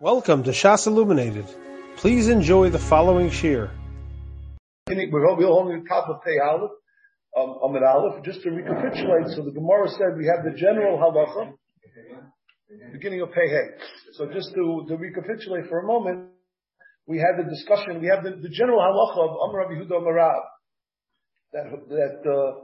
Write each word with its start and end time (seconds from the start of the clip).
Welcome 0.00 0.44
to 0.44 0.52
Shas 0.52 0.86
Illuminated. 0.86 1.46
Please 1.96 2.28
enjoy 2.28 2.70
the 2.70 2.78
following 2.78 3.32
shir. 3.32 3.68
We're 4.86 5.48
only 5.48 5.82
top 5.88 6.08
of 6.08 6.22
Pei 6.22 6.38
Aleph, 6.38 6.70
um, 7.36 7.58
Aleph, 7.60 8.22
just 8.22 8.40
to 8.42 8.50
recapitulate. 8.50 9.26
So 9.34 9.42
the 9.42 9.50
Gemara 9.50 9.88
said 9.88 10.16
we 10.16 10.30
have 10.30 10.44
the 10.44 10.56
general 10.56 10.98
halacha, 10.98 11.52
beginning 12.92 13.22
of 13.22 13.32
Pei 13.32 13.48
Hey. 13.48 13.66
So 14.12 14.26
just 14.32 14.54
to, 14.54 14.84
to 14.86 14.96
recapitulate 14.96 15.68
for 15.68 15.80
a 15.80 15.82
moment, 15.84 16.28
we 17.08 17.18
had 17.18 17.44
the 17.44 17.50
discussion, 17.50 18.00
we 18.00 18.06
have 18.06 18.22
the, 18.22 18.38
the 18.40 18.50
general 18.50 18.78
halacha 18.78 19.18
of 19.18 19.36
Amr 19.48 19.58
Rabbi 19.58 19.82
Huda 19.82 19.98
Marav, 20.00 20.42
that, 21.52 21.64
that, 21.88 22.30
uh, 22.30 22.60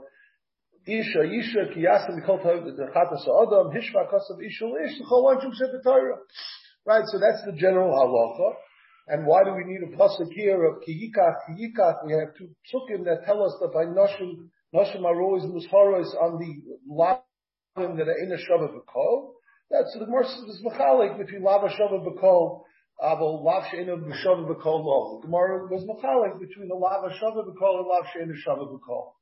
Isha, 0.87 1.23
Isha, 1.23 1.75
Kiyasa, 1.75 2.11
Mikol 2.15 2.41
the 2.63 2.83
Chatas 2.95 3.27
Adam, 3.27 3.75
Hishva, 3.75 4.07
Kasav, 4.07 4.39
Isha, 4.41 4.67
Ish, 4.85 4.99
the 4.99 5.81
Torah. 5.83 6.15
Right, 6.85 7.03
so 7.07 7.17
that's 7.17 7.43
the 7.45 7.53
general 7.53 7.89
halacha. 7.89 8.53
And 9.07 9.25
why 9.25 9.43
do 9.43 9.53
we 9.53 9.63
need 9.65 9.81
a 9.81 9.97
pasuk 9.97 10.31
here 10.33 10.63
of 10.65 10.83
kiyikach, 10.85 11.49
kiyikach? 11.49 12.05
We 12.05 12.13
have 12.13 12.35
two 12.37 12.49
psukim 12.69 13.05
that 13.05 13.25
tell 13.25 13.43
us 13.43 13.55
that 13.59 13.73
by 13.73 13.85
noshim, 13.85 14.49
noshim 14.73 15.03
are 15.03 15.19
always 15.19 15.45
on 15.45 16.37
the 16.37 16.53
lavim 16.87 17.97
that 17.97 18.07
are 18.07 18.17
in 18.21 18.31
a 18.31 18.37
shava 18.37 18.69
b'kol. 18.69 19.33
That's 19.71 19.97
the 19.97 20.05
Gemara 20.05 20.25
is 20.25 20.61
machalik 20.63 21.17
between 21.17 21.41
lava 21.41 21.69
shava 21.69 22.05
b'kol, 22.05 22.61
ah, 23.01 23.15
aval 23.15 23.43
lav 23.43 23.63
she'ena 23.71 23.97
b'shava 23.97 24.47
b'kol 24.47 24.85
lo. 24.85 25.21
Gemara 25.23 25.65
was 25.65 25.83
machalik 25.85 26.39
between 26.39 26.67
the 26.67 26.75
lava 26.75 27.09
shava 27.09 27.45
b'kol 27.47 27.79
and 27.79 27.87
lav 27.87 28.05
she'ena 28.13 28.33
shava 28.47 28.71
b'kol. 28.71 29.13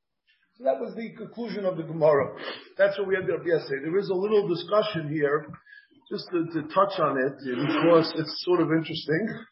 So 0.56 0.66
that 0.66 0.80
was 0.80 0.94
the 0.96 1.14
conclusion 1.16 1.66
of 1.66 1.78
the 1.78 1.84
Gemara. 1.84 2.36
That's 2.78 2.98
what 3.00 3.08
we 3.08 3.16
had 3.16 3.24
yesterday. 3.24 3.86
There 3.86 3.98
is 3.98 4.10
a 4.10 4.14
little 4.14 4.48
discussion 4.50 5.10
here 5.10 5.48
just 6.10 6.28
to, 6.32 6.46
to 6.54 6.68
touch 6.74 7.00
on 7.00 7.18
it 7.18 7.34
because 7.40 8.14
it's 8.16 8.44
sort 8.46 8.62
of 8.62 8.70
interesting. 8.72 9.46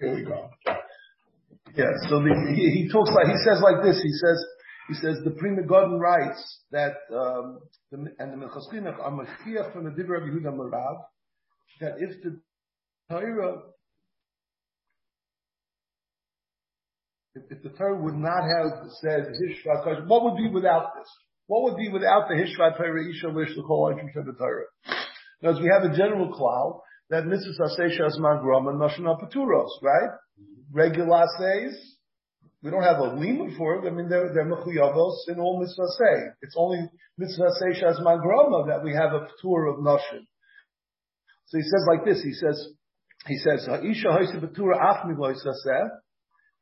Here 0.00 0.14
we 0.14 0.24
go. 0.24 0.50
Yeah, 1.74 1.92
so 2.08 2.20
the, 2.20 2.54
he, 2.56 2.70
he, 2.70 2.88
talks 2.88 3.10
like, 3.10 3.26
he 3.26 3.36
says 3.44 3.60
like 3.62 3.84
this, 3.84 4.00
he 4.02 4.10
says, 4.10 4.44
he 4.88 4.94
says 4.94 5.16
the 5.24 5.30
Pri 5.30 5.50
Megadim 5.50 5.98
writes 5.98 6.60
that, 6.70 6.94
um, 7.14 7.60
the, 7.90 7.98
and 8.18 8.32
the 8.32 8.46
Minchas 8.46 8.72
are 8.72 9.10
Mashiach 9.10 9.72
from 9.72 9.84
the 9.84 9.90
Dibra 9.90 10.22
of 10.22 10.28
Yehuda 10.28 10.56
Marav, 10.56 10.96
that 11.80 11.96
if 11.98 12.22
the 12.22 12.40
Torah, 13.10 13.62
if, 17.34 17.42
if 17.50 17.62
the 17.62 17.70
Torah 17.70 18.00
would 18.02 18.14
not 18.14 18.42
have 18.42 18.90
said 19.02 19.32
what 20.06 20.24
would 20.24 20.36
be 20.36 20.48
without 20.48 20.92
this? 20.96 21.08
What 21.46 21.62
would 21.64 21.76
be 21.76 21.88
without 21.88 22.28
the 22.28 22.34
Hishvat 22.34 22.76
Torah 22.76 23.08
Isha 23.08 23.28
Lish 23.28 23.54
the 23.54 23.62
the 23.62 24.32
Torah? 24.32 24.64
Now, 25.42 25.50
as 25.50 25.60
we 25.60 25.70
have 25.72 25.90
a 25.90 25.96
general 25.96 26.32
cloud 26.32 26.80
that 27.10 27.24
Mrs. 27.24 27.60
Asesha 27.60 28.10
Asman 28.10 28.42
Grama 28.42 28.72
Nashana 28.72 29.20
Paturos, 29.20 29.68
right? 29.82 30.10
Regular 30.72 31.24
says, 31.38 31.96
we 32.62 32.72
don't 32.72 32.82
have 32.82 32.98
a 32.98 33.14
lima 33.14 33.56
for 33.56 33.76
it. 33.76 33.86
I 33.86 33.94
mean, 33.94 34.08
they're, 34.08 34.32
they're 34.34 34.44
mechuyavos 34.44 35.28
in 35.28 35.38
all 35.38 35.60
mitzvah. 35.60 35.86
It's 36.42 36.56
only 36.56 36.80
mitzvah 37.16 37.50
say 37.60 37.80
shazman 37.80 38.20
grama 38.20 38.66
that 38.66 38.82
we 38.82 38.92
have 38.92 39.12
a 39.12 39.28
tour 39.40 39.66
of 39.66 39.76
nashim. 39.78 40.26
So 41.46 41.58
he 41.58 41.62
says 41.62 41.84
like 41.86 42.04
this. 42.04 42.22
He 42.24 42.32
says, 42.32 42.68
he 43.26 43.36
says, 43.36 43.66
Ha'isha 43.66 44.10
ha'isa 44.10 44.40
b'tura 44.44 44.80
af 44.80 45.06
miloisaseh. 45.06 45.88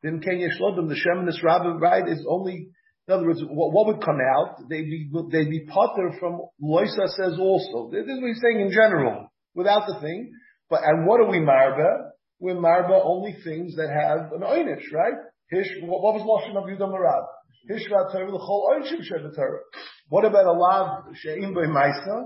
Then 0.02 0.20
ken 0.20 0.34
yeshlodim, 0.34 0.88
the 0.88 0.94
sheminist 0.94 1.42
rabbi, 1.42 1.78
right, 1.78 2.06
is 2.06 2.26
only 2.28 2.68
in 3.06 3.14
other 3.14 3.26
words, 3.26 3.42
what, 3.42 3.72
what 3.72 3.86
would 3.86 4.04
come 4.04 4.18
out? 4.18 4.68
They'd 4.68 4.84
be, 4.84 5.10
they'd 5.30 5.50
be 5.50 5.66
potter 5.68 6.10
from 6.18 6.40
Loisa 6.62 7.06
says 7.08 7.38
also. 7.38 7.90
This 7.92 8.06
is 8.06 8.20
what 8.20 8.28
he's 8.28 8.40
saying 8.40 8.60
in 8.60 8.70
general, 8.70 9.28
without 9.54 9.86
the 9.86 10.00
thing. 10.00 10.32
But, 10.70 10.80
and 10.84 11.06
what 11.06 11.20
are 11.20 11.30
we 11.30 11.38
marba? 11.38 12.10
We're 12.40 12.54
marba 12.54 13.00
only 13.04 13.36
things 13.44 13.76
that 13.76 13.90
have 13.90 14.32
an 14.32 14.40
oynish, 14.40 14.90
right? 14.92 15.14
Hish, 15.50 15.68
what, 15.82 16.02
what 16.02 16.14
was 16.14 16.22
Lashon 16.22 16.56
of 16.56 16.64
Yudam 16.64 16.92
Marab? 16.92 17.26
Hishra 17.68 18.10
Torah, 18.12 18.30
the 18.30 18.38
whole 18.38 18.70
oynshim 18.74 19.00
Sheva 19.00 19.34
Torah. 19.34 19.60
What 20.08 20.24
about 20.24 20.46
a 20.46 20.52
lav 20.52 21.14
she'im 21.14 21.54
by 21.54 21.62
Maisa, 21.62 22.24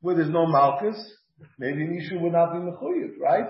where 0.00 0.16
there's 0.16 0.30
no 0.30 0.46
malchus? 0.46 0.96
Maybe 1.58 1.86
Nishu 1.86 2.20
would 2.20 2.32
not 2.32 2.52
be 2.52 2.58
mechuyev, 2.58 3.18
right? 3.20 3.48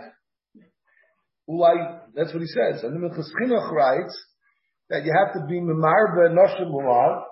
Ulai, 1.48 2.00
that's 2.14 2.32
what 2.32 2.42
he 2.42 2.48
says. 2.48 2.84
And 2.84 3.02
the 3.02 3.08
Chinuch 3.08 3.72
writes, 3.72 4.18
that 4.90 5.04
you 5.04 5.12
have 5.12 5.34
to 5.34 5.46
be 5.46 5.60
Memarba 5.60 6.32
Noshim 6.32 6.70
Mulav. 6.70 7.22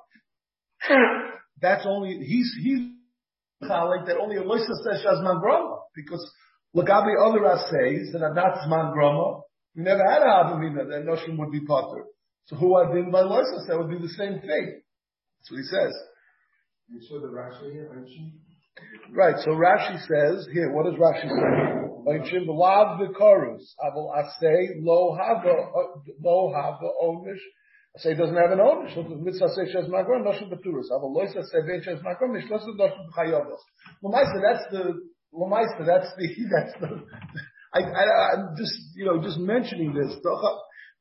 That's 1.60 1.86
only, 1.86 2.18
he's, 2.18 2.52
he's 2.62 2.80
like 3.60 4.06
that 4.06 4.18
only 4.20 4.36
a 4.36 4.42
Elisa 4.42 4.72
says 4.84 5.02
Shazman 5.04 5.42
Groma. 5.42 5.78
Because 5.94 6.30
Lagabi 6.76 7.14
other 7.18 7.40
says 7.70 8.12
that 8.12 8.32
that's 8.34 8.68
Man 8.68 8.92
Groma. 8.94 9.40
We 9.74 9.82
never 9.82 10.02
had 10.04 10.22
a 10.22 10.26
Havamina 10.26 10.88
that 10.88 11.06
Noshim 11.06 11.38
would 11.38 11.50
be 11.50 11.60
Potter. 11.60 12.04
So 12.46 12.56
who 12.56 12.76
I 12.76 12.92
been 12.92 13.10
by 13.10 13.20
Elisa 13.20 13.66
that 13.68 13.78
would 13.78 13.90
be 13.90 13.98
the 13.98 14.12
same 14.12 14.40
thing. 14.40 14.80
That's 15.40 15.50
what 15.50 15.58
he 15.58 15.64
says. 15.64 15.94
You 16.88 17.00
saw 17.08 17.20
the 17.20 17.28
Rashi 17.28 17.72
here, 17.72 17.90
Right, 19.10 19.34
so 19.38 19.50
Rashi 19.52 19.98
says, 20.06 20.46
here, 20.52 20.70
what 20.72 20.84
does 20.84 20.94
Rashi 20.94 21.28
say? 21.28 21.85
Oinshim 22.06 22.46
lav 22.46 23.00
v'korus. 23.00 23.74
Aval 23.82 24.14
asay 24.14 24.78
lo 24.80 25.16
hava 25.16 25.50
uh, 25.50 25.98
lo 26.22 26.52
hava 26.54 26.88
omish. 27.02 27.42
Say 27.98 28.12
it 28.12 28.18
doesn't 28.18 28.36
have 28.36 28.52
an 28.52 28.60
owner. 28.60 28.88
So 28.94 29.02
the 29.02 29.16
mitzvah 29.16 29.48
says 29.54 29.70
shes 29.72 29.88
magron 29.88 30.22
noshim 30.22 30.48
beturas. 30.48 30.90
Aval 30.92 31.12
lo 31.12 31.26
say 31.26 31.60
ben 31.66 31.82
shes 31.82 31.98
magron 32.02 32.30
mishlosim 32.30 32.78
noshim 32.78 33.10
b'chayovos. 33.10 33.58
Lamaisa, 34.04 34.40
that's 34.40 34.64
the 34.70 34.94
Lamaisa. 35.34 35.84
That's 35.84 36.12
the 36.16 36.28
that's 36.54 36.80
the. 36.80 37.02
I, 37.74 37.80
I, 37.80 38.34
I'm 38.34 38.56
just 38.56 38.74
you 38.94 39.06
know 39.06 39.20
just 39.20 39.38
mentioning 39.38 39.92
this. 39.92 40.16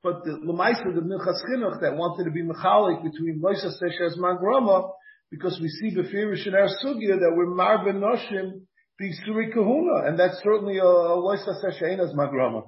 But 0.02 0.24
the 0.24 0.40
Lamaisa, 0.44 0.94
the 0.94 1.02
Minchas 1.02 1.42
Chinuch 1.50 1.82
that 1.82 1.96
wanted 1.96 2.26
to 2.26 2.32
be 2.32 2.44
mechalik 2.44 3.04
between 3.04 3.42
Loisa 3.42 3.72
Seshes 3.82 4.18
Magrama, 4.18 4.92
because 5.32 5.60
we 5.62 5.68
see 5.68 5.96
Befirish 5.96 6.46
in 6.48 6.54
our 6.54 6.68
sugya 6.84 7.18
that 7.20 7.34
we're 7.36 7.48
marben 7.48 8.02
noshim 8.02 8.66
be 8.98 9.12
suri 9.26 9.52
kahuna, 9.54 10.08
and 10.08 10.20
that's 10.20 10.42
certainly 10.44 10.78
a 10.78 10.84
loisa 10.84 11.54
seshainas 11.64 12.14
magrama. 12.16 12.64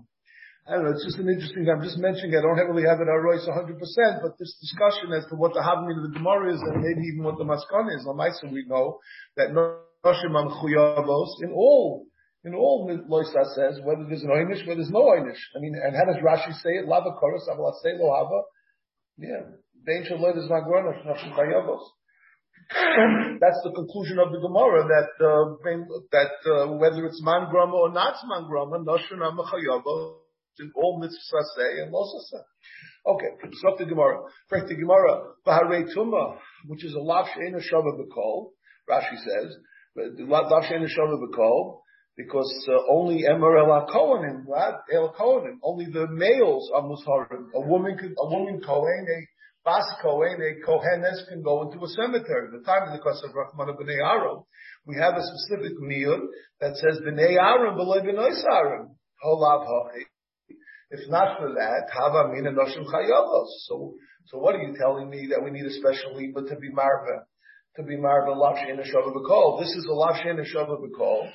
I 0.67 0.75
don't 0.75 0.83
know, 0.83 0.91
it's 0.91 1.05
just 1.05 1.19
an 1.19 1.29
interesting, 1.29 1.69
I'm 1.71 1.81
just 1.81 1.97
mentioning, 1.97 2.35
I 2.35 2.41
don't 2.41 2.59
really 2.59 2.83
have 2.83 2.99
it 2.99 3.07
our 3.07 3.23
royce 3.23 3.47
100%, 3.47 4.19
but 4.21 4.35
this 4.37 4.51
discussion 4.59 5.13
as 5.15 5.23
to 5.31 5.35
what 5.35 5.53
the 5.53 5.63
havmin 5.63 5.95
of 5.95 6.11
the 6.11 6.19
Gemara 6.19 6.53
is, 6.53 6.59
and 6.59 6.83
maybe 6.83 7.07
even 7.07 7.23
what 7.23 7.37
the 7.37 7.47
Maskan 7.47 7.87
is, 7.95 8.05
on 8.05 8.19
Maisa 8.19 8.51
we 8.51 8.65
know, 8.67 8.99
that 9.37 9.55
Noshim 9.55 10.35
Amchuyavos, 10.35 11.41
in 11.41 11.53
all, 11.55 12.05
in 12.43 12.53
all 12.53 12.85
loisa 13.09 13.45
says, 13.55 13.79
whether 13.83 14.03
there's 14.09 14.23
an 14.23 14.29
oinish, 14.29 14.67
whether 14.67 14.81
there's 14.81 14.91
no 14.91 15.07
oinish. 15.07 15.39
I 15.55 15.59
mean, 15.59 15.73
and 15.81 15.95
how 15.95 16.03
does 16.03 16.21
Rashi 16.21 16.53
say 16.59 16.83
it? 16.83 16.87
Lava 16.87 17.11
koros, 17.11 17.47
say 17.81 17.93
lo 17.97 18.11
hava. 18.11 18.41
Yeah. 19.17 19.55
Bein 19.85 20.03
shel 20.05 20.17
loides 20.17 20.49
magronos, 20.51 20.99
Noshim 21.05 21.31
Chayavos. 21.31 21.83
That's 23.39 23.61
the 23.63 23.71
conclusion 23.71 24.19
of 24.19 24.31
the 24.31 24.39
Gemara 24.39 24.83
that 24.91 25.11
uh, 25.23 25.55
that 26.11 26.35
uh, 26.43 26.75
whether 26.75 27.05
it's 27.05 27.21
man 27.23 27.47
grama 27.49 27.73
or 27.73 27.93
not 27.93 28.15
man 28.27 28.47
grama, 28.47 28.83
noshun 28.83 29.23
amachayava 29.23 30.15
in 30.59 30.71
all 30.75 30.99
mitzvah 30.99 31.43
and 31.81 31.93
losasa. 31.93 32.43
Okay, 33.05 33.27
so 33.61 33.69
up 33.69 33.77
the 33.77 33.85
Gemara. 33.85 34.19
First 34.49 34.67
the 34.67 34.75
Gemara 34.75 35.33
baharei 35.45 35.85
tuma, 35.95 36.37
which 36.65 36.83
is 36.83 36.93
a 36.93 36.99
lav 36.99 37.27
she'ena 37.33 37.59
shava 37.59 37.95
b'kol. 37.95 38.51
Rashi 38.89 39.15
says 39.15 39.55
lav 39.95 40.63
she'ena 40.67 40.87
shava 40.87 41.15
b'kol 41.23 41.79
because 42.17 42.67
uh, 42.67 42.91
only 42.91 43.23
Emer 43.25 43.57
El 43.59 43.87
Kohanim, 43.87 44.43
El 44.91 45.13
Kohanim, 45.13 45.59
only 45.63 45.85
the 45.85 46.07
males 46.09 46.69
are 46.73 46.81
musharim. 46.81 47.45
A 47.53 47.61
woman 47.61 47.93
a 47.93 48.27
woman 48.27 48.59
kohen, 48.59 49.07
a 49.07 49.36
Bas 49.67 49.83
Kohen, 50.01 50.39
a 50.39 50.65
Kohenes 50.65 51.27
can 51.27 51.43
go 51.43 51.63
into 51.63 51.83
a 51.83 51.89
cemetery. 51.89 52.47
At 52.47 52.63
The 52.63 52.63
time 52.63 52.87
of 52.87 52.93
the 52.95 53.03
Kosev 53.03 53.35
Rahman 53.35 53.67
of 53.67 53.75
Bnei 53.75 53.99
Aaron, 53.99 54.43
we 54.85 54.95
have 54.95 55.15
a 55.15 55.21
specific 55.21 55.77
miyud 55.83 56.21
that 56.61 56.77
says 56.77 57.01
Bnei 57.05 57.35
Aaron 57.35 57.75
below 57.75 57.99
Bnei 57.99 58.31
Sarim. 58.31 58.95
Holav. 59.21 59.67
If 60.89 61.09
not 61.09 61.37
for 61.37 61.49
that, 61.49 61.89
Hava 61.91 62.31
Mina 62.31 62.51
Noshim 62.51 62.85
Chayavos. 62.85 63.51
So, 63.67 63.95
so 64.27 64.37
what 64.37 64.55
are 64.55 64.61
you 64.61 64.73
telling 64.79 65.09
me 65.09 65.27
that 65.31 65.43
we 65.43 65.51
need 65.51 65.65
a 65.65 65.73
special 65.73 66.15
liba 66.15 66.47
to 66.47 66.55
be 66.55 66.71
marva? 66.71 67.25
To 67.75 67.83
be 67.83 67.97
marva 67.97 68.31
lav 68.31 68.55
she'ena 68.59 68.83
shava 68.83 69.13
b'kol. 69.13 69.59
This 69.59 69.75
is 69.75 69.85
a 69.85 69.93
lav 69.93 70.15
she'ena 70.23 70.43
shava 70.43 70.77
b'kol. 70.79 71.29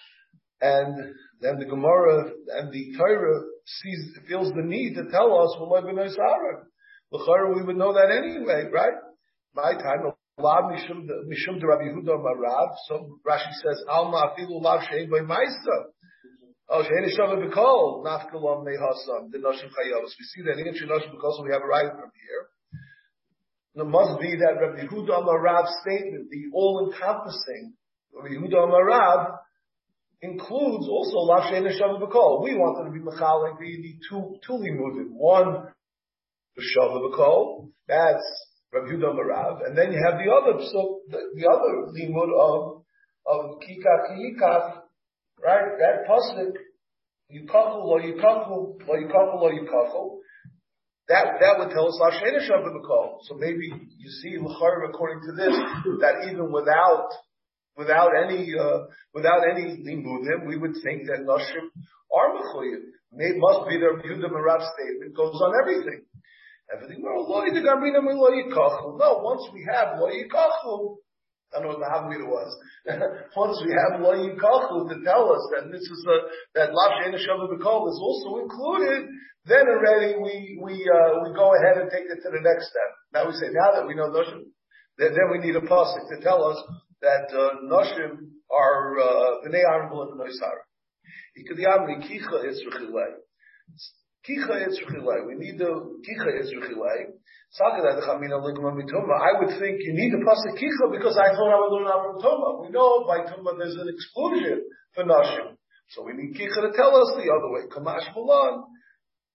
And 0.63 0.97
then 1.43 1.59
the 1.59 1.67
Gemara 1.67 2.31
and 2.57 2.73
the 2.73 2.95
Torah 2.97 3.43
sees, 3.67 4.17
feels 4.27 4.49
the 4.55 4.63
need 4.63 4.95
to 4.95 5.11
tell 5.11 5.39
us, 5.43 5.55
well, 5.61 5.83
Bnei 5.83 6.09
Sarim. 6.17 6.72
L'chara, 7.13 7.55
we 7.55 7.63
would 7.63 7.77
know 7.77 7.93
that 7.93 8.11
anyway, 8.11 8.71
right? 8.73 8.95
My 9.55 9.75
time, 9.75 10.13
Lav 10.39 10.65
Mishum 10.73 11.07
Mishum 11.29 11.61
de 11.61 11.67
Rabbi 11.67 11.85
Yehuda 11.85 12.17
Marav. 12.17 12.75
So 12.89 13.21
Rashi 13.29 13.53
says, 13.63 13.85
Alma 13.87 14.33
Afilu 14.33 14.63
Lav 14.63 14.81
Shein 14.81 15.11
Boy 15.11 15.21
Maisa. 15.21 15.93
Oh, 16.71 16.83
Shein 16.83 17.05
Shava 17.13 17.37
B'Kol 17.37 18.03
Nafkalom 18.03 18.65
Mehasam 18.65 19.31
the 19.31 19.39
Noshim 19.39 19.69
Chayavos. 19.69 20.17
We 20.19 20.25
see 20.25 20.43
that 20.43 20.59
in 20.59 20.73
Noshim 20.89 21.15
B'Kol, 21.15 21.37
so 21.37 21.43
we 21.45 21.53
have 21.53 21.61
a 21.63 21.67
right 21.67 21.91
from 21.91 22.11
here. 22.17 22.49
It 23.75 23.87
must 23.87 24.21
be 24.21 24.37
that 24.37 24.57
Rabbi 24.59 24.87
Yehuda 24.87 25.23
Marav's 25.23 25.75
statement, 25.83 26.31
the 26.31 26.45
all-encompassing 26.55 27.75
Rabbi 28.15 28.35
Yehuda 28.35 28.55
Amarav 28.55 29.39
includes 30.23 30.89
also 30.89 31.19
Lav 31.19 31.53
Shein 31.53 31.69
Shavah 31.79 32.01
B'Kol. 32.01 32.43
We 32.43 32.55
wanted 32.55 32.89
to 32.89 32.91
be 32.91 33.05
Mechalik 33.05 33.59
the, 33.59 33.83
the 33.83 33.97
two, 34.09 34.39
two 34.47 34.55
limudim. 34.55 35.11
One, 35.11 35.72
the 36.57 36.63
Shavah 36.63 37.01
B'Kol, 37.11 37.69
that's 37.89 38.25
Rabbi 38.73 38.93
Yehuda 38.93 39.13
Amarav, 39.13 39.67
and 39.67 39.77
then 39.77 39.93
you 39.93 40.01
have 40.05 40.19
the 40.19 40.31
other, 40.33 40.65
so 40.73 41.01
the, 41.09 41.19
the 41.37 41.49
other 41.49 41.93
limud 41.93 42.33
of, 42.41 42.83
of 43.27 43.61
Kika 43.61 44.11
Kiyikaf, 44.11 44.83
right? 45.43 45.77
That 45.79 46.09
pasuk, 46.09 46.57
Yikachu 47.33 47.85
lo 47.85 47.99
Yikachu, 48.01 48.79
lo 48.87 48.95
Yikachu 48.95 49.41
lo 49.41 49.51
Yikachu, 49.51 50.19
that, 51.09 51.37
that 51.41 51.59
would 51.59 51.71
tell 51.71 51.89
us 51.89 51.99
Lashena 52.01 52.41
Shabbat 52.49 52.73
B'Kol. 52.73 53.19
So 53.23 53.35
maybe 53.37 53.69
you 53.69 54.11
see 54.23 54.39
L'char 54.39 54.85
according 54.89 55.21
to 55.27 55.33
this, 55.33 55.55
that 56.01 56.31
even 56.31 56.53
without, 56.53 57.09
without 57.77 58.11
any, 58.25 58.55
uh, 58.59 58.85
without 59.15 59.41
any 59.51 59.83
limudim, 59.85 60.47
we 60.47 60.57
would 60.57 60.75
think 60.83 61.07
that 61.09 61.25
Nashim 61.27 61.69
are 62.15 62.35
Mechoyim. 62.37 62.93
It 63.19 63.37
must 63.37 63.69
be 63.69 63.79
their 63.79 63.99
Yehuda 63.99 64.31
Marav 64.31 64.65
statement, 64.73 65.15
goes 65.17 65.41
on 65.43 65.53
everything. 65.61 66.05
Everything, 66.73 67.05
No, 67.05 67.13
once 69.21 69.45
we 69.53 69.61
have 69.69 69.99
lo 70.01 70.09
yikachu, 70.09 70.97
I 71.53 71.61
don't 71.61 71.69
know 71.69 71.77
what 71.77 71.85
the 71.85 71.93
Havamida 71.93 72.25
was. 72.25 72.49
Once 73.37 73.61
we 73.61 73.77
have 73.77 74.01
lo 74.01 74.17
yikachu 74.17 74.89
to 74.89 74.97
tell 75.05 75.29
us 75.29 75.45
that 75.53 75.69
this 75.71 75.83
is 75.83 76.07
a, 76.09 76.17
that 76.55 76.73
lav 76.73 76.97
she'ena 76.97 77.19
shavah 77.21 77.53
is 77.53 78.01
also 78.01 78.41
included, 78.41 79.05
then 79.45 79.69
already 79.69 80.17
we, 80.17 80.59
we, 80.65 80.89
uh, 80.89 81.21
we 81.21 81.35
go 81.37 81.53
ahead 81.53 81.77
and 81.77 81.91
take 81.91 82.09
it 82.09 82.23
to 82.25 82.31
the 82.33 82.41
next 82.41 82.73
step. 82.73 82.91
Now 83.13 83.27
we 83.27 83.35
say, 83.37 83.53
now 83.53 83.73
that 83.77 83.87
we 83.87 83.95
know 83.95 84.09
Noshim, 84.09 84.49
then, 84.97 85.13
we 85.31 85.39
need 85.39 85.57
a 85.57 85.61
pasuk 85.61 86.09
to 86.09 86.21
tell 86.23 86.45
us 86.45 86.57
that, 87.03 87.29
uh, 87.29 87.61
Noshim 87.69 88.33
are, 88.51 88.99
uh, 88.99 89.45
B'nai 89.45 89.61
Aaron 89.61 89.91
B'la 89.91 90.17
B'nai 90.17 90.33
Sarah. 90.33 90.65
Ikadiyam 91.37 91.85
Kicha 94.29 94.55
Yitzrachilei. 94.63 95.27
We 95.27 95.35
need 95.35 95.59
the 95.59 95.71
Kicha 96.07 96.29
Yitzrachilei. 96.39 97.19
I 97.53 97.69
would 99.39 99.53
think 99.61 99.77
you 99.85 99.93
need 99.93 100.09
the 100.09 100.25
pasuk 100.25 100.57
kicha 100.57 100.89
because 100.91 101.21
I 101.21 101.37
thought 101.37 101.53
I 101.53 101.61
would 101.61 101.73
learn 101.77 101.87
out 101.87 102.17
from. 102.17 102.65
We 102.65 102.73
know 102.73 103.05
by 103.07 103.29
Toma 103.29 103.53
there's 103.59 103.77
an 103.77 103.93
exclusion 103.93 104.65
for 104.95 105.05
nashim, 105.05 105.59
so 105.91 106.03
we 106.03 106.15
need 106.15 106.35
kicha 106.35 106.63
to 106.65 106.73
tell 106.75 106.97
us 106.97 107.13
the 107.13 107.29
other 107.29 107.51
way. 107.53 107.69
Kamash 107.69 108.09
Malan, 108.17 108.65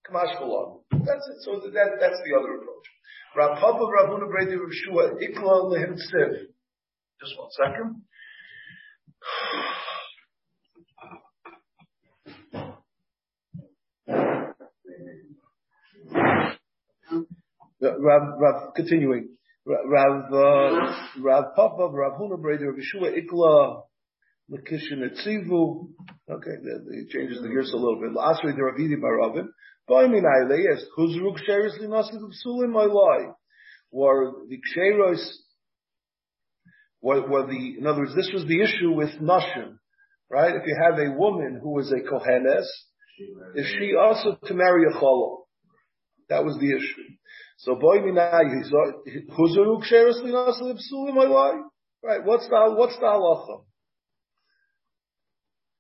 Kamash 0.09 0.33
Malan. 0.41 0.81
That's 0.93 1.29
it. 1.29 1.37
So 1.45 1.61
that 1.61 2.01
that's 2.01 2.17
the 2.25 2.33
other 2.39 2.57
approach. 2.57 2.89
Rav 3.35 3.59
Papa 3.59 3.85
Ravuna 3.85 4.27
Brady 4.31 4.55
Rav 4.55 4.71
Ikla 5.21 5.69
Lehim 5.69 5.93
Siv. 5.93 6.49
Just 7.21 7.37
one 7.37 7.51
second. 7.53 8.01
Rav, 17.81 18.21
Rav, 18.39 18.73
continuing. 18.75 19.29
Rav, 19.65 20.33
uh, 20.33 20.93
Rav 21.21 21.55
Papa, 21.55 21.89
Rav 21.91 22.13
Huna 22.19 22.37
Rav 22.41 22.59
Yeshua 22.59 23.15
Ikla, 23.17 23.81
Lakishin 24.51 25.03
Etzivu. 25.03 25.89
Okay, 26.29 26.51
he 26.91 27.07
changes 27.09 27.41
the 27.41 27.49
gears 27.49 27.71
a 27.73 27.77
little 27.77 27.99
bit. 27.99 28.15
Asri 28.15 28.53
Ravidi 28.57 28.95
Baravin. 28.95 29.47
Boimin 29.89 30.23
Aile, 30.23 30.57
yes, 30.57 30.83
Kuzruk 30.97 31.37
Sheris 31.47 31.79
Linasid 31.81 32.19
Psulim 32.19 32.73
Oilai. 32.73 33.33
Were 33.91 34.33
the 34.49 34.57
Ksheros, 34.57 35.25
were, 37.01 37.25
were 37.27 37.47
the, 37.47 37.75
in 37.77 37.87
other 37.87 37.99
words, 37.99 38.15
this 38.15 38.29
was 38.33 38.45
the 38.45 38.61
issue 38.61 38.91
with 38.91 39.11
Nashim, 39.21 39.77
right? 40.29 40.55
If 40.55 40.63
you 40.65 40.77
have 40.81 40.99
a 40.99 41.17
woman 41.17 41.59
who 41.61 41.79
is 41.79 41.91
a 41.91 42.01
Kohenes, 42.09 42.65
is 43.55 43.65
she 43.79 43.95
also 43.95 44.37
to 44.45 44.53
marry 44.53 44.83
a 44.89 44.99
Cholo? 44.99 45.45
That 46.29 46.43
was 46.43 46.57
the 46.59 46.75
issue. 46.75 47.07
So 47.57 47.75
boy 47.75 47.99
minai, 47.99 48.63
huzuru 49.37 49.81
ksheres 49.81 50.21
linas 50.23 50.61
libsulim 50.61 51.17
oilai. 51.17 51.61
Right, 52.03 52.23
what's 52.23 52.47
the, 52.47 52.73
what's 52.77 52.95
the 52.97 53.05
halacha? 53.05 53.63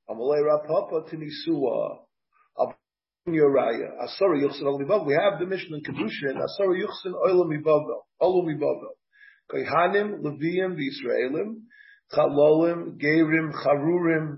Amalei 0.09 0.43
rapapa 0.43 1.07
tinisua. 1.09 2.07
Yoraya. 3.27 3.91
Asara 4.01 4.39
yuchsin 4.41 4.63
olivav. 4.63 5.05
We 5.05 5.13
have 5.13 5.39
the 5.39 5.45
mission 5.45 5.75
in 5.75 5.81
Kedushin. 5.83 6.37
Asara 6.37 6.73
yuchsin 6.73 7.13
oilam 7.13 7.51
ibavel. 7.51 8.01
Olam 8.21 8.47
ibavel. 8.47 8.95
Kohanim, 9.51 10.21
Leviim, 10.21 10.77
Israelim, 10.77 11.61
Chalolim, 12.13 12.97
Gerim, 12.97 13.51
Charurim, 13.53 14.37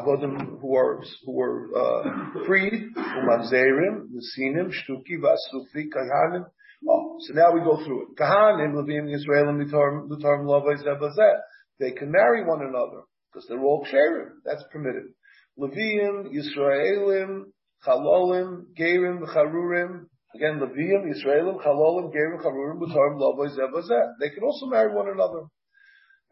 avodim 0.00 0.60
who 0.60 0.68
were 0.68 1.02
who 1.24 1.32
were 1.32 1.68
uh, 1.76 2.44
freed, 2.46 2.94
nesinim, 2.94 4.70
shtuki, 4.70 5.18
vasufi, 5.20 5.88
kahanim. 5.94 6.44
Oh, 6.88 7.16
so 7.20 7.34
now 7.34 7.52
we 7.52 7.60
go 7.60 7.76
through 7.84 8.02
it. 8.02 8.08
Kahanim, 8.18 8.74
Levim, 8.74 9.08
Yisraelim, 9.08 9.62
Lutarim, 9.64 10.46
Zebazet. 10.84 11.38
They 11.80 11.92
can 11.92 12.10
marry 12.10 12.44
one 12.44 12.60
another 12.60 13.02
because 13.32 13.46
they're 13.48 13.60
all 13.60 13.86
ksherim. 13.86 14.30
That's 14.44 14.64
permitted. 14.70 15.14
Levim, 15.58 16.32
Yisraelim, 16.34 17.44
Chalolim, 17.86 18.64
Gerim, 18.78 19.24
Charurim. 19.34 20.06
Again, 20.34 20.60
Levim, 20.60 21.06
Yisraelim, 21.06 21.62
Chalolim, 21.64 22.12
Gerim, 22.12 22.42
Charurim, 22.42 22.80
Lutarim, 22.80 23.18
Zebazet. 23.56 24.12
They 24.20 24.30
can 24.30 24.42
also 24.42 24.66
marry 24.66 24.94
one 24.94 25.08
another 25.08 25.46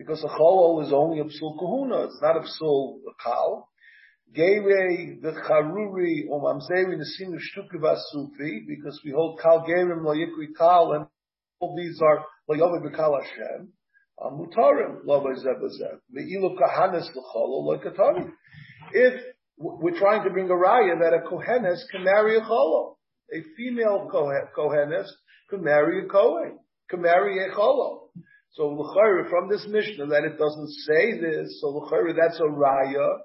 because 0.02 0.24
a 0.24 0.28
cholol 0.28 0.84
is 0.84 0.92
only 0.92 1.20
a 1.20 1.24
psul 1.24 1.56
kahuna, 1.58 2.04
it's 2.04 2.18
not 2.20 2.36
a 2.36 2.40
psul 2.40 2.98
kal. 3.22 3.68
Geirei 4.36 5.20
the 5.22 5.30
charuri 5.30 6.26
um 6.32 6.42
amzeri 6.42 6.96
nesinu 6.96 7.36
shtuki 7.38 7.78
vasufi, 7.78 8.66
because 8.66 9.00
we 9.04 9.12
hold 9.12 9.38
kal 9.40 9.64
gerim 9.68 10.04
lo 10.04 10.12
yikri 10.14 10.48
kal, 10.58 10.92
and 10.92 11.06
all 11.60 11.76
these 11.76 12.00
are 12.02 12.24
lo 12.48 12.56
yovi 12.56 12.82
bekal 12.84 13.20
Hashem. 13.22 13.72
Mutarim 14.20 15.04
lo 15.04 15.20
bezebezev. 15.20 16.00
Ve'ilu 16.16 16.56
kahanes 16.58 17.08
l'cholol 17.14 17.64
lo 17.64 17.78
katari. 17.78 18.30
If 18.92 19.22
we're 19.58 19.98
trying 19.98 20.24
to 20.24 20.30
bring 20.30 20.50
a 20.50 20.54
raya 20.54 20.98
that 21.00 21.14
a 21.14 21.28
kohenes 21.28 21.80
can 21.90 22.04
marry 22.04 22.38
a 22.38 22.40
cholol, 22.40 22.96
a 23.32 23.42
female 23.56 24.08
kohenes 24.56 25.08
can 25.48 25.62
marry 25.62 26.04
a 26.04 26.08
kohen, 26.08 26.58
can 26.88 27.02
marry 27.02 27.38
a 27.44 27.54
cholol. 27.54 28.08
So 28.52 28.68
l'chayr 28.68 29.28
from 29.30 29.48
this 29.48 29.66
Mishnah 29.66 30.06
that 30.06 30.24
it 30.24 30.38
doesn't 30.38 30.68
say 30.68 31.18
this, 31.20 31.60
so 31.60 31.68
l'chayr 31.68 32.14
that's 32.14 32.38
a 32.40 32.44
raya 32.44 33.18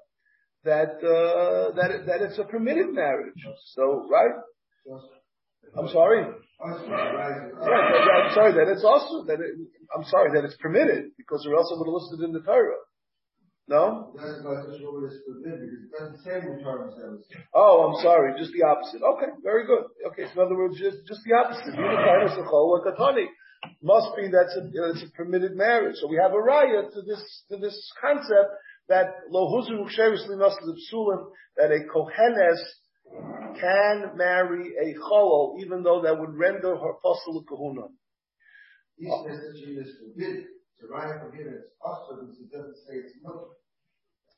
that 0.64 0.96
uh, 1.04 1.74
that 1.76 1.90
it, 1.90 2.06
that 2.06 2.22
it's 2.22 2.38
a 2.38 2.44
permitted 2.44 2.92
marriage. 2.94 3.34
So 3.76 4.08
right? 4.10 4.34
I'm 5.76 5.88
sorry. 5.88 6.24
I'm 6.64 8.34
sorry 8.34 8.52
that 8.56 8.72
it's 8.72 8.84
also 8.84 9.24
that 9.26 9.38
it, 9.38 9.52
I'm 9.94 10.04
sorry 10.04 10.30
that 10.34 10.44
it's 10.44 10.56
permitted 10.56 11.12
because 11.16 11.46
or 11.46 11.56
else 11.56 11.70
it 11.70 11.78
would 11.78 11.86
have 11.86 11.94
listed 11.94 12.20
in 12.24 12.32
the 12.32 12.40
Torah. 12.40 12.80
No? 13.68 14.16
Oh, 17.52 17.84
I'm 17.84 18.02
sorry, 18.02 18.32
just 18.38 18.52
the 18.56 18.64
opposite. 18.64 19.02
Okay, 19.04 19.28
very 19.44 19.66
good. 19.66 19.84
Okay, 20.08 20.24
so 20.32 20.40
in 20.40 20.46
other 20.46 20.56
words, 20.56 20.78
just 20.80 21.04
just 21.06 21.20
the 21.28 21.36
opposite 21.36 21.76
must 23.82 24.16
be 24.16 24.28
that's 24.28 24.56
a, 24.56 24.70
it's 24.90 25.02
a 25.02 25.10
permitted 25.16 25.54
marriage. 25.56 25.96
So 25.96 26.08
we 26.08 26.18
have 26.20 26.32
a 26.32 26.36
raya 26.36 26.92
to 26.92 27.02
this 27.02 27.44
to 27.50 27.58
this 27.58 27.76
concept 28.00 28.50
that 28.88 29.06
lo 29.30 29.48
huzu 29.52 29.86
that 31.56 31.70
a 31.70 31.80
kohenes 31.92 32.60
can 33.60 34.16
marry 34.16 34.72
a 34.76 34.94
cholol, 34.98 35.60
even 35.60 35.82
though 35.82 36.02
that 36.02 36.18
would 36.18 36.34
render 36.34 36.76
her 36.76 36.92
possible 37.02 37.44
kahuna. 37.48 37.88
He 38.96 39.06
says 39.06 39.38
that 39.38 39.54
she 39.64 39.72
is 39.72 39.96
forbidden. 40.00 40.46
A 40.82 40.94
raya 40.94 41.20
forbidden. 41.20 41.54
It's 41.54 41.74
also 41.82 42.20
because 42.20 42.38
it 42.38 42.50
doesn't 42.52 42.76
say 42.86 42.94
it's 42.94 43.14
not. 43.22 43.34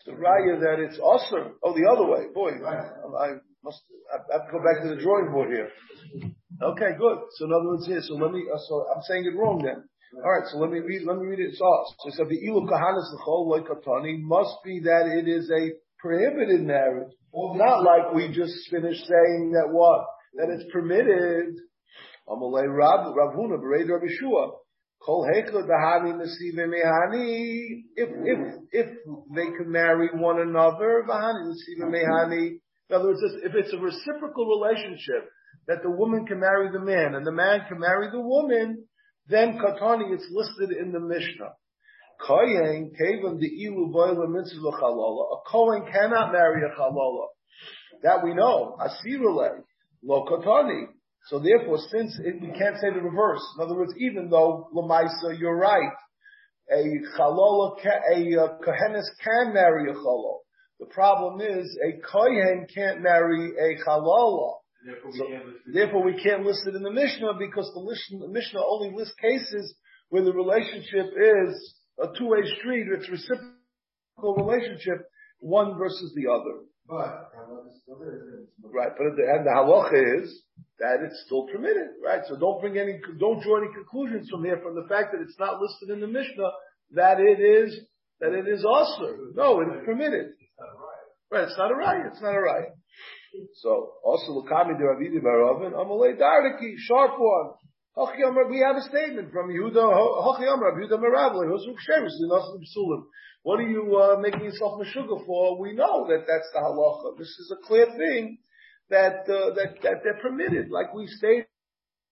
It's 0.01 0.09
a 0.09 0.13
raya 0.13 0.61
that 0.61 0.81
it's 0.81 0.99
also. 0.99 1.53
Oh, 1.63 1.75
the 1.75 1.89
other 1.91 2.07
way. 2.07 2.33
Boy, 2.33 2.53
right. 2.61 2.81
I, 2.81 3.25
I 3.25 3.29
must. 3.65 3.83
I 4.13 4.39
have 4.39 4.47
to 4.47 4.53
go 4.53 4.59
back 4.59 4.83
to 4.83 4.95
the 4.95 5.01
drawing 5.01 5.31
board 5.33 5.51
here. 5.51 5.71
Okay, 6.63 6.91
good. 6.99 7.19
So 7.37 7.47
in 7.47 7.53
other 7.53 7.69
words, 7.69 7.87
here, 7.87 8.03
so 8.03 8.15
let 8.15 8.33
me, 8.33 8.45
uh, 8.53 8.59
so 8.69 8.87
I'm 8.95 9.03
saying 9.09 9.25
it 9.25 9.37
wrong 9.39 9.63
then. 9.65 9.85
All 10.13 10.33
right, 10.33 10.47
so 10.51 10.59
let 10.59 10.71
me 10.71 10.81
read, 10.81 11.07
let 11.07 11.19
me 11.19 11.27
read 11.27 11.39
it. 11.39 11.55
So, 11.55 11.65
it 12.07 12.15
said 12.15 12.29
the 12.29 12.43
ilu 12.45 12.67
kahanas 12.67 13.07
l'chol 13.15 13.47
loikatani 13.47 14.21
must 14.21 14.57
be 14.65 14.81
that 14.81 15.07
it 15.07 15.29
is 15.29 15.49
a 15.51 15.71
prohibited 16.01 16.67
marriage, 16.67 17.13
not 17.33 17.85
like 17.85 18.13
we 18.13 18.27
just 18.29 18.53
finished 18.71 19.07
saying 19.07 19.53
that 19.53 19.71
what 19.71 20.05
that 20.35 20.49
it's 20.51 20.65
permitted. 20.73 21.55
Amalei 22.29 22.67
Rab 22.69 23.15
Ravuna 23.15 23.59
Bered 23.59 23.89
Rabbi 23.89 24.07
Shua. 24.21 24.51
Kol 25.01 25.27
hekla 25.33 25.63
dahani 25.67 26.19
nesive 26.19 26.67
mehani. 26.67 27.85
If 27.97 28.09
if 28.25 28.55
if 28.73 28.87
they 29.35 29.47
can 29.57 29.71
marry 29.71 30.09
one 30.13 30.41
another, 30.41 31.05
vahani 31.09 31.53
nesive 31.53 31.89
mehani. 31.89 32.61
In 32.91 32.97
other 32.97 33.09
words, 33.09 33.23
if 33.23 33.55
it's 33.55 33.73
a 33.73 33.79
reciprocal 33.79 34.47
relationship 34.47 35.31
that 35.69 35.83
the 35.83 35.91
woman 35.91 36.27
can 36.27 36.41
marry 36.41 36.71
the 36.73 36.81
man 36.81 37.15
and 37.15 37.25
the 37.25 37.31
man 37.31 37.61
can 37.69 37.79
marry 37.79 38.11
the 38.11 38.21
woman, 38.21 38.85
then 39.29 39.59
katani 39.59 40.13
is 40.13 40.27
listed 40.33 40.77
in 40.77 40.91
the 40.91 40.99
Mishnah. 40.99 41.55
Kohen 42.27 42.91
kaven 43.01 43.39
the 43.39 43.65
ilu 43.65 43.87
mitzvah. 44.29 44.69
A 44.69 45.37
Kohen 45.49 45.85
cannot 45.93 46.33
marry 46.33 46.63
a 46.65 46.81
chalola. 46.81 47.27
That 48.03 48.25
we 48.25 48.35
know. 48.35 48.77
Asirule 48.81 49.63
lo 50.03 50.27
kotani. 50.27 50.87
So 51.27 51.39
therefore, 51.39 51.79
since 51.93 52.19
it, 52.25 52.43
we 52.43 52.49
can't 52.49 52.77
say 52.81 52.91
the 52.93 53.01
reverse. 53.01 53.43
In 53.57 53.65
other 53.65 53.77
words, 53.77 53.95
even 53.99 54.31
though 54.31 54.69
lamaisa, 54.75 55.39
you're 55.39 55.57
right, 55.57 55.93
a 56.73 56.85
chalola, 57.17 57.77
a 57.85 58.43
uh, 58.43 58.59
kohenis 58.67 59.07
can 59.23 59.55
marry 59.55 59.91
a 59.91 59.95
chalol. 59.95 60.39
The 60.81 60.87
problem 60.87 61.41
is 61.41 61.79
a 61.87 62.01
kohen 62.01 62.67
can't 62.75 63.03
marry 63.03 63.53
a 63.53 63.77
chalola. 63.85 64.55
Therefore, 64.85 65.11
we 65.13 65.19
So, 65.19 65.27
can't 65.29 65.47
list 65.47 65.59
it. 65.69 65.75
therefore, 65.75 66.03
we 66.05 66.23
can't 66.23 66.43
list 66.47 66.67
it 66.67 66.75
in 66.75 66.83
the 66.83 66.91
Mishnah 66.91 67.35
because 67.39 67.71
the 67.75 67.85
Mishnah, 67.85 68.19
the 68.27 68.33
Mishnah 68.33 68.63
only 68.65 68.91
lists 68.97 69.15
cases 69.21 69.75
where 70.09 70.23
the 70.25 70.33
relationship 70.33 71.13
is 71.15 71.75
a 72.01 72.09
two-way 72.17 72.41
street. 72.59 72.87
It's 72.97 73.09
reciprocal 73.11 74.37
relationship, 74.37 75.05
one 75.41 75.77
versus 75.79 76.13
the 76.17 76.31
other. 76.33 76.65
But, 76.89 77.29
how 77.37 77.61
is 77.69 77.83
still 77.83 77.99
there? 78.01 78.11
then 78.19 78.49
it's- 78.49 78.73
Right, 78.73 78.91
but 78.97 79.07
at 79.07 79.17
the, 79.17 79.23
and 79.37 79.47
the 79.47 79.51
halacha 79.53 80.23
is 80.25 80.45
that 80.79 81.03
it's 81.05 81.23
still 81.27 81.47
permitted, 81.53 81.89
right? 82.03 82.25
So 82.27 82.37
don't 82.37 82.61
bring 82.61 82.79
any, 82.79 82.99
don't 83.19 83.43
draw 83.43 83.59
any 83.59 83.73
conclusions 83.75 84.31
from 84.31 84.45
here 84.45 84.59
from 84.63 84.75
the 84.75 84.89
fact 84.89 85.13
that 85.13 85.21
it's 85.21 85.39
not 85.39 85.61
listed 85.61 85.91
in 85.91 86.01
the 86.01 86.09
Mishnah 86.09 86.51
that 86.93 87.21
it 87.21 87.39
is, 87.39 87.79
that 88.21 88.33
it 88.33 88.49
is 88.49 88.65
also. 88.65 89.15
No, 89.35 89.61
it 89.61 89.69
is 89.77 89.85
permitted. 89.85 90.33
Right. 91.31 91.45
It's 91.45 91.57
not 91.57 91.71
a 91.71 91.75
riot, 91.75 92.07
it's 92.13 92.23
not 92.23 92.35
a 92.35 92.41
riot. 92.41 92.73
So, 93.63 93.93
also, 94.05 94.43
Lukami 94.43 94.77
de 94.77 94.85
Ravidi 94.85 95.23
Baravin, 95.23 95.73
Amalei 95.73 96.19
Dardaki, 96.19 96.75
sharp 96.79 97.13
one. 97.17 97.55
We 97.97 98.59
have 98.67 98.77
a 98.77 98.83
statement 98.83 99.31
from 99.33 99.51
Yehuda, 99.51 99.77
Hochi 99.77 100.53
Amar, 100.53 100.73
Yehuda 100.81 100.99
Meravli, 100.99 101.47
Hosuk 101.47 101.77
Shevis, 101.89 102.11
Inasim 102.23 102.59
Psulim. 102.59 103.03
What 103.43 103.61
are 103.61 103.69
you, 103.69 103.97
uh, 103.97 104.17
making 104.21 104.45
yourself 104.45 104.81
Meshuggah 104.81 105.25
for? 105.27 105.61
We 105.61 105.73
know 105.75 106.07
that 106.09 106.25
that's 106.27 106.51
the 106.53 106.61
halacha. 106.61 107.19
This 107.19 107.29
is 107.29 107.55
a 107.57 107.67
clear 107.67 107.87
thing 107.87 108.39
that, 108.91 109.21
uh, 109.29 109.55
that, 109.55 109.81
that 109.83 110.03
they're 110.03 110.21
permitted, 110.21 110.71
like 110.71 110.93
we 110.93 111.07
stated 111.07 111.47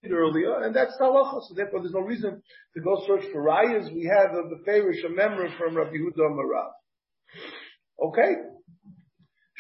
earlier, 0.09 0.63
and 0.63 0.75
that's 0.75 0.97
halacha. 1.01 1.41
So 1.49 1.55
therefore, 1.57 1.81
there's 1.81 1.95
no 1.95 2.01
reason 2.01 2.43
to 2.75 2.81
go 2.81 3.03
search 3.07 3.25
for 3.33 3.43
rayas. 3.43 3.93
We 3.93 4.11
have 4.15 4.33
the 4.33 4.63
Farish, 4.65 5.03
a 5.05 5.11
memory 5.11 5.53
from 5.59 5.77
Rabbi 5.77 5.91
Yehuda 5.91 6.31
Merav. 6.31 6.71
Okay? 8.01 8.35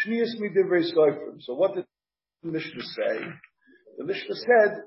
Shnius 0.05 0.37
midivrei 0.40 0.85
soifrim. 0.95 1.40
So 1.40 1.55
what 1.55 1.75
did 1.75 1.85
the 2.43 2.52
Mishnah 2.52 2.83
say? 2.83 3.19
The 3.99 4.05
Mishnah 4.05 4.35
said 4.35 4.83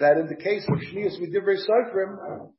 that 0.00 0.16
in 0.16 0.26
the 0.28 0.36
case 0.36 0.66
of 0.68 0.78
Shnius 0.78 1.20
midivrei 1.20 1.56
soifrim, 1.68 2.50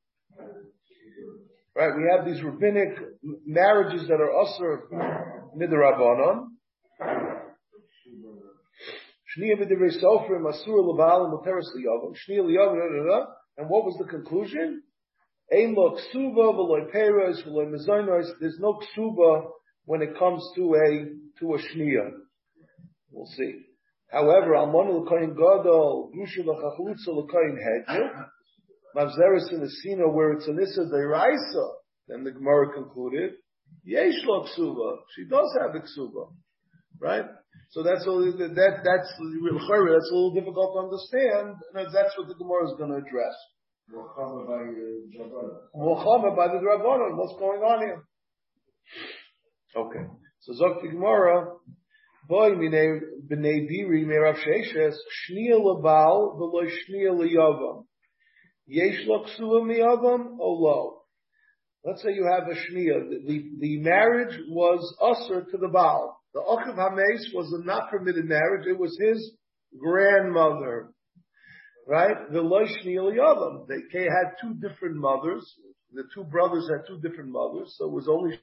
right, 1.76 1.96
we 1.96 2.04
have 2.16 2.26
these 2.26 2.44
rabbinic 2.44 2.98
marriages 3.46 4.08
that 4.08 4.22
are 4.22 4.32
usher 4.42 4.84
midrabanon. 5.58 6.50
Shniya 9.36 9.58
midivrei 9.58 9.92
soifrim 10.02 10.46
asur 10.46 10.84
lebal 10.84 11.26
and 11.26 11.34
muteris 11.34 11.70
liyavam. 11.76 12.14
Shniya 12.14 12.44
liyavam, 12.44 13.26
and 13.58 13.70
what 13.70 13.86
was 13.86 13.98
the 13.98 14.06
conclusion? 14.06 14.84
Ein 15.52 15.74
lo 15.76 15.96
ksuba 15.96 16.54
v'loy 16.54 16.92
peros 16.94 17.44
v'loy 17.46 17.68
mezonos. 17.68 18.28
There's 18.40 18.60
no 18.60 18.80
ksuba 18.80 19.50
when 19.86 20.01
it 20.01 20.18
comes 20.18 20.44
to 20.56 20.74
a 20.75 21.39
to 21.39 21.54
a 21.54 21.58
shniya. 21.58 22.12
We'll 23.12 23.27
see. 23.38 23.62
However, 24.12 24.56
almon 24.56 24.92
l'koyin 24.92 25.36
gadol, 25.36 26.12
grusha 26.13 26.42
l'chachlutza 26.44 27.08
l'koyin 27.10 27.58
hedju, 27.58 28.25
mavzeres 28.96 29.51
in 29.54 29.62
the 29.62 29.70
sina 29.82 30.08
where 30.10 30.34
it's 30.34 30.48
an 30.48 30.60
issa 30.60 30.86
deraisa, 30.94 31.65
then 32.08 32.24
the 32.24 32.32
Gemara 32.32 32.74
concluded, 32.74 33.32
yesh 33.84 34.13
lo 34.25 34.46
ksuba. 34.46 34.98
She 35.15 35.25
does 35.25 35.58
have 35.62 35.75
a 35.75 35.80
ksuba, 35.80 36.30
right? 37.01 37.25
So 37.72 37.84
that's 37.84 38.06
a, 38.06 38.12
little- 38.12 38.38
that 38.38 38.54
that's 38.56 38.84
that's 38.84 39.20
a 39.20 40.15
little 40.15 40.34
difficult 40.34 40.75
to 40.75 40.80
understand. 40.86 41.56
and 41.74 41.88
That's 41.94 42.15
what 42.18 42.27
the 42.27 42.36
Gemara 42.36 42.65
is 42.68 42.75
going 42.77 42.92
to 42.92 42.98
address. 42.98 43.36
Well, 43.92 44.13
covered 44.15 44.48
by, 44.48 44.63
Jabbar. 45.13 45.70
Muhammad 45.75 46.36
by 46.36 46.48
the 46.48 46.58
Rabbanon. 46.63 47.18
What's 47.18 47.38
going 47.39 47.62
on 47.62 47.80
here? 47.82 48.01
Okay. 49.75 50.05
So 50.41 50.53
the 50.53 50.88
Gemara, 50.89 51.53
boy 52.29 52.51
b'nei 52.51 53.67
diri 53.67 54.05
me 54.05 54.15
Rav 54.15 54.36
Sheshes, 54.36 54.96
shniya 55.29 55.60
lebal 55.60 56.38
v'lo 56.38 56.63
shniya 56.63 57.12
leyavam. 57.12 57.86
Yesh 58.67 59.05
lo 59.05 59.25
ksua 59.25 59.63
miyavam 59.63 60.38
o 60.39 60.51
lo. 60.51 61.01
Let's 61.84 62.01
say 62.01 62.13
you 62.13 62.25
have 62.25 62.48
a 62.48 62.55
shniya. 62.55 63.10
The, 63.10 63.20
the, 63.27 63.44
the 63.60 63.77
marriage 63.82 64.39
was 64.50 64.96
usher 65.01 65.41
to 65.51 65.58
the 65.58 65.67
Baal. 65.67 66.20
The 66.34 66.39
Ochav 66.39 66.75
Hames 66.75 67.29
was 67.34 67.53
a 67.53 67.65
not 67.65 67.89
permitted 67.91 68.25
marriage. 68.25 68.65
It 68.67 68.79
was 68.79 68.98
his 69.00 69.34
grandmother. 69.79 70.89
Right? 71.88 72.32
The 72.32 72.39
Loishni 72.39 72.96
Yavam. 72.96 73.67
They 73.67 74.03
had 74.03 74.34
two 74.41 74.55
different 74.55 74.96
mothers. 74.96 75.46
The 75.94 76.03
two 76.13 76.24
brothers 76.24 76.70
had 76.70 76.88
two 76.88 77.00
different 77.08 77.29
mothers. 77.29 77.75
So 77.77 77.86
it 77.86 77.91
was 77.91 78.08
only 78.10 78.39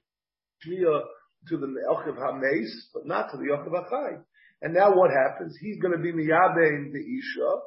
Shnia 0.65 1.01
to 1.49 1.57
the 1.57 1.67
Elchiv 1.89 2.17
Hames, 2.17 2.89
but 2.95 3.07
not 3.07 3.31
to 3.31 3.37
the 3.37 3.45
Elchiv 3.45 3.73
Achai. 3.73 4.23
And 4.63 4.75
now 4.75 4.95
what 4.95 5.11
happens? 5.11 5.57
He's 5.61 5.81
going 5.81 5.97
to 5.97 6.03
be 6.03 6.13
Miyabein 6.13 6.93
the 6.93 7.01
Isha, 7.01 7.61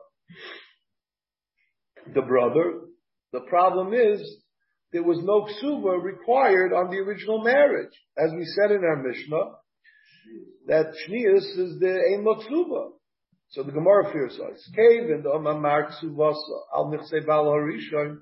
the 2.14 2.22
brother. 2.22 2.82
The 3.34 3.42
problem 3.42 3.94
is, 3.94 4.22
there 4.94 5.04
was 5.04 5.20
no 5.22 5.46
ksuba 5.46 6.02
required 6.02 6.72
on 6.72 6.90
the 6.90 7.00
original 7.00 7.44
marriage. 7.44 7.92
As 8.18 8.32
we 8.34 8.46
said 8.46 8.72
in 8.72 8.84
our 8.84 9.04
Mishnah, 9.04 9.52
that 10.68 10.94
Shnius 11.06 11.58
is 11.58 11.80
the 11.80 12.00
Lo 12.24 12.36
Ksuba. 12.36 12.92
So 13.50 13.64
the 13.64 13.72
Gemara 13.72 14.12
fears 14.12 14.40
us. 14.40 14.70
Cave 14.76 15.10
and 15.10 15.26
Amamar 15.26 15.92
Ksuvasa, 15.92 16.60
Al 16.74 16.92
Bal 17.28 17.46
Harishon, 17.46 18.20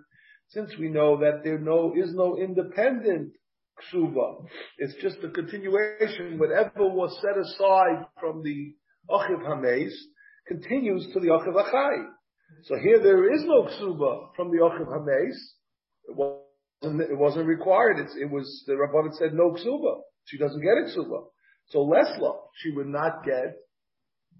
since 0.50 0.72
we 0.80 0.90
know 0.90 1.20
that 1.20 1.44
there 1.44 1.60
no, 1.60 1.94
is 1.96 2.14
no 2.14 2.38
independent 2.38 3.34
ksuba. 3.82 4.46
It's 4.78 4.96
just 5.02 5.18
a 5.24 5.30
continuation. 5.30 6.40
Whatever 6.40 6.90
was 6.90 7.18
set 7.22 7.38
aside 7.38 8.08
from 8.20 8.44
the 8.44 8.76
Achiv 9.10 9.44
Hames 9.46 9.94
continues 10.48 11.08
to 11.14 11.20
the 11.20 11.28
Achiv 11.28 11.56
Achai. 11.56 12.06
So 12.64 12.76
here 12.78 13.00
there 13.02 13.34
is 13.34 13.44
no 13.46 13.64
ksuba 13.64 14.36
from 14.36 14.52
the 14.52 14.58
Achiv 14.58 14.88
Hames. 14.88 15.56
It 16.06 16.16
wasn't, 16.16 17.02
it 17.02 17.18
wasn't 17.18 17.48
required. 17.48 18.00
It's, 18.00 18.16
it 18.16 18.30
was, 18.30 18.64
the 18.68 18.74
Rabbanit 18.74 19.16
said 19.16 19.34
no 19.34 19.52
ksuba. 19.52 20.02
She 20.26 20.38
doesn't 20.38 20.62
get 20.62 20.78
a 20.78 20.98
ksuba. 20.98 21.26
So 21.68 21.80
Lesla, 21.80 22.36
she 22.58 22.72
would 22.72 22.88
not 22.88 23.24
get 23.26 23.56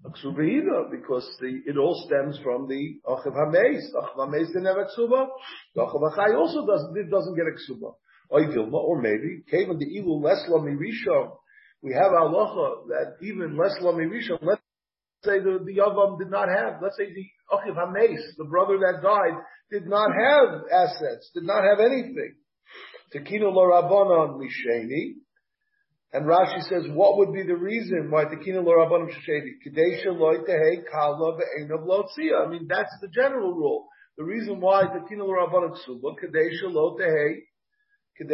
a 0.04 0.10
ksuba 0.10 0.46
either 0.46 0.88
because 0.90 1.28
the, 1.40 1.62
it 1.66 1.76
all 1.76 1.94
stems 2.06 2.38
from 2.42 2.68
the 2.68 3.00
Achiv 3.06 3.34
Hames. 3.34 3.84
Achiv 3.94 4.32
Hames 4.32 4.48
didn't 4.48 4.66
have 4.66 4.76
a 4.76 4.88
ksuba. 4.98 5.26
The 5.74 5.82
Achiv 5.82 6.12
Achai 6.12 6.36
also 6.36 6.66
doesn't, 6.66 6.96
it 6.96 7.10
doesn't 7.10 7.36
get 7.36 7.46
a 7.46 7.56
ksuba. 7.56 7.94
Or 8.30 9.00
maybe, 9.00 9.42
Kevin 9.50 9.78
the 9.78 9.86
Ilu 9.98 10.22
Lesla 10.22 10.60
Mirisha, 10.60 11.30
we 11.82 11.92
have 11.92 12.12
halacha 12.12 12.88
that 12.88 13.16
even 13.22 13.56
Lesla 13.56 13.94
Mirisha, 13.94 14.38
let's 14.42 14.62
say 15.22 15.38
the, 15.38 15.58
the 15.64 15.76
Yavam 15.78 16.18
did 16.18 16.30
not 16.30 16.48
have, 16.48 16.80
let's 16.82 16.96
say 16.96 17.12
the 17.12 17.26
Achiv 17.52 17.76
Hames, 17.76 18.36
the 18.38 18.44
brother 18.44 18.78
that 18.78 19.02
died, 19.02 19.38
did 19.70 19.86
not 19.86 20.10
have 20.10 20.62
assets, 20.72 21.30
did 21.34 21.44
not 21.44 21.62
have 21.64 21.80
anything. 21.80 22.36
Tekino 23.14 23.52
lo 23.52 23.70
Rabbanon 23.70 24.40
Misheni, 24.40 25.14
and 26.12 26.26
Rashi 26.26 26.62
says, 26.68 26.84
what 26.92 27.18
would 27.18 27.32
be 27.32 27.42
the 27.42 27.56
reason 27.56 28.10
why 28.10 28.24
Tekino 28.24 28.64
lo 28.64 28.72
Rabbanon 28.72 29.08
Misheni? 29.08 29.58
Kadesha 29.66 30.16
loy 30.16 30.38
tehe 30.38 30.84
kala 30.90 31.36
ve'enav 31.36 31.86
lo 31.86 32.04
tzia. 32.04 32.46
I 32.46 32.50
mean, 32.50 32.66
that's 32.68 32.94
the 33.00 33.08
general 33.08 33.52
rule. 33.52 33.86
The 34.16 34.24
reason 34.24 34.60
why 34.60 34.84
Tekino 34.84 35.26
lo 35.26 35.34
Rabbanon 35.34 35.76
Ksuba, 35.76 36.14
Kadesha 36.22 36.72
lo 36.72 36.96
So 38.16 38.26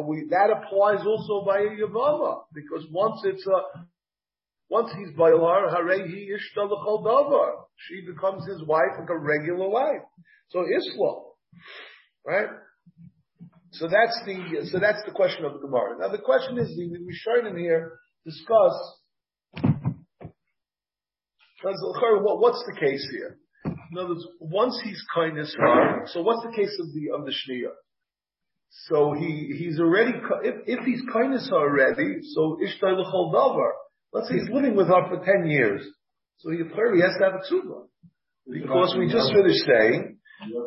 we, 0.00 0.26
that 0.30 0.50
applies 0.50 1.06
also 1.06 1.44
by 1.46 1.60
a 1.60 1.70
Yavama, 1.70 2.42
because 2.52 2.84
once 2.90 3.20
it's 3.24 3.46
a, 3.46 3.84
once 4.68 4.90
he's 4.98 5.16
Bailar, 5.16 5.70
Hare 5.70 6.06
he 6.06 6.32
ishta 6.34 6.68
davar. 6.68 7.52
She 7.76 8.00
becomes 8.06 8.44
his 8.48 8.64
wife 8.66 8.98
like 8.98 9.08
a 9.08 9.18
regular 9.18 9.68
wife. 9.68 10.02
So 10.48 10.64
Islam. 10.64 11.22
Right? 12.26 12.48
So 13.72 13.86
that's 13.86 14.20
the, 14.26 14.66
so 14.72 14.78
that's 14.80 15.02
the 15.06 15.12
question 15.12 15.44
of 15.44 15.52
the 15.52 15.60
Gemara. 15.60 15.98
Now 16.00 16.08
the 16.08 16.18
question 16.18 16.58
is, 16.58 16.74
the 16.76 16.98
Rishonim 16.98 17.56
here 17.58 18.00
discuss, 18.26 18.74
what's 21.62 22.64
the 22.66 22.80
case 22.80 23.08
here? 23.12 23.38
In 23.90 23.98
other 23.98 24.08
words, 24.08 24.26
once 24.40 24.80
he's 24.84 25.02
kindness 25.14 25.54
so 26.12 26.22
what's 26.22 26.44
the 26.44 26.52
case 26.54 26.76
of 26.78 26.86
the, 26.92 27.10
of 27.16 27.24
the 27.24 27.32
Shnia? 27.32 27.70
So 28.88 29.14
he, 29.18 29.54
he's 29.58 29.80
already, 29.80 30.12
if, 30.42 30.54
if 30.66 30.84
he's 30.84 31.00
kindness 31.10 31.48
already, 31.52 32.18
so 32.34 32.58
ishtai 32.62 32.96
l'chol 32.96 33.32
davar. 33.32 33.70
Let's 34.12 34.28
say 34.28 34.34
he's 34.34 34.50
living 34.50 34.76
with 34.76 34.88
her 34.88 35.08
for 35.08 35.24
10 35.24 35.48
years. 35.48 35.82
So 36.38 36.50
he, 36.50 36.58
he 36.58 37.00
has 37.00 37.16
to 37.18 37.24
have 37.24 37.34
a 37.34 37.54
tshuva. 37.54 37.84
Because 38.50 38.96
we 38.98 39.10
just 39.10 39.32
finished 39.32 39.64
saying 39.66 40.18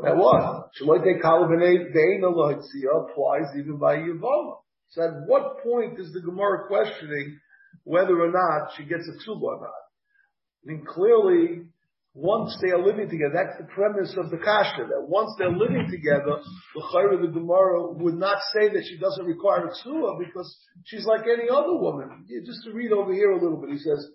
That 0.03 0.17
what? 0.17 0.69
Kalabane 0.81 1.93
Deina 1.95 2.29
Lohitzia 2.33 3.09
applies 3.09 3.55
even 3.57 3.77
by 3.77 3.97
Yavama. 3.97 4.57
So 4.89 5.03
at 5.03 5.27
what 5.27 5.63
point 5.63 5.99
is 5.99 6.11
the 6.11 6.21
Gemara 6.21 6.67
questioning 6.67 7.39
whether 7.83 8.19
or 8.19 8.31
not 8.31 8.71
she 8.75 8.83
gets 8.83 9.07
a 9.07 9.13
ksuba 9.13 9.41
or 9.41 9.61
not? 9.61 9.69
I 9.69 10.71
mean, 10.71 10.85
clearly, 10.85 11.63
once 12.13 12.57
they 12.61 12.71
are 12.71 12.83
living 12.83 13.09
together, 13.09 13.31
that's 13.33 13.57
the 13.57 13.71
premise 13.73 14.13
of 14.17 14.29
the 14.29 14.37
kasha, 14.37 14.83
that 14.83 15.07
once 15.07 15.31
they're 15.37 15.51
living 15.51 15.87
together, 15.89 16.43
the 16.75 16.83
Chayra, 16.91 17.21
the 17.21 17.31
Gemara, 17.31 17.93
would 17.93 18.15
not 18.15 18.37
say 18.51 18.67
that 18.67 18.83
she 18.83 18.97
doesn't 18.97 19.25
require 19.25 19.67
a 19.67 19.71
ksuba 19.71 20.19
because 20.19 20.57
she's 20.85 21.05
like 21.05 21.21
any 21.23 21.47
other 21.49 21.77
woman. 21.79 22.25
Just 22.45 22.63
to 22.65 22.73
read 22.73 22.91
over 22.91 23.13
here 23.13 23.31
a 23.31 23.41
little 23.41 23.61
bit, 23.61 23.71
he 23.71 23.77
says, 23.77 24.09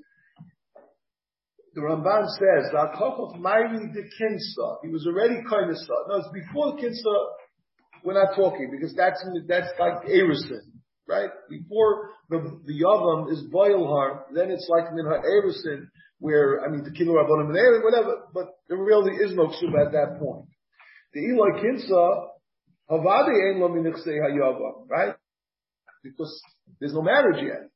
the 1.75 1.81
Ramban 1.83 2.27
says, 2.37 2.73
"V'akochot 2.73 3.39
mayri 3.39 3.93
de 3.93 4.03
kinsa." 4.03 4.77
He 4.83 4.89
was 4.89 5.07
already 5.07 5.43
kind 5.49 5.71
of 5.71 5.77
No, 6.09 6.17
it's 6.17 6.29
before 6.33 6.77
kinsa. 6.77 7.17
We're 8.03 8.15
not 8.15 8.35
talking 8.35 8.71
because 8.71 8.95
that's 8.95 9.23
that's 9.47 9.69
like 9.79 10.05
erison, 10.09 10.61
right? 11.07 11.29
Before 11.51 12.11
the 12.31 12.61
the 12.65 12.81
yavam 12.81 13.31
is 13.31 13.45
boilhar, 13.53 14.23
then 14.35 14.51
it's 14.51 14.67
like 14.71 14.93
minha 14.95 15.21
erison, 15.21 15.89
where 16.19 16.65
I 16.65 16.71
mean 16.71 16.85
the 16.85 16.91
kilo 16.91 17.15
rabbanim 17.15 17.51
and 17.51 17.85
whatever. 17.85 18.23
But 18.33 18.55
there 18.69 18.79
really 18.79 19.17
is 19.17 19.35
no 19.35 19.47
ksuba 19.49 19.87
at 19.87 19.93
that 19.93 20.19
point. 20.19 20.47
The 21.13 21.21
Eloi 21.21 21.61
kinsa 21.61 22.29
havadi 22.91 23.53
ein 23.53 23.61
lo 23.61 23.69
minichsei 23.69 24.19
hayavam, 24.21 24.89
right? 24.89 25.15
Because 26.03 26.41
there's 26.81 26.95
no 26.95 27.03
marriage 27.03 27.43
yet 27.43 27.71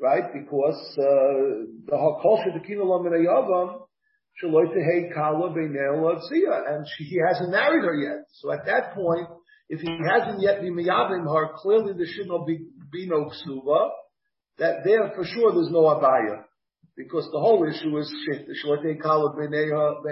right? 0.00 0.24
Because 0.32 0.98
uh, 0.98 1.66
the 1.86 1.96
hakol 1.96 2.38
shedekina 2.44 2.84
lamin 2.84 3.12
ayavam 3.12 3.80
shaloy 4.42 4.66
tehei 4.74 5.12
kala 5.12 5.50
beinel 5.50 6.16
and 6.68 6.86
she, 6.96 7.04
he 7.04 7.18
hasn't 7.26 7.50
married 7.50 7.84
her 7.84 7.94
yet. 7.94 8.24
So 8.34 8.52
at 8.52 8.64
that 8.66 8.94
point, 8.94 9.28
if 9.68 9.80
he 9.80 9.98
hasn't 10.08 10.40
yet 10.40 10.60
been 10.60 10.74
miyavim 10.74 11.24
her, 11.24 11.52
clearly 11.56 11.92
there 11.94 12.06
should 12.06 12.28
not 12.28 12.46
be, 12.46 12.66
be 12.90 13.06
no 13.06 13.26
ksuva. 13.26 13.90
That 14.58 14.84
there 14.84 15.12
for 15.14 15.24
sure 15.24 15.52
there's 15.52 15.70
no 15.70 15.82
abaya. 15.82 16.44
Because 16.98 17.30
the 17.32 17.38
whole 17.38 17.64
issue 17.64 17.96
is 17.96 18.12
shaloy 18.62 18.84
tehei 18.84 19.00
kala 19.00 19.32
beinel 19.34 20.02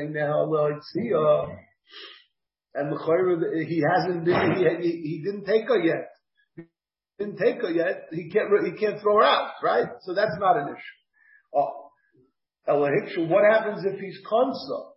and 2.78 2.92
the 2.92 3.64
he 3.66 3.82
hasn't 3.94 4.24
been, 4.24 4.54
he, 4.56 4.64
he, 4.80 4.92
he 5.02 5.22
didn't 5.24 5.44
take 5.44 5.66
her 5.66 5.80
yet 5.82 6.08
didn't 7.18 7.38
take 7.38 7.60
her 7.62 7.70
yet, 7.70 8.08
he 8.12 8.28
can't, 8.30 8.48
he 8.64 8.72
can't 8.78 9.00
throw 9.00 9.16
her 9.16 9.24
out, 9.24 9.52
right? 9.62 9.86
So 10.02 10.14
that's 10.14 10.36
not 10.38 10.56
an 10.56 10.68
issue. 10.68 11.54
Oh. 11.54 11.82
What 12.68 13.44
happens 13.50 13.84
if 13.84 14.00
he's 14.00 14.18
konsa? 14.30 14.90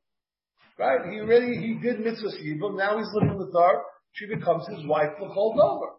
Right? 0.77 1.11
He 1.11 1.19
already, 1.19 1.57
he 1.57 1.77
did 1.81 1.99
mitzvah 1.99 2.29
yibum, 2.43 2.77
now 2.77 2.97
he's 2.97 3.09
living 3.13 3.37
with 3.37 3.53
her, 3.53 3.81
she 4.13 4.25
becomes 4.25 4.67
his 4.67 4.85
wife 4.87 5.09
for 5.19 5.29
hold 5.29 5.59
over. 5.59 5.98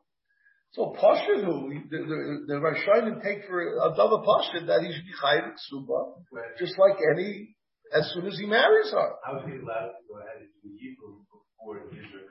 So 0.73 0.95
Pashid, 1.00 1.45
who 1.45 1.75
the 1.91 1.99
the, 1.99 2.19
the 2.47 2.55
Rishonim 2.55 3.23
take 3.23 3.47
for 3.47 3.61
a 3.61 3.95
double 3.97 4.23
Pashid 4.23 4.67
that 4.69 4.83
he 4.83 4.93
should 4.93 5.07
be 5.07 5.15
chayiv 5.23 5.50
ksuba, 5.59 6.23
just 6.59 6.79
like 6.79 6.97
any 7.17 7.57
as 7.93 8.11
soon 8.15 8.27
as 8.27 8.39
he 8.39 8.47
marries 8.47 8.91
her. 8.93 9.11
How 9.25 9.39
is 9.39 9.45
he 9.47 9.59
allowed 9.59 9.99
to 9.99 10.03
go 10.07 10.19
ahead 10.23 10.47
and 10.47 10.50
do 10.62 10.71
yibum 10.71 11.27
before 11.27 11.83
he 11.91 11.97
gives 11.97 12.12
her 12.15 12.31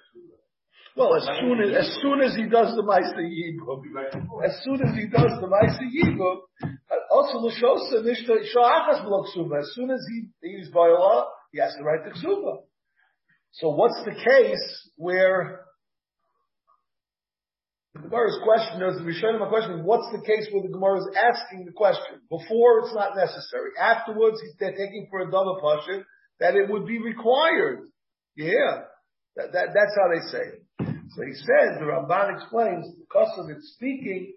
well, 0.99 1.15
as 1.15 1.23
soon 1.39 1.61
as, 1.61 1.87
as 1.87 1.97
soon 2.01 2.19
as 2.21 2.35
he 2.35 2.43
does 2.49 2.75
the 2.75 2.83
Maisa 2.83 3.23
Yibum, 3.23 4.43
as 4.43 4.51
soon 4.63 4.81
as 4.85 4.95
he 4.95 5.07
does 5.07 5.31
the 5.39 5.47
Maisa 5.47 5.85
Yibum, 5.87 6.39
also 7.09 7.37
L'shosa 7.37 8.03
Nishta 8.03 8.35
Sha'achas 8.53 9.05
B'lo 9.05 9.59
As 9.59 9.71
soon 9.75 9.91
as 9.91 10.05
he, 10.09 10.27
he's 10.41 10.69
Vayala, 10.71 11.27
he 11.53 11.59
has 11.59 11.73
to 11.77 11.83
write 11.83 12.03
the 12.03 12.11
Ksuba. 12.11 12.63
So 13.51 13.69
what's 13.69 14.01
the 14.03 14.11
case 14.11 14.89
where 14.97 15.61
the 18.01 18.07
Gemara's 18.07 18.39
question 18.43 18.81
is, 18.83 18.95
the 18.95 19.03
Rishonim 19.03 19.41
are 19.41 19.49
question, 19.49 19.83
what's 19.83 20.07
the 20.11 20.23
case 20.23 20.47
where 20.51 20.63
the 20.63 20.71
Gemara 20.71 20.99
is 20.99 21.09
asking 21.15 21.65
the 21.65 21.71
question? 21.71 22.23
Before 22.29 22.79
it's 22.79 22.95
not 22.95 23.15
necessary. 23.15 23.71
Afterwards, 23.79 24.39
they're 24.59 24.71
taking 24.71 25.07
for 25.11 25.21
a 25.21 25.31
double 25.31 25.59
that 26.39 26.55
it 26.55 26.69
would 26.69 26.85
be 26.85 26.99
required. 26.99 27.87
Yeah. 28.35 28.87
That, 29.35 29.51
that, 29.51 29.67
that's 29.75 29.95
how 29.99 30.07
they 30.07 30.23
say. 30.31 30.45
So 30.79 31.25
he 31.25 31.33
says, 31.33 31.79
the 31.79 31.85
Ramban 31.85 32.35
explains, 32.35 32.87
because 32.99 33.31
of 33.37 33.49
it 33.49 33.61
speaking, 33.75 34.33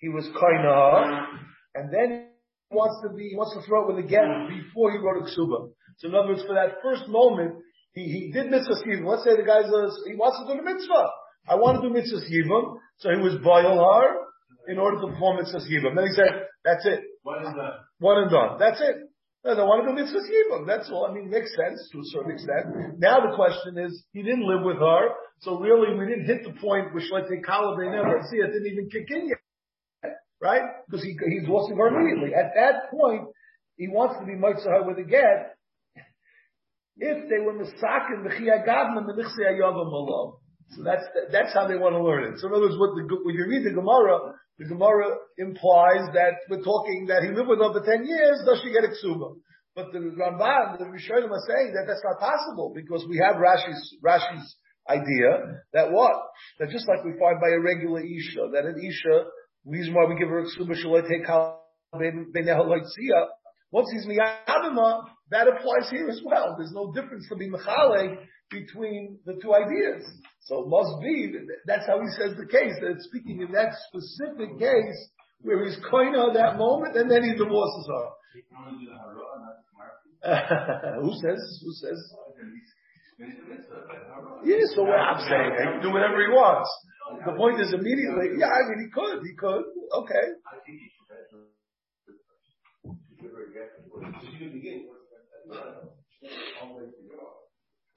he 0.00 0.08
was 0.08 0.26
kaina, 0.34 1.26
and 1.74 1.92
then 1.92 2.26
he 2.70 2.76
wants 2.76 3.06
to 3.06 3.14
be, 3.14 3.30
he 3.30 3.36
wants 3.36 3.54
to 3.54 3.62
throw 3.68 3.84
it 3.84 3.94
with 3.94 4.04
a 4.04 4.08
get 4.08 4.24
before 4.48 4.90
he 4.90 4.98
wrote 4.98 5.22
a 5.22 5.26
ksuba. 5.30 5.70
So 5.98 6.08
in 6.08 6.14
other 6.14 6.28
words, 6.28 6.42
for 6.42 6.54
that 6.54 6.80
first 6.82 7.06
moment, 7.08 7.54
he, 7.92 8.04
he 8.04 8.32
did 8.32 8.50
mitzvah. 8.50 8.82
Let's 9.04 9.24
say 9.24 9.36
the 9.36 9.46
guy 9.46 9.62
says, 9.62 9.92
he 10.06 10.16
wants 10.16 10.40
to 10.40 10.50
do 10.50 10.58
the 10.58 10.66
mitzvah. 10.66 11.06
I 11.48 11.54
want 11.56 11.82
to 11.82 11.88
do 11.88 11.94
mitzvah 11.94 12.20
yivim, 12.30 12.78
so 12.98 13.10
he 13.10 13.16
was 13.16 13.34
boilhar 13.42 14.26
in 14.68 14.78
order 14.78 15.00
to 15.00 15.06
perform 15.08 15.38
mitzvah 15.38 15.58
yivim. 15.58 15.96
Then 15.96 16.06
he 16.06 16.12
said, 16.12 16.46
that's 16.64 16.86
it. 16.86 17.00
One 17.22 17.44
and 17.44 17.56
done. 17.56 17.72
One 17.98 18.22
and 18.22 18.30
done. 18.30 18.58
That's 18.58 18.80
it. 18.80 19.10
No, 19.44 19.56
they 19.56 19.62
want 19.62 19.88
to 19.88 19.88
do 19.88 19.96
mitzvah 19.96 20.20
yibum. 20.20 20.66
That's 20.66 20.90
all. 20.92 21.08
I 21.08 21.14
mean, 21.14 21.32
it 21.32 21.32
makes 21.32 21.48
sense 21.56 21.88
to 21.92 21.98
a 22.00 22.06
certain 22.12 22.32
extent. 22.32 23.00
Now 23.00 23.24
the 23.24 23.32
question 23.34 23.78
is, 23.80 24.04
he 24.12 24.22
didn't 24.22 24.44
live 24.44 24.60
with 24.62 24.76
her, 24.76 25.16
so 25.40 25.58
really 25.58 25.96
we 25.96 26.04
didn't 26.04 26.26
hit 26.26 26.44
the 26.44 26.52
point 26.60 26.92
which 26.92 27.08
let's 27.10 27.28
say 27.28 27.40
Kalav 27.40 27.80
never 27.80 28.20
see 28.30 28.36
it 28.36 28.52
didn't 28.52 28.68
even 28.68 28.90
kick 28.92 29.08
in 29.08 29.32
yet, 29.32 30.12
right? 30.42 30.60
Because 30.84 31.02
he 31.02 31.16
he's 31.16 31.48
lost 31.48 31.72
her 31.72 31.88
immediately. 31.88 32.34
At 32.36 32.52
that 32.54 32.90
point, 32.92 33.32
he 33.76 33.88
wants 33.88 34.20
to 34.20 34.26
be 34.26 34.36
mitzvah 34.36 34.84
with 34.84 34.98
a 34.98 35.08
get. 35.08 35.56
If 37.00 37.30
they 37.30 37.40
were 37.40 37.56
misakin 37.56 38.28
the 38.28 38.36
chiyagadim 38.36 39.06
the 39.08 39.16
michsei 39.16 39.56
ayavam 39.56 40.36
So 40.76 40.82
that's 40.82 41.02
that's 41.32 41.52
how 41.52 41.66
they 41.66 41.76
want 41.76 41.98
to 41.98 42.02
learn 42.02 42.30
it. 42.30 42.38
So 42.38 42.46
in 42.46 42.54
other 42.54 42.70
words, 42.70 42.78
what 42.78 42.94
the, 42.94 43.02
when 43.26 43.34
you 43.34 43.46
read 43.50 43.66
the 43.66 43.74
Gemara, 43.74 44.38
the 44.58 44.70
Gemara 44.70 45.18
implies 45.38 46.14
that 46.14 46.46
we're 46.46 46.62
talking 46.62 47.10
that 47.10 47.26
he 47.26 47.34
lived 47.34 47.48
with 47.48 47.58
her 47.58 47.74
for 47.74 47.82
10 47.82 48.06
years, 48.06 48.44
does 48.46 48.62
she 48.62 48.70
get 48.70 48.86
a 48.86 48.92
ksuba? 48.94 49.34
But 49.74 49.90
the 49.90 49.98
Ramban, 49.98 50.78
the 50.78 50.86
Rishonim 50.86 51.30
are 51.30 51.46
saying 51.46 51.74
that 51.74 51.86
that's 51.86 52.04
not 52.06 52.22
possible 52.22 52.72
because 52.74 53.06
we 53.08 53.18
have 53.18 53.36
Rashi's, 53.36 53.96
Rashi's 54.04 54.46
idea 54.88 55.62
that 55.72 55.90
what? 55.90 56.12
That 56.58 56.70
just 56.70 56.86
like 56.88 57.04
we 57.04 57.18
find 57.18 57.40
by 57.40 57.50
a 57.50 57.60
regular 57.60 58.00
Isha, 58.00 58.50
that 58.54 58.66
an 58.66 58.78
Isha, 58.78 59.26
reason 59.66 59.94
why 59.94 60.06
we 60.06 60.18
give 60.18 60.28
her 60.28 60.40
a 60.40 60.46
ksuba, 60.46 60.74
take 61.08 61.26
once 63.72 63.88
he's 63.92 64.06
miyadama, 64.06 65.02
that 65.30 65.46
applies 65.48 65.90
here 65.90 66.08
as 66.08 66.20
well. 66.24 66.56
There's 66.58 66.72
no 66.72 66.92
difference 66.92 67.28
to 67.28 67.36
be 67.36 67.48
mechale 67.48 68.16
between 68.50 69.18
the 69.24 69.34
two 69.42 69.54
ideas. 69.54 70.04
So 70.40 70.62
it 70.62 70.68
must 70.68 71.00
be, 71.02 71.32
that's 71.66 71.86
how 71.86 72.00
he 72.00 72.08
says 72.18 72.36
the 72.36 72.46
case, 72.46 72.74
that 72.80 72.90
it's 72.90 73.04
speaking 73.04 73.40
in 73.40 73.52
that 73.52 73.72
specific 73.88 74.58
case 74.58 75.08
where 75.42 75.64
he's 75.64 75.78
koina 75.90 76.34
that 76.34 76.58
moment 76.58 76.96
and 76.96 77.10
then 77.10 77.22
he 77.22 77.32
divorces 77.32 77.88
her. 77.88 78.06
Who 81.02 81.12
says? 81.14 81.60
Who 81.64 81.72
says? 81.72 82.14
Yeah, 84.44 84.56
so 84.74 84.82
what 84.82 84.98
I'm 84.98 85.20
saying, 85.28 85.52
he 85.56 85.64
can 85.64 85.82
do 85.82 85.92
whatever 85.92 86.20
he 86.20 86.28
wants. 86.28 86.68
The 87.26 87.32
point 87.32 87.60
is 87.60 87.72
immediately, 87.72 88.38
yeah, 88.38 88.46
I 88.48 88.68
mean, 88.68 88.86
he 88.86 88.90
could, 88.92 89.22
he 89.22 89.34
could, 89.36 89.64
okay. 89.94 90.26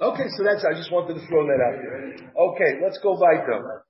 Okay, 0.04 0.28
so 0.36 0.44
that's, 0.44 0.68
I 0.68 0.76
just 0.76 0.92
wanted 0.92 1.16
to 1.16 1.24
throw 1.28 1.48
that 1.48 1.64
out 1.64 1.80
there. 1.80 2.12
Okay, 2.36 2.84
let's 2.84 3.00
go 3.02 3.16
weiter. 3.16 3.88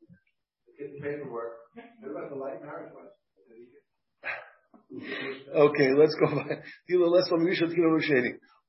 Okay, 5.56 5.94
let's 5.98 6.14
go 6.20 6.28
back. 6.36 6.64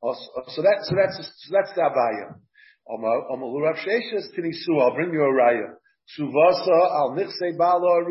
Oh, 0.03 0.15
so 0.49 0.63
that, 0.63 0.85
so 0.85 0.95
that's, 0.97 1.19
so 1.19 1.51
that's 1.53 1.75
the 1.75 1.83
abaya. 1.83 2.35
I'll 2.89 4.95
bring 4.95 5.13
you 5.13 5.23
a 5.23 5.33
raya. 5.33 5.75
Suvasa 6.19 6.91
al 6.97 7.11
nichse 7.17 7.57
bala 7.59 8.05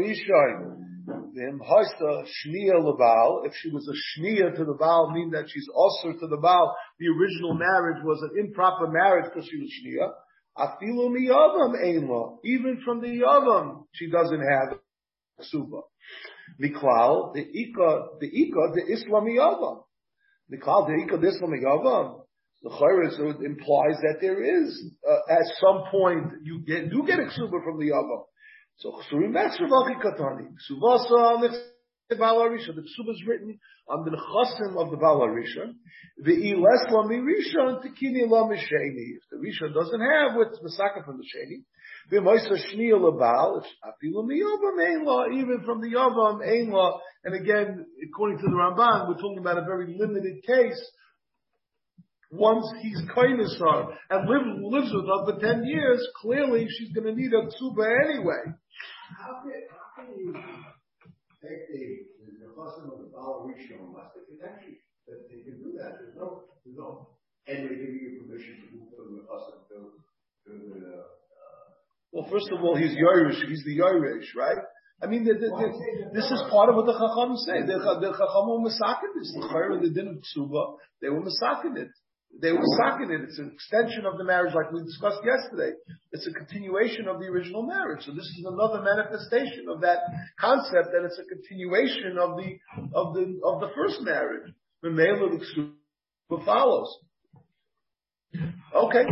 rishoin 1.35 2.25
shnia 2.45 2.79
lebal. 2.79 3.45
If 3.45 3.53
she 3.55 3.69
was 3.69 3.87
a 3.87 4.19
shnia 4.19 4.55
to 4.55 4.65
the 4.65 4.75
Baal, 4.79 5.11
meaning 5.11 5.31
that 5.31 5.45
she's 5.49 5.67
also 5.73 6.13
to 6.13 6.27
the 6.27 6.37
Baal, 6.37 6.75
the 6.99 7.07
original 7.07 7.53
marriage 7.53 8.03
was 8.03 8.21
an 8.21 8.39
improper 8.39 8.87
marriage 8.87 9.25
because 9.25 9.49
she 9.49 9.57
was 9.57 9.69
shnia. 9.69 10.11
Afilu 10.57 11.09
miyavam 11.09 11.75
einla. 11.83 12.37
Even 12.43 12.81
from 12.85 13.01
the 13.01 13.07
yavam, 13.07 13.85
she 13.93 14.09
doesn't 14.09 14.41
have 14.41 14.77
suba. 15.41 15.81
Miklal, 16.61 17.33
the 17.33 17.41
ika, 17.41 18.07
the 18.19 18.27
ika, 18.27 18.73
the 18.75 18.93
islam 18.93 19.25
yavam. 19.25 19.83
Miklal, 20.51 20.87
the 20.87 21.03
ika, 21.03 21.17
the 21.17 21.27
islam 21.29 21.51
yavam. 21.51 22.19
The 22.61 22.69
chayris 22.69 23.19
implies 23.43 23.97
that 24.03 24.19
there 24.21 24.41
is, 24.41 24.93
uh, 25.09 25.33
at 25.33 25.45
some 25.59 25.83
point, 25.91 26.31
you 26.43 26.59
get, 26.65 26.89
do 26.89 27.03
get 27.05 27.19
a 27.19 27.29
suba 27.31 27.57
from 27.63 27.77
the 27.79 27.89
yavam. 27.89 28.23
So 28.77 28.99
Chsurim 29.11 29.33
that's 29.33 29.59
Ravaki 29.59 30.01
Katani. 30.01 30.47
Suvasa 30.69 31.39
Balarisha. 32.11 32.75
The 32.75 32.81
ksuba 32.81 33.11
is 33.11 33.23
written 33.27 33.59
on 33.87 34.05
the 34.05 34.11
nechasim 34.11 34.77
of 34.77 34.91
the 34.91 34.97
Balarisha. 34.97 35.73
The 36.17 36.31
iles 36.31 36.91
la 36.91 37.03
mirisha 37.03 37.81
tikini 37.81 38.29
la 38.29 38.47
misheni. 38.47 39.17
If 39.17 39.23
the 39.31 39.37
Risha 39.37 39.73
doesn't 39.73 40.01
have 40.01 40.35
what's 40.35 40.59
masaka 40.59 41.05
from 41.05 41.17
the 41.17 41.23
sheni, 41.23 41.63
the 42.09 42.17
moisa 42.17 42.51
shniya 42.51 42.99
lebal, 42.99 43.59
it's 43.59 43.67
afilu 43.83 44.25
miyavam 44.25 44.85
ein 44.85 45.05
law, 45.05 45.25
even 45.31 45.63
from 45.65 45.81
the 45.81 45.87
yavam 45.87 46.45
ein 46.45 46.69
law. 46.71 46.99
And 47.23 47.35
again, 47.35 47.85
according 48.09 48.37
to 48.39 48.43
the 48.43 48.51
Ramban, 48.51 49.07
we're 49.07 49.15
talking 49.15 49.39
about 49.39 49.57
a 49.57 49.65
very 49.65 49.95
limited 49.97 50.43
case. 50.45 50.91
Once 52.33 52.65
he's 52.81 53.01
kindness 53.13 53.55
her 53.59 53.93
and 54.09 54.27
live, 54.27 54.45
lives 54.73 54.91
with 54.93 55.05
her 55.05 55.21
for 55.25 55.39
ten 55.39 55.63
years, 55.65 56.01
clearly 56.19 56.65
she's 56.67 56.91
going 56.91 57.05
to 57.05 57.13
need 57.13 57.31
a 57.31 57.45
tzuba 57.45 57.85
anyway. 58.09 58.41
How 59.21 59.41
can, 59.45 59.53
how 59.69 60.01
can 60.01 60.17
you 60.17 60.33
take 60.33 61.69
the, 61.69 62.09
the 62.41 62.49
custom 62.57 62.89
of 62.89 63.05
the 63.05 63.09
Baal 63.13 63.45
Rishon 63.45 63.93
must 63.93 64.17
be 64.17 64.41
actually 64.41 64.81
that 65.07 65.29
they 65.29 65.43
can 65.43 65.61
do 65.61 65.77
that. 65.77 65.99
There's 65.99 66.15
no, 66.15 66.47
there's 66.63 66.77
no, 66.77 67.13
and 67.47 67.69
they 67.69 67.75
give 67.75 67.93
you 67.93 68.23
permission 68.23 68.63
to 68.63 68.67
move 68.71 68.89
from 68.95 69.19
the 69.19 69.23
custom 69.27 69.61
to, 69.69 69.77
to 70.47 70.51
the, 70.73 70.87
uh, 70.89 71.05
Well, 72.11 72.27
first 72.31 72.49
of 72.49 72.63
all, 72.63 72.75
he's 72.75 72.95
Yerush, 72.95 73.43
he's 73.45 73.63
the 73.65 73.77
Yerush, 73.77 74.31
right? 74.37 74.63
I 75.03 75.07
mean, 75.07 75.25
the, 75.25 75.33
the, 75.33 75.49
the, 75.51 75.69
this 76.15 76.31
is 76.31 76.41
part 76.49 76.69
of 76.69 76.75
what 76.75 76.85
the 76.87 76.95
Chacham 76.95 77.35
say. 77.43 77.67
The, 77.67 77.75
the 77.75 78.15
Chacham 78.15 78.45
were 78.47 78.63
masakin 78.63 79.11
this. 79.19 79.35
The 79.35 79.43
Chayr 79.51 79.75
and 79.75 79.83
the 79.83 79.91
Din 79.91 80.07
of 80.07 80.23
Tsuba, 80.23 80.79
they 81.01 81.09
were 81.09 81.19
it. 81.19 81.91
They 82.41 82.51
were 82.51 82.59
masakin 82.59 83.11
it. 83.11 83.21
It's 83.29 83.39
an 83.39 83.51
extension 83.53 84.05
of 84.05 84.17
the 84.17 84.23
marriage 84.23 84.53
like 84.53 84.71
we 84.71 84.83
discussed 84.83 85.21
yesterday. 85.23 85.75
It's 86.11 86.27
a 86.27 86.33
continuation 86.33 87.07
of 87.07 87.19
the 87.19 87.27
original 87.27 87.65
marriage. 87.65 88.03
So 88.05 88.11
this 88.11 88.25
is 88.25 88.45
another 88.45 88.81
manifestation 88.81 89.65
of 89.69 89.81
that 89.81 89.99
concept 90.39 90.89
that 90.91 91.05
it's 91.05 91.19
a 91.19 91.27
continuation 91.29 92.17
of 92.17 92.37
the, 92.37 92.57
of 92.93 93.13
the, 93.13 93.39
of 93.45 93.61
the 93.61 93.69
first 93.75 94.01
marriage. 94.01 94.51
The 94.81 94.89
male 94.89 95.23
of 95.25 96.43
follows. 96.45 96.97
Okay. 98.75 99.05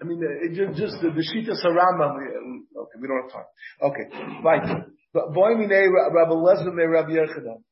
I 0.00 0.06
mean, 0.06 0.20
it 0.22 0.54
just, 0.76 1.00
the, 1.02 1.10
the 1.10 1.20
Shita 1.20 1.52
Sarambam, 1.62 2.16
we- 2.16 2.80
okay, 2.80 2.98
we 3.00 3.08
don't 3.08 3.22
have 3.22 3.32
time. 3.32 3.44
Okay, 3.82 4.42
right. 4.42 4.84
Boy 5.12 5.54
minei 5.56 5.88
Rabbi 5.90 6.34
Lezer 6.34 6.72
me 6.72 6.84
Rabbi 6.84 7.12
Yechanan. 7.12 7.62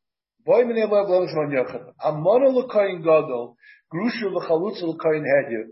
Boy 0.45 0.65
minei 0.65 0.91
Rabbi 0.91 1.11
Lezer 1.11 1.49
me 1.49 1.57
Yechanan. 1.57 1.93
Amona 2.03 2.49
l'koyin 2.51 3.03
gadol, 3.03 3.55
grusha 3.93 4.27
v'chalutza 4.27 4.87
l'koyin 4.87 5.25
hedyev. 5.25 5.69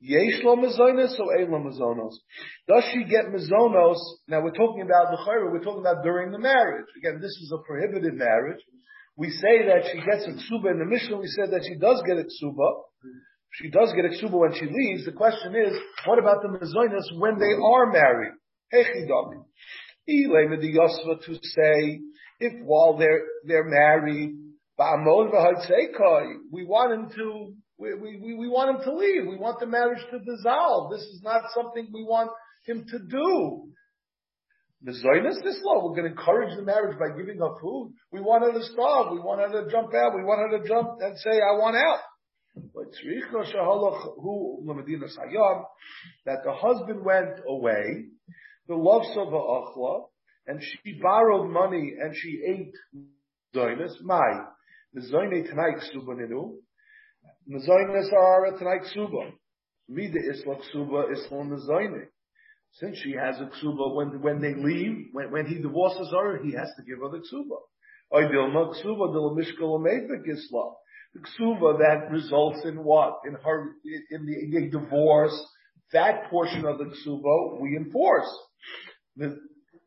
Yesh 0.00 0.42
lo 0.44 0.56
mazonos 0.56 1.18
or 1.18 1.36
ein 1.36 1.50
lo 1.50 1.58
mazonos? 1.58 2.14
Does 2.68 2.84
she 2.92 3.04
get 3.04 3.26
mazonos? 3.26 3.98
Now 4.28 4.40
we're 4.40 4.52
talking 4.52 4.82
about 4.82 5.10
the 5.10 5.18
chayra, 5.26 5.50
we're 5.52 5.62
talking 5.62 5.80
about 5.80 6.02
during 6.04 6.30
the 6.30 6.38
marriage. 6.38 6.86
Again, 6.96 7.20
this 7.20 7.36
is 7.42 7.52
a 7.52 7.58
prohibited 7.66 8.14
marriage. 8.14 8.62
We 9.16 9.30
say 9.30 9.66
that 9.66 9.90
she 9.92 9.98
gets 9.98 10.24
a 10.24 10.32
ksuba 10.32 10.70
in 10.70 10.78
the 10.78 10.86
Mishnah, 10.86 11.18
we 11.18 11.26
said 11.26 11.50
that 11.50 11.64
she 11.68 11.76
does 11.76 12.02
get 12.06 12.16
a 12.16 12.24
ksuba. 12.24 12.68
She 13.52 13.68
does 13.68 13.92
get 13.92 14.06
a 14.06 14.08
ksuba 14.08 14.38
when 14.38 14.54
she 14.54 14.64
leaves. 14.64 15.04
The 15.04 15.12
question 15.12 15.54
is, 15.56 15.76
what 16.06 16.18
about 16.18 16.40
the 16.40 16.48
mazonos 16.48 17.20
when 17.20 17.38
they 17.38 17.52
are 17.52 17.92
married? 17.92 18.32
Hechidami. 18.72 19.42
To 21.26 21.34
say, 21.42 22.00
if 22.40 22.52
while 22.64 22.96
they're, 22.96 23.22
they're 23.44 23.68
married, 23.68 24.36
we 26.52 26.64
want 26.64 26.92
him 26.92 27.10
to, 27.16 27.54
we, 27.78 27.94
we, 27.94 28.34
we 28.34 28.48
want 28.48 28.76
him 28.76 28.84
to 28.84 28.96
leave. 28.96 29.26
We 29.26 29.36
want 29.36 29.60
the 29.60 29.66
marriage 29.66 30.02
to 30.10 30.18
dissolve. 30.18 30.90
This 30.90 31.02
is 31.02 31.20
not 31.22 31.42
something 31.54 31.88
we 31.92 32.04
want 32.04 32.30
him 32.66 32.86
to 32.88 32.98
do. 32.98 33.68
The 34.82 34.94
Zionist 34.94 35.44
this 35.44 35.60
law, 35.62 35.84
we're 35.84 35.94
going 35.94 36.10
to 36.10 36.18
encourage 36.18 36.56
the 36.56 36.62
marriage 36.62 36.98
by 36.98 37.14
giving 37.14 37.38
her 37.38 37.60
food. 37.60 37.92
We 38.12 38.20
want 38.20 38.44
her 38.44 38.58
to 38.58 38.64
starve. 38.64 39.12
We 39.12 39.20
want 39.20 39.42
her 39.42 39.62
to 39.62 39.70
jump 39.70 39.92
out. 39.94 40.14
We 40.16 40.24
want 40.24 40.50
her 40.50 40.58
to 40.58 40.66
jump 40.66 41.00
and 41.00 41.18
say, 41.18 41.36
I 41.36 41.52
want 41.60 41.76
out. 41.76 42.00
But 42.74 42.86
that 46.24 46.42
the 46.44 46.52
husband 46.52 47.04
went 47.04 47.40
away, 47.46 48.06
the 48.70 48.76
loves 48.76 49.10
of 49.16 49.28
achla, 49.34 50.04
and 50.46 50.62
she 50.62 50.92
borrowed 51.02 51.50
money 51.50 51.94
and 52.00 52.14
she 52.14 52.40
ate 52.46 52.72
zoinus. 53.52 54.00
My, 54.02 54.44
the 54.94 55.00
zoine 55.00 55.44
tonight 55.44 55.82
suba 55.92 56.12
ninu. 56.14 56.52
The 57.48 57.58
zoinus 57.68 58.12
are 58.12 58.56
tonight 58.56 58.86
suba. 58.94 59.32
Mida 59.88 60.20
isla 60.20 60.56
suba 60.72 61.06
isla 61.10 61.48
the 61.48 61.66
zoine. 61.68 62.04
Since 62.74 62.98
she 63.02 63.14
has 63.14 63.40
a 63.40 63.46
ksuba, 63.46 63.96
when 63.96 64.22
when 64.22 64.40
they 64.40 64.54
leave, 64.54 65.08
when, 65.10 65.32
when 65.32 65.46
he 65.46 65.56
divorces 65.56 66.08
her, 66.12 66.40
he 66.44 66.52
has 66.52 66.70
to 66.76 66.84
give 66.84 67.00
her 67.00 67.10
the 67.10 67.18
ksuba. 67.18 67.58
Oidilma 68.12 68.72
ksuba 68.72 69.12
del 69.12 69.36
mishkal 69.36 69.84
isla. 69.84 70.74
The 71.14 71.20
ksuba 71.20 71.78
that 71.80 72.12
results 72.12 72.60
in 72.64 72.84
what? 72.84 73.18
In 73.26 73.34
her, 73.34 73.72
in 74.12 74.26
the, 74.26 74.32
in 74.32 74.70
the 74.70 74.78
divorce, 74.78 75.36
that 75.92 76.30
portion 76.30 76.64
of 76.64 76.78
the 76.78 76.84
ksuba 76.84 77.60
we 77.60 77.76
enforce. 77.76 78.30
The, 79.16 79.36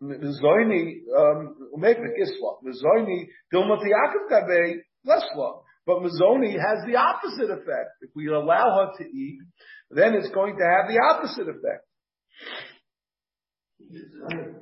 the 0.01 0.39
zoini, 0.41 1.01
um, 1.17 1.55
umepik 1.75 2.17
isla. 2.19 2.57
The 2.63 2.73
zoini, 2.83 3.27
dilma 3.53 3.77
tiyakav 3.77 4.29
gabe, 4.29 4.83
lesla. 5.07 5.63
But 5.85 5.99
Mazzoni 5.99 6.53
has 6.53 6.85
the 6.87 6.95
opposite 6.95 7.51
effect. 7.51 7.91
If 8.01 8.11
we 8.15 8.27
allow 8.27 8.87
her 8.95 9.03
to 9.03 9.09
eat, 9.09 9.39
then 9.91 10.13
it's 10.13 10.29
going 10.29 10.55
to 10.55 10.63
have 10.63 10.87
the 10.87 10.97
opposite 10.97 11.49
effect. 11.49 11.85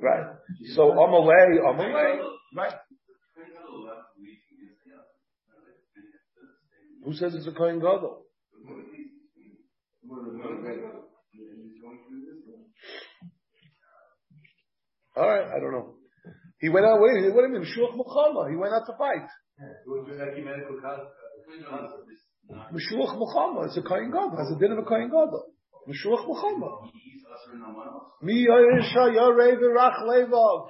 Right. 0.00 0.34
So 0.74 0.90
Amalei, 0.90 1.60
Amalei, 1.64 2.18
right. 2.56 2.74
Who 7.04 7.14
says 7.14 7.34
it's 7.34 7.46
a 7.46 7.52
Kohen 7.52 7.78
Gadol? 7.78 8.24
All 15.16 15.28
right, 15.28 15.46
I 15.46 15.60
don't 15.60 15.72
know. 15.72 15.94
He 16.58 16.68
went 16.68 16.86
out. 16.86 17.00
Wait, 17.00 17.34
what 17.34 17.42
do 17.42 17.52
you 17.52 17.58
mean? 17.58 17.64
Shuach 17.64 17.96
Muchama. 17.96 18.48
He 18.50 18.56
went 18.56 18.72
out 18.72 18.86
to 18.86 18.96
fight. 18.96 19.28
Meshuach 22.72 23.18
Muchama. 23.18 23.66
It's 23.66 23.76
a 23.76 23.82
Kohen 23.82 24.10
Gadol. 24.10 24.36
Has 24.38 24.52
a 24.56 24.58
din 24.58 24.72
of 24.72 24.78
a 24.78 24.82
Kohen 24.84 25.08
Gadol. 25.08 25.44
Meshuach 25.88 26.24
Muchama. 26.26 26.88
Mi 28.22 28.46
Yisha 28.46 29.10
Yorei 29.14 29.56
V'Rach. 29.58 30.68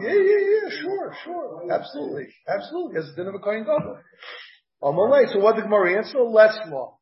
Yeah, 0.00 0.08
yeah, 0.08 0.14
yeah, 0.14 0.70
sure, 0.80 1.14
sure. 1.24 1.72
Absolutely. 1.72 2.28
Absolutely. 2.48 2.94
Has 2.96 3.10
a 3.10 3.16
din 3.16 3.26
of 3.28 3.34
a 3.34 3.38
Kohen 3.38 3.64
Gadol. 3.64 3.98
Amalei. 4.82 5.32
So 5.32 5.40
what 5.40 5.56
did 5.56 5.64
Gemara 5.64 5.98
answer? 5.98 6.20
Less 6.22 6.56
law. 6.68 6.96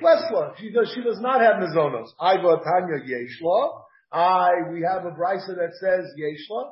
Less 0.00 0.22
law. 0.30 0.52
She 0.58 0.70
does, 0.72 0.92
she 0.94 1.02
does 1.02 1.20
not 1.20 1.40
have 1.40 1.56
mizonos. 1.56 2.08
Iva 2.20 2.60
Tanya 2.62 3.00
Yeshla. 3.02 3.82
I, 4.12 4.68
we 4.70 4.82
have 4.82 5.06
a 5.06 5.10
brisa 5.10 5.56
that 5.56 5.72
says 5.80 6.04
Yeshla. 6.20 6.70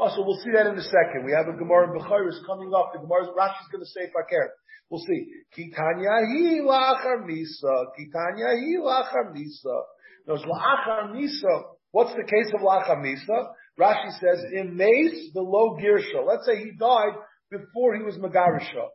Oh, 0.00 0.08
so 0.14 0.22
we'll 0.24 0.38
see 0.38 0.50
that 0.54 0.66
in 0.66 0.78
a 0.78 0.82
second. 0.82 1.24
We 1.24 1.32
have 1.32 1.48
a 1.48 1.56
Gemara 1.58 1.90
in 1.90 1.98
Becharis 1.98 2.38
coming 2.46 2.72
up. 2.74 2.92
The 2.92 3.00
Gemara, 3.00 3.26
Rashi's 3.34 3.68
going 3.70 3.82
to 3.82 3.90
say 3.90 4.10
Fakir. 4.12 4.50
We'll 4.90 5.02
see. 5.02 5.26
Kitanya 5.56 6.22
hi 6.24 6.60
lachar 6.62 7.26
misa. 7.26 7.86
Kitanya 7.98 8.54
hi 8.54 8.78
lachar 8.80 9.34
misa. 9.34 9.82
There's 10.26 10.42
lachar 10.42 11.12
misa. 11.12 11.62
What's 11.90 12.14
the 12.14 12.24
case 12.24 12.52
of 12.54 12.60
lachar 12.60 13.02
misa? 13.02 13.48
Rashi 13.78 14.10
says, 14.20 14.44
in 14.52 14.76
mace, 14.76 15.30
the 15.34 15.40
low 15.40 15.76
girsha. 15.76 16.26
Let's 16.26 16.46
say 16.46 16.58
he 16.58 16.72
died 16.78 17.14
before 17.50 17.96
he 17.96 18.02
was 18.02 18.16
Magarisha. 18.18 18.86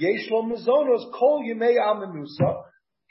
Yeshlo 0.00 0.50
mazonos 0.50 1.12
kol 1.12 1.42
yemei 1.44 1.76
amenusa. 1.76 2.62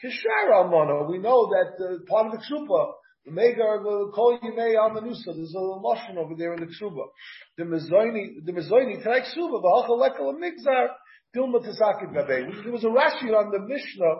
Kishar 0.04 0.52
almana. 0.52 1.10
We 1.10 1.20
know 1.20 1.50
that 1.50 1.78
uh, 1.78 2.06
part 2.10 2.28
of 2.28 2.32
the 2.34 2.38
ksuba, 2.40 2.94
the 3.26 3.32
mega 3.32 3.78
the 3.84 4.12
kol 4.14 4.40
yemei 4.40 4.76
amenusa. 4.76 5.36
There's 5.36 5.54
a 5.56 5.60
lotion 5.60 6.18
over 6.18 6.34
there 6.38 6.54
in 6.54 6.60
the 6.60 6.66
ksuba. 6.66 7.06
The 7.58 7.64
mezoini, 7.64 8.44
the 8.44 8.52
mezoini 8.52 9.06
tanak 9.06 9.30
ksuba, 9.30 9.62
the 9.62 9.70
hachal 9.70 10.00
lekel 10.02 10.34
migzar, 10.34 10.88
dilma 11.36 11.62
tesakit 11.62 12.14
gabe. 12.14 12.64
There 12.64 12.72
was 12.72 12.84
a 12.84 12.88
Rashi 12.88 13.30
on 13.30 13.52
the 13.52 13.60
Mishnah, 13.60 14.16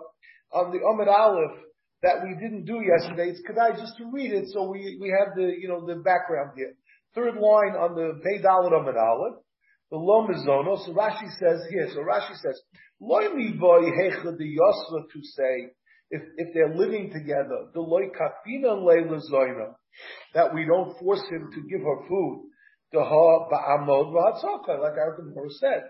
on 0.54 0.72
the 0.72 0.80
Amid 0.86 1.08
Aleph, 1.08 1.58
that 2.04 2.24
we 2.24 2.36
didn't 2.36 2.66
do 2.66 2.82
yesterday. 2.82 3.30
It's 3.30 3.42
Kedai 3.42 3.80
just 3.80 3.98
to 3.98 4.10
read 4.12 4.32
it 4.32 4.50
so 4.50 4.70
we, 4.70 4.98
we 5.02 5.10
have 5.10 5.36
the, 5.36 5.54
you 5.58 5.68
know, 5.68 5.86
the 5.86 6.02
background 6.02 6.52
here. 6.56 6.74
Third 7.14 7.36
line 7.36 7.76
on 7.76 7.96
the 7.96 8.20
Pei 8.24 8.42
Dalet 8.42 8.74
Amid 8.74 8.98
Aleph, 8.98 9.42
the 9.92 9.98
Lo 9.98 10.28
Mizono. 10.28 10.84
So 10.86 10.94
Rashi 10.94 11.30
says 11.38 11.62
here, 11.70 11.90
so 11.94 12.00
Rashi 12.00 12.36
says, 12.38 12.60
Loi 13.02 13.30
mi 13.34 13.52
boy 13.58 13.82
hechla 13.82 14.38
de 14.38 14.46
yosva 14.46 15.10
to 15.12 15.20
say, 15.24 15.72
if, 16.12 16.22
if 16.38 16.54
they're 16.54 16.76
living 16.76 17.12
together, 17.12 17.68
the 17.74 17.82
loy 17.82 18.04
kafina 18.10 18.78
leila 18.78 19.74
that 20.36 20.54
we 20.54 20.66
don't 20.66 20.98
force 21.00 21.24
him 21.30 21.50
to 21.52 21.62
give 21.68 21.82
her 21.82 22.08
food, 22.08 22.50
the 22.92 23.04
ha 23.04 23.50
ba'amod 23.50 24.14
v'hatzaka, 24.14 24.80
like 24.80 24.98
our 25.00 25.18
Gemara 25.18 25.50
said. 25.60 25.84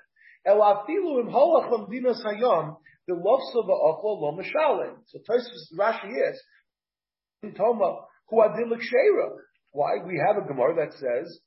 Elafilu 0.48 1.20
im 1.22 1.28
holach 1.28 1.70
lamdinas 1.70 2.24
hayom, 2.24 2.78
the 3.08 3.14
lofsa 3.14 3.68
va'achla 3.68 4.04
lo 4.04 4.38
mishalim. 4.40 4.96
So 5.08 5.20
Tosfos 5.20 5.78
Rashi 5.78 6.32
is, 6.32 6.42
in 7.44 7.54
Toma, 7.54 8.06
who 8.30 8.38
adilik 8.38 8.80
sheira. 8.80 9.30
Why? 9.72 9.98
We 10.06 10.22
have 10.26 10.42
a 10.42 10.48
Gemara 10.48 10.76
that 10.86 10.94
says, 10.94 11.40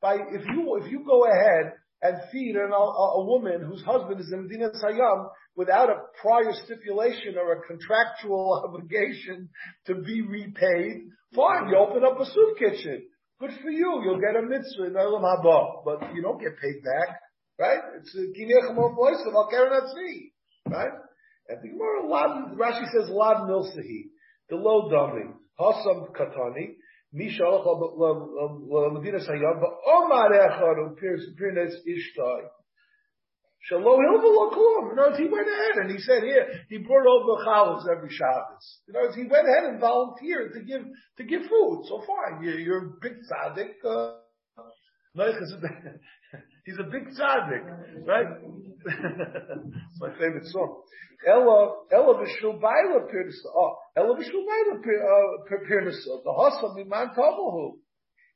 by 0.00 0.14
if 0.14 0.46
you 0.46 0.80
if 0.82 0.90
you 0.90 1.04
go 1.06 1.24
ahead 1.26 1.72
and 2.02 2.16
feed 2.32 2.56
an, 2.56 2.70
a, 2.72 2.76
a, 2.76 3.24
woman 3.24 3.60
whose 3.60 3.82
husband 3.82 4.20
is 4.20 4.32
in 4.32 4.44
Medina 4.44 4.70
Sayyam 4.82 5.28
without 5.54 5.90
a 5.90 6.00
prior 6.22 6.52
stipulation 6.64 7.36
or 7.36 7.52
a 7.52 7.62
contractual 7.66 8.62
obligation 8.66 9.50
to 9.86 9.96
be 9.96 10.22
repaid, 10.22 11.02
fine, 11.34 11.68
you 11.68 11.76
open 11.76 12.02
up 12.04 12.18
a 12.18 12.24
soup 12.24 12.58
kitchen. 12.58 13.02
Good 13.38 13.50
for 13.62 13.70
you. 13.70 14.02
You'll 14.04 14.20
get 14.20 14.36
a 14.36 14.42
mitzvah 14.42 14.86
in 14.86 14.92
Haba, 14.94 15.84
but 15.84 16.14
you 16.14 16.22
don't 16.22 16.40
get 16.40 16.58
paid 16.60 16.82
back, 16.82 17.20
right? 17.58 17.80
It's 17.98 18.14
a 18.14 18.26
right? 20.68 20.92
And 21.48 21.58
the 21.62 21.68
Gemara, 21.68 22.54
Rashi 22.56 22.86
says 22.92 23.10
lad 23.10 23.48
milsahi, 23.48 24.10
the 24.50 24.56
low 24.56 24.90
dummy, 24.90 25.24
hasam 25.58 26.12
katani, 26.12 26.76
misha 27.12 27.42
ladina 27.42 29.20
sayam, 29.20 29.60
but 29.60 29.72
omar 29.86 30.30
echad 30.30 30.78
upirnes 30.88 31.74
ishtai. 31.86 32.48
Shalom 33.62 34.00
hilvelo 34.00 34.50
kolom. 34.52 34.92
In 34.92 34.98
other 34.98 35.10
words, 35.10 35.18
he 35.18 35.26
went 35.26 35.46
ahead 35.46 35.76
and 35.82 35.90
he 35.90 35.98
said, 35.98 36.22
here, 36.22 36.46
he 36.68 36.78
brought 36.78 37.06
over 37.06 37.44
chalos 37.44 37.84
every 37.94 38.08
Shabbos. 38.08 38.80
In 38.88 38.96
other 38.96 39.06
words, 39.06 39.16
he 39.16 39.24
went 39.24 39.46
ahead 39.46 39.64
and 39.64 39.80
volunteered 39.80 40.54
to 40.54 40.60
give, 40.62 40.82
to 41.18 41.24
give 41.24 41.42
food. 41.42 41.84
So 41.86 42.00
fine, 42.00 42.42
you're, 42.42 42.58
you're 42.58 42.96
big 43.02 43.16
tzaddik, 43.28 43.84
uh, 43.84 44.14
He's 46.64 46.78
a 46.78 46.84
big 46.84 47.08
tzaddik, 47.08 48.06
right? 48.06 48.26
it's 48.86 50.00
my 50.00 50.12
favorite 50.12 50.46
song. 50.46 50.82
Ella, 51.26 51.74
Ella 51.92 52.14
v'shul 52.14 52.60
baila 52.60 53.00
pirnasa. 53.10 53.50
Oh, 53.54 53.76
Ella 53.96 54.14
v'shul 54.14 54.46
baila 54.46 54.80
pirnasa. 54.80 56.06
Uh, 56.06 56.22
the 56.22 56.32
hasa 56.38 56.74
miman 56.76 57.14
tavahu. 57.16 57.72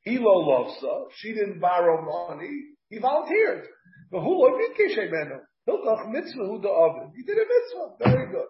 He 0.03 0.17
lo 0.19 0.43
lovsa. 0.43 1.05
She 1.15 1.33
didn't 1.33 1.59
borrow 1.59 2.03
money. 2.03 2.75
He 2.89 2.99
volunteered. 2.99 3.65
Who 4.11 4.19
lo 4.19 4.59
vidke 4.59 5.11
menu? 5.11 5.39
Hilchach 5.67 6.11
mitzvah 6.11 6.45
hu 6.45 6.61
da 6.61 6.69
oven. 6.69 7.13
He 7.15 7.23
did 7.23 7.37
a 7.37 7.45
mitzvah. 7.47 7.95
Very 8.03 8.31
good. 8.31 8.47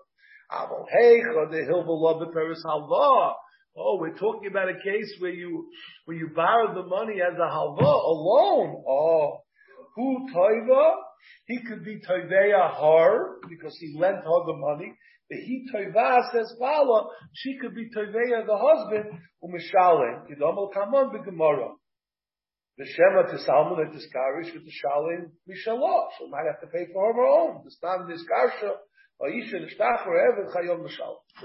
Aval 0.52 0.86
heicha 0.94 1.52
de 1.52 1.64
hilva 1.64 1.86
love 1.88 2.20
the 2.20 2.28
peris 2.28 2.64
halva. 2.66 3.34
Oh, 3.78 3.98
we're 4.00 4.16
talking 4.16 4.48
about 4.50 4.70
a 4.70 4.76
case 4.76 5.16
where 5.20 5.34
you 5.34 5.68
where 6.06 6.16
you 6.16 6.30
borrowed 6.34 6.78
the 6.78 6.88
money 6.88 7.16
as 7.22 7.38
a 7.38 7.50
halva, 7.52 7.82
a 7.82 8.14
loan. 8.14 8.84
Oh, 8.88 9.40
who 9.96 10.28
toiva? 10.34 10.94
He 11.48 11.60
could 11.68 11.84
be 11.84 12.00
toiveya 12.00 12.80
her 12.80 13.40
because 13.50 13.78
he 13.80 13.98
lent 14.00 14.18
her 14.18 14.46
the 14.46 14.56
money. 14.56 14.94
The 15.30 15.38
he 15.38 15.68
toiva 15.74 16.32
says 16.32 16.56
Bala, 16.60 17.10
she 17.34 17.58
could 17.60 17.76
be 17.76 17.90
toiveya 17.90 18.46
the 18.46 18.58
husband 18.58 19.20
umishale. 19.44 20.26
Kidomel 20.30 20.72
kamon 20.74 21.12
b'gemara. 21.12 21.74
The 22.78 22.86
shema 22.86 23.24
to 23.32 23.40
Salmon 23.40 23.80
and 23.80 23.94
discourage 23.94 24.54
with 24.54 24.64
the 24.64 24.72
shalin 24.72 25.32
mishalah. 25.50 26.08
She 26.18 26.30
might 26.30 26.46
have 26.46 26.62
to 26.62 26.68
pay 26.68 26.86
for 26.94 27.14
her 27.14 27.24
own. 27.24 27.64
The 27.66 27.72
stam 27.72 28.08
niskarsha. 28.08 28.76
So 29.18 29.28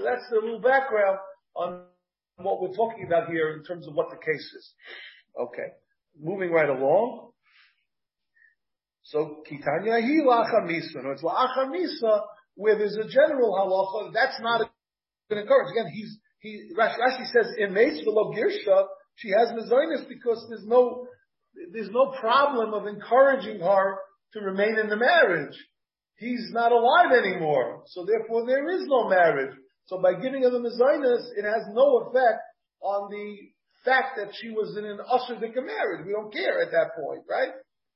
that's 0.03 0.29
the 0.29 0.39
little 0.41 0.59
background 0.59 1.19
on 1.55 1.83
what 2.43 2.61
we're 2.61 2.75
talking 2.75 3.05
about 3.05 3.29
here 3.29 3.53
in 3.57 3.63
terms 3.63 3.87
of 3.87 3.93
what 3.93 4.09
the 4.09 4.17
case 4.17 4.53
is. 4.57 4.73
Okay. 5.39 5.69
Moving 6.19 6.51
right 6.51 6.69
along. 6.69 7.31
So, 9.03 9.43
Kitanya 9.49 10.01
hi 10.01 10.21
lachamisa. 10.25 11.03
No, 11.03 11.11
it's 11.11 11.23
lachamisa 11.23 12.21
where 12.55 12.77
there's 12.77 12.97
a 12.97 13.07
general 13.07 13.53
halacha. 13.55 14.13
That's 14.13 14.39
not 14.41 14.61
an. 14.61 14.67
Again, 15.31 15.87
he's, 15.93 16.17
he, 16.39 16.71
Rashi 16.77 17.25
says, 17.31 17.53
in 17.57 17.73
Meitz 17.73 18.05
Girsha, 18.05 18.85
she 19.15 19.29
has 19.29 19.49
mezainis 19.49 20.07
because 20.09 20.45
there's 20.49 20.65
no, 20.65 21.07
there's 21.71 21.89
no 21.89 22.13
problem 22.19 22.73
of 22.73 22.85
encouraging 22.85 23.61
her 23.61 23.95
to 24.33 24.39
remain 24.41 24.77
in 24.77 24.89
the 24.89 24.97
marriage. 24.97 25.55
He's 26.17 26.49
not 26.51 26.71
alive 26.71 27.11
anymore. 27.17 27.83
So 27.87 28.05
therefore 28.05 28.45
there 28.45 28.69
is 28.69 28.85
no 28.87 29.09
marriage. 29.09 29.55
So 29.85 30.01
by 30.01 30.13
giving 30.13 30.43
her 30.43 30.49
the 30.49 30.59
mezainis, 30.59 31.37
it 31.37 31.43
has 31.43 31.63
no 31.73 32.07
effect 32.07 32.41
on 32.81 33.09
the 33.11 33.51
fact 33.83 34.17
that 34.17 34.29
she 34.33 34.49
was 34.51 34.77
in 34.77 34.85
an 34.85 34.99
usher 35.09 35.35
marriage. 35.39 36.05
We 36.05 36.13
don't 36.13 36.31
care 36.31 36.61
at 36.61 36.71
that 36.71 36.95
point, 36.95 37.23
right? 37.29 37.51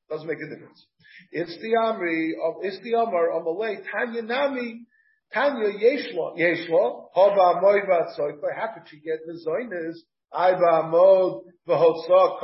Doesn't 0.09 0.27
make 0.27 0.37
a 0.37 0.49
difference. 0.49 0.85
It's 1.31 1.55
the 1.61 1.73
Amri 1.81 2.33
of 2.43 2.55
it's 2.61 2.79
the 2.83 2.93
Amar 2.93 3.31
of 3.31 3.45
Tanya 3.91 4.21
Nami 4.21 4.85
Tanya 5.33 5.69
Yeshla 5.69 6.37
Yeshla 6.37 7.05
Haba 7.15 7.61
Moiva. 7.63 8.05
How 8.55 8.73
could 8.73 8.87
she 8.87 8.99
get 8.99 9.19
mezainis? 9.27 9.95
Iba 10.33 10.89
Mod 10.91 11.43
V'Hotsa 11.67 12.39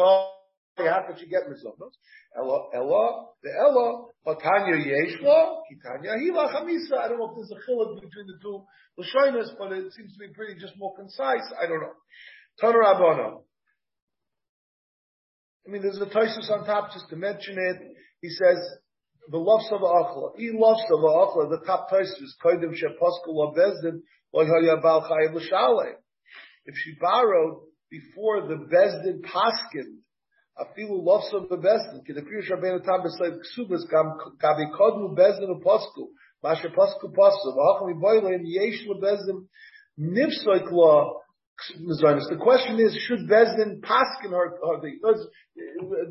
How 0.87 1.03
could 1.07 1.19
she 1.19 1.27
get 1.27 1.43
mezainis? 1.49 1.93
Ella 2.37 2.69
Ella 2.73 3.25
the 3.43 3.51
Ella 3.59 4.05
Tanya 4.25 4.75
Yeshla 4.75 5.59
Kitanya 5.67 6.15
Hila 6.17 6.53
Chamisa. 6.53 6.97
I 6.97 7.07
don't 7.09 7.19
know 7.19 7.31
if 7.31 7.35
there's 7.35 7.51
a 7.51 7.69
chiluk 7.69 8.01
between 8.01 8.27
the 8.27 8.37
two 8.41 8.63
Lashonis, 8.99 9.57
but 9.57 9.71
it 9.71 9.91
seems 9.93 10.13
to 10.13 10.19
be 10.19 10.33
pretty 10.33 10.59
just 10.59 10.73
more 10.77 10.95
concise. 10.95 11.47
I 11.61 11.67
don't 11.67 11.81
know. 11.81 11.93
Tanar 12.61 12.95
Abono. 12.95 13.43
I 15.67 15.71
mean, 15.71 15.81
there's 15.81 16.01
a 16.01 16.05
Tosus 16.05 16.49
on 16.49 16.65
top 16.65 16.91
just 16.91 17.09
to 17.09 17.15
mention 17.15 17.55
it. 17.57 17.77
He 18.21 18.29
says, 18.29 18.57
the 19.29 19.37
loves 19.37 19.67
of 19.71 19.81
Achla. 19.81 20.31
He 20.37 20.51
loves 20.53 20.81
of 20.91 20.99
Achla, 20.99 21.49
the 21.49 21.65
top 21.65 21.89
Tosus, 21.91 22.33
Koidim 22.43 22.73
Sheposkul 22.73 23.47
of 23.47 23.55
Bezdin, 23.55 24.01
Loyhoyabal 24.33 25.07
Chayiv 25.09 25.95
If 26.65 26.75
she 26.75 26.95
borrowed 26.99 27.61
before 27.89 28.47
the 28.47 28.55
Bezdin 28.55 29.21
Paskin, 29.21 29.99
The 30.57 32.21
Kriyash 32.21 32.51
Rabbeinu 32.51 32.83
Tam 32.83 33.01
B'Slev 33.01 33.39
Ksubas, 33.39 33.83
Gabi 33.91 34.65
Kodmu 34.77 35.15
the 42.29 42.37
question 42.39 42.79
is, 42.79 42.97
should 43.07 43.29
Bezdin 43.29 43.81
paskin 43.81 44.31
her, 44.31 44.57
her 44.65 44.79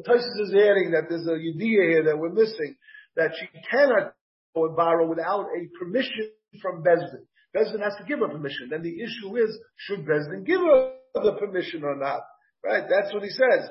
Tyson 0.06 0.40
is 0.42 0.54
adding 0.54 0.92
that 0.92 1.08
there's 1.08 1.26
a 1.26 1.34
idea 1.34 1.82
here 1.82 2.04
that 2.04 2.18
we're 2.18 2.32
missing, 2.32 2.76
that 3.16 3.32
she 3.38 3.46
cannot 3.70 4.14
borrow 4.54 5.06
without 5.08 5.46
a 5.46 5.68
permission 5.78 6.30
from 6.62 6.82
Bezdin. 6.84 7.26
Bezdin 7.56 7.82
has 7.82 7.94
to 7.98 8.04
give 8.06 8.20
her 8.20 8.28
permission. 8.28 8.68
Then 8.70 8.82
the 8.82 9.02
issue 9.02 9.36
is, 9.36 9.58
should 9.76 10.06
Bezdin 10.06 10.44
give 10.46 10.60
her 10.60 10.92
the 11.14 11.32
permission 11.32 11.82
or 11.82 11.96
not? 11.96 12.22
Right? 12.64 12.84
That's 12.88 13.12
what 13.12 13.24
he 13.24 13.30
says. 13.30 13.70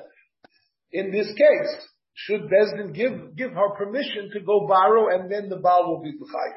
In 0.92 1.10
this 1.12 1.28
case, 1.28 1.88
should 2.14 2.42
Bezdin 2.42 2.92
give, 2.94 3.36
give 3.36 3.52
her 3.52 3.70
permission 3.76 4.30
to 4.32 4.40
go 4.40 4.66
borrow 4.66 5.14
and 5.14 5.30
then 5.30 5.48
the 5.48 5.56
Baal 5.56 5.88
will 5.88 6.02
be 6.02 6.12
B'chayim? 6.12 6.56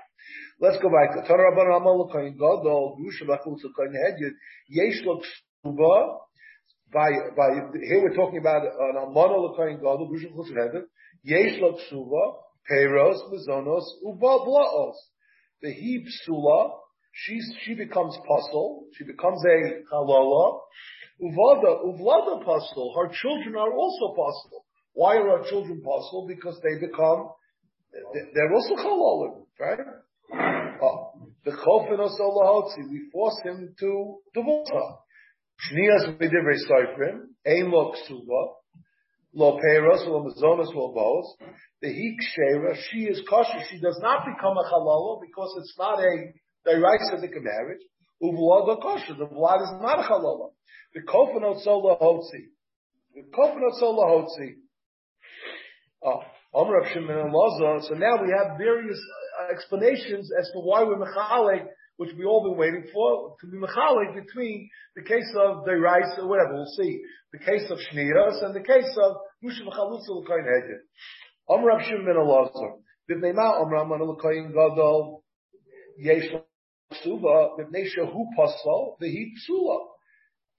Let's 0.60 0.78
go 0.82 0.90
back. 0.90 1.16
By, 6.94 7.10
by, 7.36 7.50
here 7.88 8.04
we're 8.04 8.16
talking 8.16 8.38
about 8.38 8.62
an 8.64 8.96
almana 8.96 9.38
l'koyin 9.38 9.78
gadol, 9.78 10.12
gushim 10.12 10.36
chutz 10.36 10.56
heaven. 10.56 10.86
Yesh 11.24 11.60
lo 11.60 11.74
ksuva, 11.74 12.36
peiros, 12.70 13.18
mezonos, 13.32 13.84
uba 14.04 14.46
blaos. 14.46 14.96
The 15.62 15.72
he 15.72 16.06
psula, 16.06 16.72
she's, 17.14 17.46
she 17.64 17.74
becomes 17.74 18.16
puzzle, 18.28 18.86
she 18.94 19.06
becomes 19.06 19.44
a 19.44 19.82
halala. 19.92 20.60
Uvada, 21.22 21.84
uvlada 21.86 22.44
puzzle, 22.44 22.94
her 22.98 23.10
children 23.14 23.56
are 23.56 23.72
also 23.72 24.14
puzzle. 24.16 24.66
Why 24.94 25.18
are 25.18 25.30
our 25.30 25.44
children 25.50 25.82
puzzle? 25.82 26.26
Because 26.28 26.60
they 26.64 26.80
become, 26.80 27.30
they're 28.34 28.54
also 28.54 28.76
halalim, 28.76 29.46
right? 29.60 29.80
The 31.46 31.52
chofin 31.52 32.00
osolahotzi, 32.00 32.90
we 32.90 33.10
force 33.12 33.40
him 33.44 33.76
to 33.80 34.16
divorce 34.34 34.70
her. 34.72 34.98
Shnias 35.70 36.18
v'divrei 36.18 36.58
soifrim, 36.68 37.28
ein 37.46 37.72
lo 37.72 37.94
ksuva, 37.94 38.56
lo 39.34 39.60
peiros, 39.60 40.08
lo 40.08 40.24
mazonos, 40.24 40.74
lo 40.74 40.94
bos. 40.94 41.38
The 41.82 41.90
hik 41.90 42.22
shera, 42.22 42.76
she 42.90 43.06
is 43.06 43.22
kosher, 43.30 43.62
she 43.70 43.80
does 43.80 44.00
not 44.02 44.26
become 44.26 44.58
a 44.58 44.64
halala 44.64 45.22
because 45.22 45.54
it's 45.60 45.76
not 45.78 46.00
a 46.00 46.34
deraisidik 46.68 47.42
marriage. 47.42 47.84
Uvlad 48.22 48.82
kosher, 48.82 49.16
the 49.16 49.26
blood 49.26 49.62
is 49.62 49.74
not 49.82 50.00
a 50.00 50.04
halala. 50.04 50.50
The 50.94 51.02
kofin 51.02 51.44
osolahotzi, 51.44 52.50
the 53.16 53.24
kofin 53.36 53.62
osolahotzi. 53.72 54.56
Oh, 56.06 56.22
Amr 56.54 56.88
Shimon 56.94 57.18
and 57.18 57.34
Laza. 57.34 57.88
So 57.88 57.96
now 57.96 58.22
we 58.22 58.34
have 58.38 58.58
various 58.58 59.00
uh, 59.40 59.52
explanations 59.52 60.30
as 60.38 60.50
to 60.54 60.60
why 60.60 60.84
we're 60.84 60.98
mechalek 60.98 61.66
which 61.98 62.10
we 62.18 62.26
all 62.26 62.44
been 62.44 62.58
waiting 62.58 62.86
for, 62.92 63.36
to 63.40 63.48
be 63.48 63.58
mechalik 63.58 64.16
between 64.16 64.70
the 64.96 65.04
case 65.04 65.32
of 65.40 65.64
the 65.66 65.76
rice 65.76 66.18
or 66.18 66.28
whatever, 66.28 66.54
we'll 66.54 66.66
see, 66.78 67.02
the 67.32 67.40
case 67.40 67.70
of 67.70 67.78
shniyas 67.78 68.44
and 68.44 68.56
the 68.56 68.66
case 68.66 68.98
of 68.98 69.16
Musha 69.42 69.64
V'chalutza 69.64 70.10
L'koyin 70.10 70.46
Hedin. 70.46 70.80
Amr 71.50 71.68
Rav 71.68 71.82
Shimon 71.84 72.06
ben 72.06 72.16
Elazar, 72.16 72.74
B'nei 73.10 73.36
Ma 73.36 73.62
Amr 73.62 73.78
Amman 73.78 74.02
L'koyin 74.02 74.52
Gadol, 74.52 75.24
Yesh 75.98 76.32
Suba, 77.04 77.50
B'nei 77.60 77.86
Shehu 77.86 78.26
Pasal, 78.38 78.98
Psula. 79.00 79.93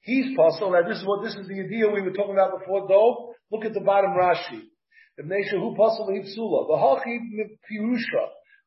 He's 0.04 0.36
possible. 0.36 0.72
Now 0.72 0.86
this 0.86 0.98
is 0.98 1.06
what 1.06 1.24
this 1.24 1.34
is 1.34 1.48
the 1.48 1.64
idea 1.64 1.88
we 1.88 2.02
were 2.02 2.12
talking 2.12 2.34
about 2.34 2.60
before. 2.60 2.86
Though, 2.86 3.32
look 3.50 3.64
at 3.64 3.72
the 3.72 3.80
bottom 3.80 4.10
Rashi. 4.10 4.68
nation 5.18 5.60
who 5.60 5.74
possible 5.74 6.12
hipsula. 6.12 6.68
V'hachi 6.68 7.20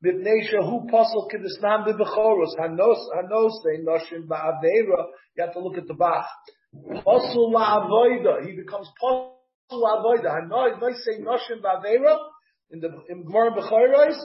The 0.02 0.10
Ibnesha 0.10 0.66
who 0.68 0.90
possible 0.90 1.30
kidisnam 1.32 1.86
bibechoros. 1.86 2.58
Hanos 2.60 2.98
hanose 3.16 3.86
noshim 3.86 4.26
ba'avera. 4.28 5.06
You 5.36 5.44
have 5.44 5.54
to 5.54 5.60
look 5.60 5.78
at 5.78 5.88
the 5.88 5.94
Bach. 5.94 6.26
Possible 7.04 7.54
la'avoida. 7.54 8.44
He 8.44 8.56
becomes 8.56 8.90
possible 9.00 9.38
la'avoida. 9.72 10.42
Hanos 10.42 10.82
noise 10.82 11.08
noshim 11.22 11.62
ba'avera. 11.62 12.18
In 12.72 12.80
the 12.80 12.90
in 13.10 13.24
Gemara 13.26 13.52
Bechoros, 13.52 14.18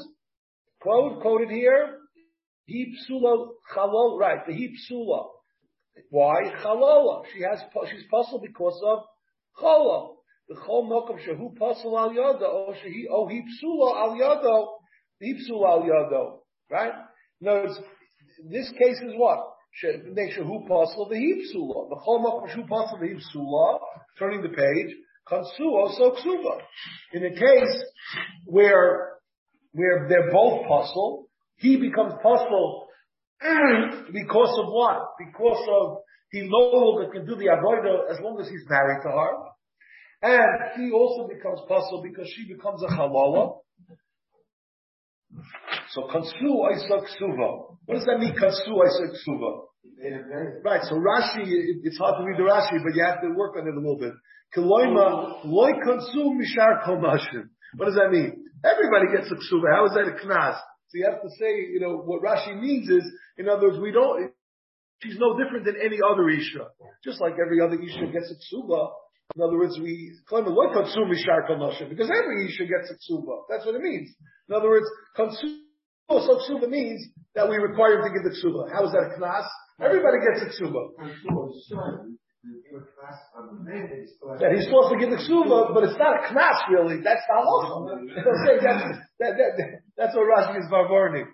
quote 0.80 1.20
quoted 1.20 1.50
here. 1.50 1.98
Hipsula 2.70 3.48
chalol. 3.76 4.18
Right. 4.18 4.46
The 4.46 4.54
hepsula. 4.54 5.26
Why? 6.10 6.42
Chalola. 6.62 7.24
She 7.32 7.42
has, 7.42 7.60
she's 7.90 8.04
posel 8.12 8.40
because 8.42 8.80
of 8.84 9.04
chalol. 9.60 10.16
The 10.48 10.56
chol 10.56 10.88
mokum 10.88 11.18
shehu 11.18 11.56
posel 11.58 11.98
al 11.98 12.12
yada, 12.12 12.46
or 12.46 12.74
shehi, 12.74 13.04
oh, 13.10 13.28
he 13.28 13.40
psula 13.42 13.96
al 14.02 14.16
yada, 14.16 14.66
Ipsul 15.22 15.64
al 15.64 15.82
yado, 15.82 16.38
right? 16.70 16.92
No, 17.40 17.66
this 18.50 18.70
case 18.70 19.00
is 19.02 19.12
what? 19.16 19.38
Make 20.12 20.32
shehu 20.36 20.68
pasal 20.68 21.08
the 21.08 21.16
hipsula. 21.16 21.88
The 21.90 21.96
chol 22.04 22.48
shehu 22.48 22.68
pasal 22.68 23.00
the 23.00 23.06
hipsula. 23.06 23.78
Turning 24.18 24.42
the 24.42 24.48
page, 24.48 24.94
kansuo 25.26 25.96
so 25.96 26.10
ksuba. 26.10 26.60
In 27.12 27.24
a 27.24 27.30
case 27.30 27.82
where 28.44 29.12
where 29.72 30.06
they're 30.08 30.30
both 30.30 30.66
pasal, 30.66 31.24
he 31.56 31.76
becomes 31.76 32.12
pasal 32.24 32.82
because 34.12 34.54
of 34.58 34.66
what? 34.70 35.18
Because 35.18 35.66
of 35.68 35.98
he 36.30 36.48
no 36.48 36.70
longer 36.72 37.12
can 37.12 37.26
do 37.26 37.36
the 37.36 37.46
avodah 37.46 38.10
as 38.10 38.18
long 38.20 38.40
as 38.40 38.48
he's 38.48 38.64
married 38.68 39.02
to 39.02 39.10
her. 39.10 39.32
And 40.22 40.80
he 40.80 40.92
also 40.92 41.28
becomes 41.28 41.60
pasal 41.68 42.02
because 42.02 42.30
she 42.34 42.46
becomes 42.48 42.82
a 42.82 42.86
halala. 42.86 43.58
So 45.90 46.08
kansu 46.08 46.48
oisoi 46.48 47.04
ksuva. 47.04 47.76
What 47.84 47.94
does 47.96 48.04
that 48.06 48.18
mean, 48.18 48.32
kansu 48.32 48.70
oisoi 48.70 49.12
ksuva? 49.12 49.66
Right, 50.64 50.80
so 50.84 50.94
Rashi, 50.94 51.42
it's 51.82 51.98
hard 51.98 52.16
to 52.18 52.24
read 52.24 52.38
the 52.38 52.48
Rashi, 52.48 52.82
but 52.82 52.94
you 52.94 53.04
have 53.04 53.20
to 53.20 53.28
work 53.36 53.56
on 53.56 53.66
it 53.66 53.74
a 53.74 53.80
little 53.80 53.98
bit. 53.98 54.12
Kiloima, 54.56 55.44
loy 55.44 55.72
kansu 55.84 56.32
mishar 56.38 56.86
komashim. 56.86 57.50
What 57.76 57.86
does 57.86 57.96
that 57.96 58.10
mean? 58.10 58.44
Everybody 58.64 59.16
gets 59.16 59.30
a 59.30 59.34
ksuva. 59.34 59.74
How 59.74 59.86
is 59.86 59.92
that 59.94 60.06
a 60.06 60.26
knas? 60.26 60.56
So 60.92 60.98
you 61.00 61.08
have 61.08 61.22
to 61.22 61.30
say, 61.40 61.72
you 61.72 61.80
know, 61.80 62.04
what 62.04 62.20
Rashi 62.20 62.60
means 62.60 62.86
is, 62.90 63.02
in 63.38 63.48
other 63.48 63.68
words, 63.68 63.80
we 63.80 63.92
don't, 63.92 64.30
she's 65.00 65.16
no 65.16 65.38
different 65.38 65.64
than 65.64 65.76
any 65.80 65.96
other 66.04 66.28
Isha. 66.28 66.68
Just 67.02 67.18
like 67.18 67.32
every 67.40 67.62
other 67.64 67.80
Isha 67.80 68.12
gets 68.12 68.28
a 68.28 68.36
ksuva. 68.36 68.92
In 69.34 69.40
other 69.40 69.56
words, 69.56 69.78
we 69.80 70.12
claim 70.28 70.44
like 70.44 70.76
Katsum 70.76 71.08
Mishar 71.08 71.48
Kalnashim, 71.48 71.88
because 71.88 72.12
every 72.12 72.44
Isha 72.44 72.64
gets 72.68 72.92
a 72.92 72.96
ksuba. 73.00 73.48
That's 73.48 73.64
what 73.64 73.74
it 73.74 73.80
means. 73.80 74.14
In 74.50 74.54
other 74.54 74.68
words, 74.68 74.84
Katsum 75.16 75.64
so 76.10 76.36
ksuba 76.44 76.68
means 76.68 77.08
that 77.34 77.48
we 77.48 77.56
require 77.56 77.96
him 77.96 78.04
to 78.04 78.10
give 78.12 78.24
the 78.24 78.36
ksuba. 78.36 78.70
How 78.70 78.84
is 78.84 78.92
that 78.92 79.16
a 79.16 79.18
knas? 79.18 79.48
Everybody 79.80 80.18
gets 80.28 80.44
a 80.44 80.62
ksuba. 80.62 80.92
Yeah, 84.40 84.52
he's 84.54 84.64
supposed 84.66 84.92
to 84.92 84.98
give 85.00 85.08
the 85.08 85.16
ksuba, 85.24 85.72
but 85.72 85.84
it's 85.84 85.96
not 85.96 86.20
a 86.20 86.28
knas 86.28 86.68
really. 86.68 87.00
That's 87.00 87.22
the 87.24 87.32
halacha. 87.32 87.96
that's, 88.60 88.98
that, 89.20 89.32
that, 89.38 89.81
that's 90.02 90.16
what 90.16 90.26
Rashi 90.26 90.58
is 90.58 90.66
varvarning. 90.66 91.26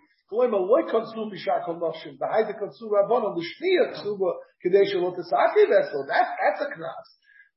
That's, 6.06 6.28
that's 6.36 6.60
a 6.60 6.68
knas. 6.76 7.08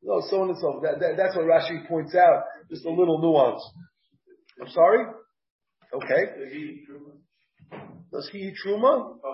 No, 0.04 0.22
so 0.30 0.42
on 0.42 0.50
and 0.50 0.58
so 0.58 0.72
forth. 0.72 0.84
That, 0.84 1.00
that, 1.00 1.18
that's 1.18 1.36
what 1.36 1.46
Rashi 1.46 1.88
points 1.88 2.16
out. 2.16 2.44
Just 2.70 2.86
a 2.86 2.90
little 2.90 3.20
nuance. 3.20 3.62
I'm 4.62 4.70
sorry? 4.70 5.06
Okay. 5.94 6.24
Does 8.12 8.30
he 8.32 8.40
eat 8.40 8.56
truma? 8.66 9.20
I, 9.24 9.28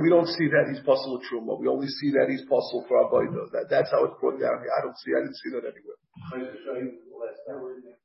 we 0.00 0.08
don't 0.08 0.26
see 0.32 0.48
that 0.48 0.72
he's 0.72 0.80
with 0.80 1.22
truma. 1.28 1.60
We 1.60 1.68
only 1.68 1.88
see 2.00 2.10
that 2.16 2.32
he's 2.32 2.40
puzzle 2.48 2.88
for 2.88 3.04
avodah. 3.04 3.52
That, 3.52 3.68
that's 3.68 3.90
how 3.92 4.04
it's 4.08 4.16
brought 4.16 4.40
down 4.40 4.64
here. 4.64 4.72
I 4.72 4.80
don't 4.80 4.96
see. 4.96 5.12
I 5.12 5.20
didn't 5.20 5.36
see 5.36 5.50
that 5.52 5.68
anywhere. 5.68 6.00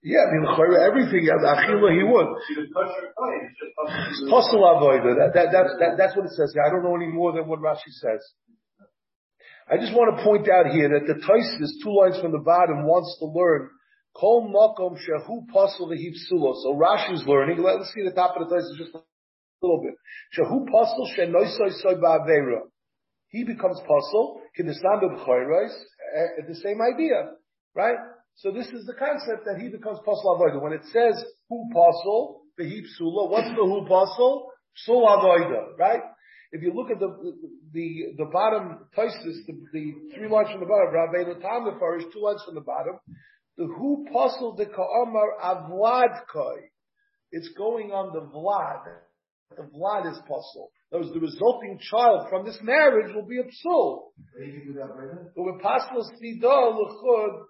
Yeah, 0.03 0.27
I 0.27 0.35
mean, 0.35 0.43
everything. 0.75 1.23
Achila, 1.31 1.87
he 1.95 2.03
would. 2.03 2.27
Puzzle 4.27 4.59
avodah. 4.59 5.15
That, 5.23 5.31
that, 5.39 5.47
that, 5.55 5.65
that, 5.79 5.95
that's 5.97 6.15
what 6.19 6.27
it 6.27 6.35
says 6.35 6.51
here. 6.51 6.67
I 6.67 6.69
don't 6.69 6.83
know 6.83 6.95
any 6.99 7.07
more 7.07 7.31
than 7.31 7.47
what 7.47 7.63
Rashi 7.63 7.95
says. 8.03 8.19
I 9.71 9.77
just 9.77 9.95
want 9.95 10.17
to 10.17 10.23
point 10.23 10.51
out 10.51 10.67
here 10.67 10.89
that 10.99 11.07
the 11.07 11.15
Taisis, 11.23 11.79
two 11.81 11.95
lines 11.95 12.19
from 12.19 12.33
the 12.35 12.43
bottom, 12.43 12.83
wants 12.83 13.15
to 13.23 13.25
learn 13.31 13.71
Kol 14.19 14.51
makom 14.51 14.99
shehu 14.99 15.47
pasal 15.47 15.87
v'hipsulo. 15.87 16.55
So 16.59 16.75
Rashi's 16.75 17.25
learning. 17.25 17.63
Let's 17.63 17.91
see 17.95 18.03
the 18.03 18.11
top 18.11 18.35
of 18.35 18.49
the 18.49 18.55
Taisis 18.55 18.77
just 18.77 18.91
a 19.61 19.65
little 19.65 19.81
bit. 19.81 19.95
Shehu 20.37 20.65
shenoisoi 21.17 21.71
soy 21.81 21.95
ba'avera. 21.95 22.61
He 23.29 23.43
becomes 23.43 23.79
pasal 23.89 24.41
kinisam 24.57 25.01
b'chayros. 25.01 25.73
Eh, 26.15 26.41
the 26.47 26.55
same 26.55 26.79
idea, 26.81 27.31
right? 27.73 27.97
So 28.35 28.51
this 28.51 28.67
is 28.67 28.85
the 28.85 28.93
concept 28.93 29.45
that 29.45 29.59
he 29.61 29.69
becomes 29.69 29.99
pasal 30.07 30.39
avoida. 30.39 30.61
When 30.61 30.73
it 30.73 30.83
says 30.91 31.23
hu 31.49 31.69
pasal 31.73 32.41
v'hipsulo, 32.59 33.29
what's 33.29 33.49
the 33.49 33.63
hu 33.63 33.85
pasal? 33.89 34.47
Sul 34.75 35.05
avoida, 35.07 35.77
right? 35.77 36.01
If 36.51 36.61
you 36.61 36.73
look 36.73 36.91
at 36.91 36.99
the 36.99 37.09
the 37.73 38.15
the 38.17 38.25
bottom 38.25 38.87
Taisis, 38.95 39.45
the, 39.47 39.53
the 39.73 39.93
three 40.15 40.29
lines 40.29 40.51
from 40.51 40.61
the 40.61 40.65
bottom, 40.65 40.93
Rabbi 40.93 41.23
Tam 41.41 41.65
the 41.65 41.77
Farish, 41.79 42.03
two 42.13 42.21
lines 42.21 42.41
from 42.45 42.55
the 42.55 42.61
bottom, 42.61 42.99
the 43.57 43.65
who 43.65 44.05
puzzle 44.11 44.55
the 44.55 44.65
ka'amar 44.65 45.35
avlad 45.43 46.27
koi. 46.31 46.59
It's 47.31 47.49
going 47.57 47.91
on 47.91 48.13
the 48.13 48.21
vlad. 48.21 48.83
The 49.51 49.63
vlad 49.63 50.11
is 50.11 50.17
puzzle. 50.27 50.71
Those 50.91 51.13
the 51.13 51.19
resulting 51.19 51.79
child 51.79 52.27
from 52.29 52.45
this 52.45 52.57
marriage 52.61 53.13
will 53.13 53.27
be 53.27 53.39
a 53.39 53.43
psul. 53.43 54.11
But 55.35 55.61
pasal 55.61 56.01
stido 56.01 56.73
l'chud 56.73 57.45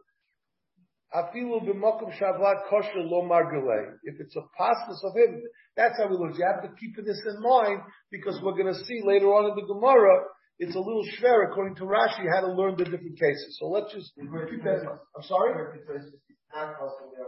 afilu 1.16 1.62
b'makom 1.64 2.12
shavlad 2.20 2.68
kosher 2.70 3.00
lo 3.00 3.24
margulei. 3.24 3.94
If 4.04 4.20
it's 4.20 4.36
a 4.36 4.42
pasal 4.60 4.98
of 5.04 5.16
him, 5.16 5.42
that's 5.78 5.98
how 5.98 6.08
we 6.10 6.18
look. 6.18 6.38
You 6.38 6.46
have 6.46 6.64
to 6.64 6.76
keep 6.80 6.96
this 6.98 7.22
in 7.28 7.42
mind 7.42 7.82
because 8.12 8.40
we're 8.44 8.54
going 8.54 8.74
to 8.74 8.84
see 8.86 9.02
later 9.04 9.28
on 9.28 9.50
in 9.52 9.56
the 9.56 9.74
Gemara, 9.74 10.26
it's 10.60 10.76
a 10.76 10.80
little 10.80 11.06
schwer 11.18 11.50
according 11.50 11.76
to 11.76 11.84
Rashi 11.84 12.26
how 12.34 12.42
to 12.42 12.52
learn 12.54 12.76
the 12.78 12.86
different 12.86 13.20
cases. 13.20 13.58
So 13.60 13.68
let's 13.68 13.94
just 13.94 14.14
keep 14.16 14.64
that. 14.64 14.86
I'm 15.16 15.24
sorry? 15.24 15.54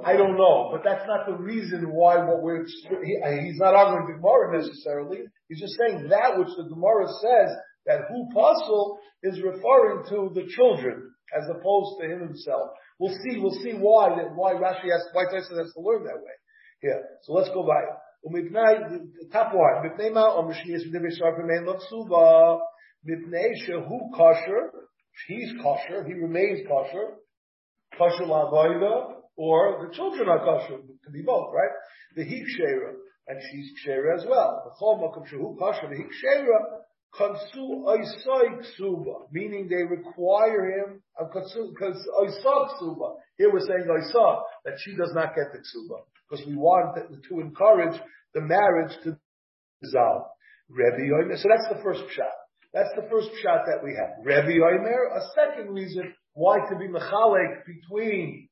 I 0.05 0.13
don't 0.15 0.37
know, 0.37 0.69
but 0.71 0.83
that's 0.85 1.05
not 1.05 1.25
the 1.25 1.33
reason 1.33 1.91
why 1.91 2.23
what 2.23 2.41
we're, 2.41 2.65
he, 2.65 3.19
he's 3.43 3.59
not 3.59 3.75
arguing 3.75 4.07
the 4.07 4.21
Gemara 4.21 4.57
necessarily. 4.57 5.19
He's 5.49 5.59
just 5.59 5.77
saying 5.77 6.07
that 6.09 6.37
which 6.37 6.47
the 6.55 6.63
Gemara 6.63 7.07
says 7.21 7.49
that 7.87 8.07
who 8.07 8.29
puzzle 8.33 8.99
is 9.23 9.41
referring 9.41 10.05
to 10.09 10.31
the 10.33 10.47
children 10.47 11.11
as 11.35 11.43
opposed 11.49 11.99
to 11.99 12.07
him 12.07 12.21
himself. 12.21 12.69
We'll 12.99 13.15
see, 13.23 13.39
we'll 13.39 13.59
see 13.63 13.73
why, 13.73 14.09
why 14.33 14.53
Rashi 14.53 14.91
has, 14.91 15.03
why 15.11 15.25
Tyson 15.25 15.57
has 15.57 15.73
to 15.73 15.81
learn 15.81 16.05
that 16.05 16.15
way. 16.15 16.35
Yeah. 16.83 16.99
So 17.23 17.33
let's 17.33 17.49
go 17.49 17.63
by. 17.63 17.81
the 18.23 19.29
top 19.31 19.53
one, 19.53 19.83
Mipnei 19.83 20.11
Ma'om 20.11 20.45
um, 20.45 20.51
Shnias 20.51 20.87
V'Divei 20.87 21.11
Sharpim 21.19 21.51
Ein 21.51 21.65
Lotsuva, 21.65 22.59
Mipnei 23.07 23.51
Shehu 23.67 24.11
Kosher, 24.15 24.71
he's 25.27 25.53
kosher, 25.61 26.05
he 26.05 26.13
remains 26.13 26.65
kosher, 26.67 27.15
kosher 27.97 28.25
la'avoida, 28.25 29.16
or 29.37 29.87
the 29.87 29.95
children 29.95 30.27
are 30.27 30.39
kosher, 30.39 30.75
it 30.75 31.03
can 31.03 31.13
be 31.13 31.21
both, 31.21 31.53
right? 31.53 31.71
The 32.15 32.23
hik 32.23 32.43
shera, 32.57 32.93
and 33.27 33.39
she's 33.49 33.71
shera 33.83 34.17
as 34.17 34.25
well. 34.27 34.63
The 34.65 34.83
chol 34.83 34.99
makom 34.99 35.29
shehu 35.29 35.57
kosher, 35.57 35.87
the 35.89 35.95
hik 35.95 36.11
shera, 36.11 36.59
konsu 37.13 37.85
oisoi 37.85 38.59
ksuba, 38.65 39.31
meaning 39.31 39.69
they 39.69 39.83
require 39.83 40.71
him, 40.71 41.01
uh, 41.19 41.25
konsu 41.25 41.71
oisoi 42.19 42.81
ksuba. 42.81 43.15
Here 43.37 43.53
we're 43.53 43.59
saying 43.59 43.87
oisoi, 43.87 44.41
that 44.65 44.73
she 44.83 44.95
does 44.95 45.11
not 45.13 45.35
get 45.35 45.45
the 45.53 45.59
ksuba, 45.59 46.01
because 46.27 46.45
we 46.47 46.55
want 46.55 46.97
to 47.29 47.39
encourage 47.39 47.99
the 48.33 48.41
marriage 48.41 48.97
to 49.03 49.17
dissolve. 49.81 50.23
Rebbe 50.69 51.37
So 51.37 51.47
that's 51.47 51.69
the 51.69 51.81
first 51.83 52.03
shot. 52.11 52.33
That's 52.73 52.89
the 52.95 53.07
first 53.09 53.29
shot 53.41 53.61
that 53.67 53.83
we 53.83 53.95
have. 53.95 54.23
Rebbe 54.23 54.61
Omer, 54.61 55.15
a 55.15 55.21
second 55.33 55.73
reason 55.73 56.13
why 56.33 56.57
to 56.69 56.75
be 56.77 56.87
mechalek 56.87 57.63
between 57.65 58.46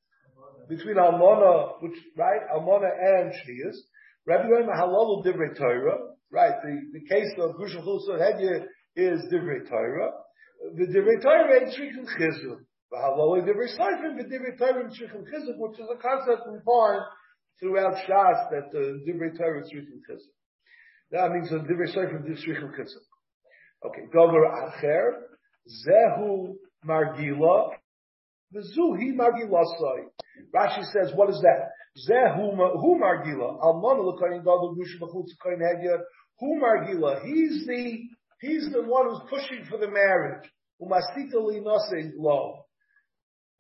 between 0.68 0.98
Almona, 0.98 1.80
which 1.82 1.98
right, 2.18 2.42
Almona 2.54 2.88
and 2.88 3.32
Shnias. 3.32 3.78
Rabbi 4.26 4.46
Yoim 4.46 4.68
halal 4.68 5.24
divrei 5.26 5.56
Torah. 5.58 6.16
Right. 6.32 6.54
The, 6.64 7.00
the 7.00 7.06
case 7.06 7.32
of 7.40 7.56
Gushal 7.56 7.86
Chulsa 7.86 8.20
Hedya 8.20 8.66
is 8.96 9.22
divrei 9.32 9.68
Torah. 9.70 10.12
The 10.76 10.86
divrei 10.88 11.22
Torah 11.22 11.62
ain't 11.62 11.70
shrikin 11.70 12.06
chizuk. 12.06 12.60
The 12.92 12.98
Halal 12.98 13.44
divrei 13.46 13.70
Seifin, 13.78 14.18
the 14.18 14.24
divrei 14.24 14.58
Torah 14.58 14.86
and 14.86 14.92
shrikin 14.92 15.24
chizuk, 15.24 15.58
which 15.58 15.80
is 15.80 15.88
a 15.92 15.98
concept 16.02 16.48
we 16.52 16.60
find 16.66 17.02
throughout 17.60 17.96
Shas 18.08 18.50
that 18.52 18.72
the 18.72 19.04
divrei 19.08 19.38
Torah 19.38 19.62
is 19.62 19.72
shrikin 19.72 20.02
chizuk. 20.10 20.34
That 21.12 21.32
means 21.32 21.50
the 21.50 21.58
divrei 21.58 21.94
Seifin 21.96 22.32
is 22.32 22.44
shrikin 22.44 22.72
chizuk. 22.72 23.06
Okay. 23.86 24.02
Dover 24.12 24.46
acher 24.46 25.12
zehu 25.88 26.56
margila. 26.86 27.72
The 28.56 28.62
zuhi 28.62 29.14
margilasai. 29.14 30.08
Rashi 30.56 30.84
says, 30.94 31.12
what 31.14 31.30
is 31.30 31.42
that? 31.42 31.72
Zehu 32.10 32.56
hu 32.56 32.98
margila. 32.98 33.60
Almana 33.62 34.02
l'kayin 34.02 34.40
gadol 34.40 34.76
gush 34.76 34.96
b'chutz. 34.98 35.36
Hu 36.40 36.62
margila. 36.62 37.22
He's 37.26 37.68
the 37.68 38.00
he's 38.40 38.72
the 38.72 38.84
one 38.84 39.10
who's 39.10 39.30
pushing 39.30 39.66
for 39.70 39.78
the 39.78 39.90
marriage. 39.90 40.50
Umasita 40.82 41.36
li 41.36 41.60
nasei 41.60 42.14
lo. 42.18 42.66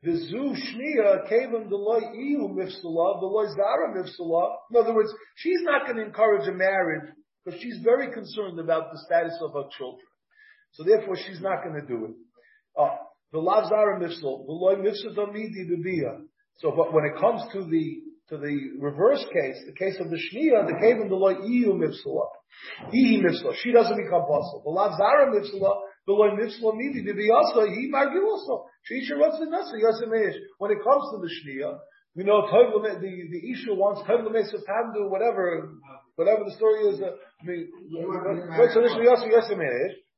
The 0.01 0.15
zu 0.15 0.55
shnia 0.55 1.29
kevim 1.29 1.67
deloy 1.69 2.15
iu 2.15 2.47
mifsala, 2.55 3.21
deloy 3.21 3.53
zara 3.53 3.93
mifsala. 3.93 4.55
In 4.71 4.77
other 4.77 4.95
words, 4.95 5.13
she's 5.35 5.61
not 5.63 5.85
going 5.85 5.97
to 5.97 6.05
encourage 6.05 6.47
a 6.47 6.53
marriage 6.53 7.11
because 7.43 7.59
she's 7.59 7.79
very 7.83 8.13
concerned 8.13 8.61
about 8.61 8.93
the 8.93 8.99
status 9.05 9.37
of 9.41 9.51
her 9.55 9.67
children. 9.77 10.07
So 10.71 10.83
therefore, 10.83 11.17
she's 11.17 11.41
not 11.41 11.63
going 11.65 11.81
to 11.81 11.85
do 11.85 12.05
it. 12.05 12.11
Uh, 12.79 12.95
the 13.35 13.41
lav 13.41 13.67
zara 13.67 13.99
mifsal, 13.99 14.47
the 14.47 14.55
loy 14.55 14.75
mifsal 14.75 15.11
domidi 15.11 15.67
bebia. 15.67 16.23
So, 16.59 16.71
but 16.71 16.93
when 16.93 17.03
it 17.03 17.19
comes 17.19 17.43
to 17.51 17.65
the 17.67 17.99
to 18.29 18.37
the 18.37 18.79
reverse 18.79 19.23
case, 19.27 19.59
the 19.67 19.75
case 19.75 19.99
of 19.99 20.09
the 20.09 20.15
shnia, 20.15 20.65
the 20.65 20.79
kevin 20.79 21.09
the 21.09 21.19
loy 21.19 21.35
iu 21.43 21.75
mifsala, 21.75 22.31
he 22.91 23.21
mifsala, 23.21 23.53
she 23.61 23.73
doesn't 23.73 23.97
become 23.97 24.23
possible. 24.23 24.63
The 24.63 24.71
lav 24.71 24.95
zara 24.95 25.35
mifsala, 25.35 25.83
the 26.07 26.13
loy 26.15 26.31
mifsala 26.39 26.79
midi 26.79 27.03
bebia 27.03 27.35
also 27.35 27.67
he 27.67 27.91
margil 27.91 28.23
also. 28.23 28.65
She 28.83 29.03
the 29.05 29.15
nasa 29.51 29.75
yosemish. 29.83 30.39
When 30.57 30.71
it 30.71 30.79
comes 30.79 31.03
to 31.11 31.19
the 31.19 31.27
shnia, 31.27 31.77
we 32.15 32.23
know 32.23 32.47
the 32.47 32.99
the 33.03 33.51
issue 33.51 33.75
wants 33.75 34.01
Pandu, 34.07 35.09
whatever 35.11 35.75
whatever 36.15 36.45
the 36.45 36.55
story 36.55 36.87
is. 36.87 37.01
Uh, 37.01 37.11
I 37.41 37.45
mean, 37.45 37.67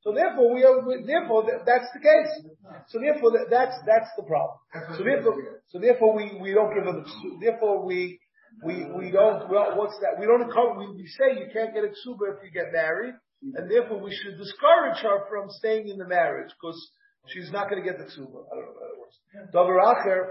so 0.01 0.13
this 0.13 0.21
is 0.21 0.29
so 0.33 0.39
therefore, 0.39 0.53
we 0.53 0.63
are, 0.63 1.05
therefore 1.05 1.43
that's 1.65 1.89
the 1.93 1.99
case. 1.99 2.53
So 2.87 2.99
therefore, 2.99 3.31
that's 3.49 3.75
that's 3.85 4.09
the 4.15 4.23
problem. 4.23 4.57
So 4.97 5.03
therefore, 5.03 5.61
so 5.67 5.79
therefore 5.79 6.15
we, 6.15 6.37
we 6.41 6.53
don't 6.53 6.73
give 6.73 6.85
them. 6.85 7.05
Therefore 7.41 7.85
we 7.85 8.19
we 8.63 8.85
we 8.85 9.11
don't. 9.11 9.49
Well, 9.49 9.75
what's 9.75 9.97
that? 9.99 10.19
We 10.19 10.25
don't 10.25 10.41
encourage. 10.41 10.77
We, 10.77 11.03
we 11.03 11.07
say 11.07 11.39
you 11.39 11.47
can't 11.51 11.73
get 11.73 11.83
a 11.83 11.91
ksuba 11.91 12.37
if 12.37 12.43
you 12.43 12.51
get 12.53 12.71
married, 12.71 13.15
and 13.41 13.69
therefore 13.69 13.99
we 13.99 14.15
should 14.15 14.37
discourage 14.37 15.01
her 15.03 15.27
from 15.29 15.49
staying 15.49 15.89
in 15.89 15.97
the 15.97 16.07
marriage 16.07 16.51
because 16.55 16.79
she's 17.27 17.51
not 17.51 17.69
going 17.69 17.83
to 17.83 17.89
get 17.89 17.97
the 17.97 18.05
ksuba. 18.05 18.47
I 18.47 18.55
don't 18.55 18.71
know 18.71 18.79
how 18.79 18.93
it 18.93 18.99
works. 19.01 19.17
Davar 19.53 19.77
acher 19.81 20.29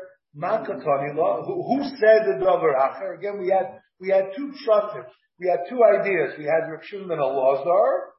Who 1.47 1.83
said 2.01 2.27
the 2.27 2.45
davar 2.45 2.75
acher? 2.75 3.19
Again, 3.19 3.39
we 3.41 3.49
had 3.51 3.81
we 4.01 4.11
had 4.11 4.33
two 4.37 4.53
shaftim. 4.67 5.05
We 5.39 5.49
had 5.49 5.69
two 5.69 5.81
ideas. 5.85 6.35
We 6.39 6.45
had 6.45 6.71
Rav 6.71 6.81
Shimon 6.83 7.19
Elazar, 7.19 8.17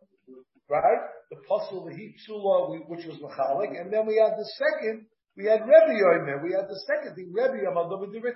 right? 0.69 1.16
The 1.29 1.37
puzzle, 1.47 1.85
the 1.85 1.95
heat 1.95 2.15
which 2.87 3.05
was 3.05 3.19
machalik, 3.19 3.79
and 3.79 3.91
then 3.91 4.05
we 4.05 4.15
had 4.15 4.37
the 4.37 4.47
second, 4.55 5.05
we 5.35 5.45
had 5.45 5.61
Rebbe 5.61 5.93
Yoimer, 5.93 6.43
we 6.43 6.53
had 6.53 6.67
the 6.69 6.79
second 6.87 7.15
thing, 7.15 7.31
Rebbe 7.33 7.59
Yamadov 7.67 8.07
Divrei 8.13 8.33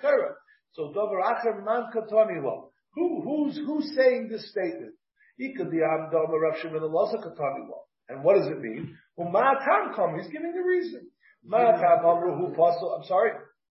So 0.74 0.92
Dover 0.94 1.22
Acher 1.24 1.64
Man 1.64 1.88
Katani 1.96 2.44
Lo. 2.44 2.72
Who, 2.94 3.22
who's, 3.24 3.56
who's 3.58 3.96
saying 3.96 4.28
this 4.30 4.52
statement? 4.52 4.94
Ikadiyam 5.40 6.12
Domer 6.12 6.42
Rav 6.42 6.60
Shimon 6.62 6.82
Elazar 6.82 7.24
Katani 7.24 7.70
Lo. 7.70 7.80
And 8.10 8.24
what 8.24 8.38
does 8.38 8.48
it 8.48 8.60
mean? 8.60 8.98
Well, 9.16 9.32
Ma'atam 9.32 9.96
come, 9.96 10.20
he's 10.20 10.28
giving 10.32 10.54
the 10.54 10.62
reason. 10.62 11.08
Ma'atam 11.48 12.04
Amru 12.04 12.36
Hu 12.36 12.54
Puzzle, 12.54 12.96
I'm 12.98 13.08
sorry? 13.08 13.32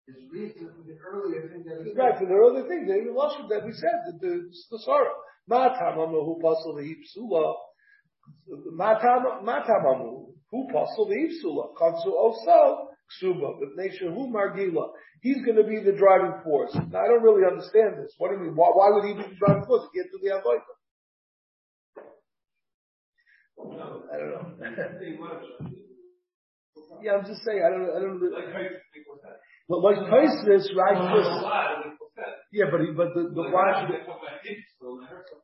His 0.07 0.17
reason 0.29 0.69
for 0.75 0.83
the 0.83 0.97
earlier 1.01 1.47
thing 1.49 1.63
that 1.63 1.81
he 1.83 1.93
Right, 1.97 2.19
for 2.19 2.25
the 2.25 2.33
earlier 2.33 2.67
thing, 2.67 2.85
the 2.85 3.09
Lashon 3.09 3.49
that 3.49 3.65
we 3.65 3.71
said, 3.71 4.19
the, 4.19 4.27
the, 4.27 4.51
the 4.71 4.79
sorrow. 4.79 5.15
Ma'atam 5.49 5.93
Amru 5.93 6.25
Hu 6.25 6.39
Puzzle, 6.41 6.75
the 6.75 6.83
heat 6.83 6.99
psula. 7.15 7.55
Matamamu, 8.73 10.25
who 10.51 10.67
pasul 10.73 11.07
the 11.09 11.15
Ipsula, 11.15 11.73
Kansu 11.75 12.11
also 12.13 12.89
Ksuba, 13.11 13.59
but 13.59 13.75
Nesha 13.77 14.13
who 14.13 14.31
Margila. 14.33 14.89
He's 15.21 15.43
going 15.43 15.57
to 15.57 15.63
be 15.63 15.79
the 15.83 15.91
driving 15.97 16.41
force. 16.43 16.73
Now 16.75 16.99
I 16.99 17.07
don't 17.07 17.23
really 17.23 17.45
understand 17.45 17.97
this. 17.97 18.13
What 18.17 18.29
do 18.29 18.35
you 18.37 18.43
mean? 18.43 18.55
Why, 18.55 18.69
why 18.73 18.89
would 18.93 19.05
he 19.05 19.13
be 19.13 19.23
the 19.23 19.35
driving 19.35 19.65
force 19.65 19.87
get 19.93 20.05
to 20.11 20.17
the 20.21 20.29
Avodah? 20.29 20.75
I 23.57 24.17
don't 24.17 24.31
know. 24.31 24.45
yeah, 27.01 27.13
I'm 27.13 27.25
just 27.25 27.41
saying. 27.45 27.63
I 27.65 27.69
don't. 27.69 27.89
I 27.89 27.99
don't. 27.99 28.21
Like 28.21 28.53
but 29.67 29.81
like 29.81 29.97
Taisus, 29.97 30.75
right? 30.75 30.97
Yeah, 32.51 32.65
but 32.69 32.81
he, 32.81 32.91
but 32.95 33.15
the 33.15 33.31
the 33.33 33.49
why. 33.49 33.87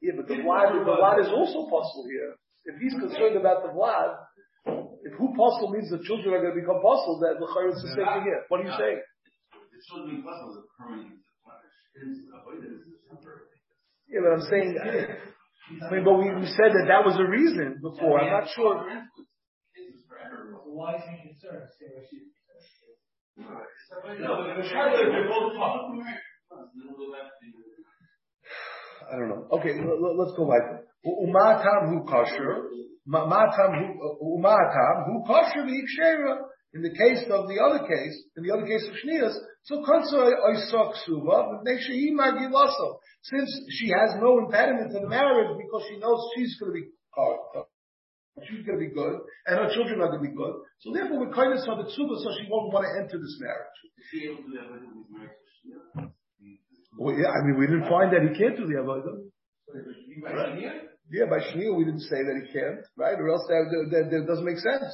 Yeah, 0.01 0.13
but 0.17 0.27
the 0.27 0.43
why 0.43 0.71
the 0.71 0.83
why 0.85 1.17
is 1.19 1.27
also 1.27 1.67
possible 1.69 2.05
here 2.11 2.35
if 2.65 2.75
he's 2.81 2.93
concerned 2.93 3.37
about 3.37 3.63
the 3.63 3.69
Vlad, 3.73 4.17
if 5.03 5.13
who 5.17 5.33
puzzle 5.33 5.69
means 5.71 5.89
the 5.89 6.03
children 6.05 6.33
are 6.33 6.41
going 6.41 6.53
to 6.53 6.61
become 6.61 6.81
puzzled, 6.81 7.23
then 7.23 7.39
the 7.41 7.47
Chayr 7.49 7.73
is 7.73 7.81
the 7.81 7.89
same 7.97 8.05
thing 8.05 8.23
here. 8.23 8.45
What 8.49 8.61
are 8.61 8.67
you 8.69 8.75
saying? 8.77 9.01
The 9.01 9.81
children 9.89 10.09
being 10.13 10.23
puzzled 10.23 10.57
is 10.57 10.65
permanent. 10.77 11.17
Yeah, 14.07 14.21
but 14.23 14.31
I'm 14.37 14.45
saying, 14.49 14.77
I 14.77 15.91
mean, 15.91 16.03
but 16.03 16.13
we, 16.19 16.29
we 16.35 16.45
said 16.47 16.71
that 16.75 16.85
that 16.87 17.05
was 17.05 17.17
a 17.17 17.25
reason 17.25 17.79
before. 17.81 18.19
I'm 18.21 18.31
not 18.31 18.49
sure. 18.53 18.85
Why 20.65 20.95
is 20.95 21.03
he 21.09 21.29
concerned? 21.29 21.67
I 29.09 29.15
don't 29.17 29.29
know. 29.29 29.47
Okay, 29.51 29.73
let's 29.79 30.33
go 30.37 30.49
back. 30.49 30.83
Umatam 31.05 31.89
hu 31.89 32.05
kosher, 32.05 32.69
hu 33.05 33.17
uh, 33.17 34.19
umatam 34.21 35.05
hu 35.05 35.23
kosher. 35.25 35.65
In 36.73 36.81
the 36.81 36.95
case 36.95 37.23
of 37.29 37.49
the 37.49 37.59
other 37.59 37.85
case, 37.85 38.15
in 38.37 38.43
the 38.43 38.53
other 38.53 38.65
case 38.65 38.87
of 38.87 38.95
Shnias, 38.95 39.35
so 39.63 39.83
oisak 39.83 40.95
suva. 41.05 41.59
Since 43.23 43.49
she 43.71 43.87
has 43.89 44.15
no 44.21 44.39
impediment 44.39 44.93
the 44.93 45.07
marriage 45.07 45.57
because 45.57 45.83
she 45.89 45.99
knows 45.99 46.19
she's 46.35 46.57
going 46.59 46.71
to 46.71 46.79
be 46.79 46.87
she's 48.47 48.65
going 48.65 48.79
to 48.79 48.85
be 48.87 48.93
good, 48.93 49.19
and 49.47 49.59
her 49.59 49.69
children 49.73 50.01
are 50.01 50.07
going 50.07 50.23
to 50.23 50.29
be 50.29 50.35
good. 50.35 50.53
So 50.79 50.93
therefore, 50.93 51.19
we're 51.19 51.33
kind 51.33 51.53
of 51.53 51.59
the 51.59 51.91
tzuba, 51.91 52.15
so 52.23 52.29
she 52.39 52.47
won't 52.49 52.73
want 52.73 52.85
to 52.87 52.91
enter 53.03 53.19
this 53.19 53.37
marriage. 53.39 53.77
Well, 57.01 57.17
yeah, 57.17 57.33
I 57.33 57.41
mean, 57.41 57.57
we 57.57 57.65
didn't 57.65 57.89
find 57.89 58.13
that 58.13 58.21
he 58.21 58.37
can't 58.37 58.55
do 58.55 58.69
the 58.69 58.77
avodah. 58.77 59.25
Yeah, 61.09 61.25
by 61.25 61.39
Shneil 61.49 61.75
we 61.75 61.83
didn't 61.83 62.05
say 62.05 62.21
that 62.21 62.45
he 62.45 62.53
can't, 62.53 62.85
right? 62.95 63.17
Or 63.17 63.29
else 63.33 63.41
that, 63.49 63.65
that, 63.89 64.11
that 64.11 64.27
doesn't 64.27 64.45
make 64.45 64.59
sense. 64.61 64.85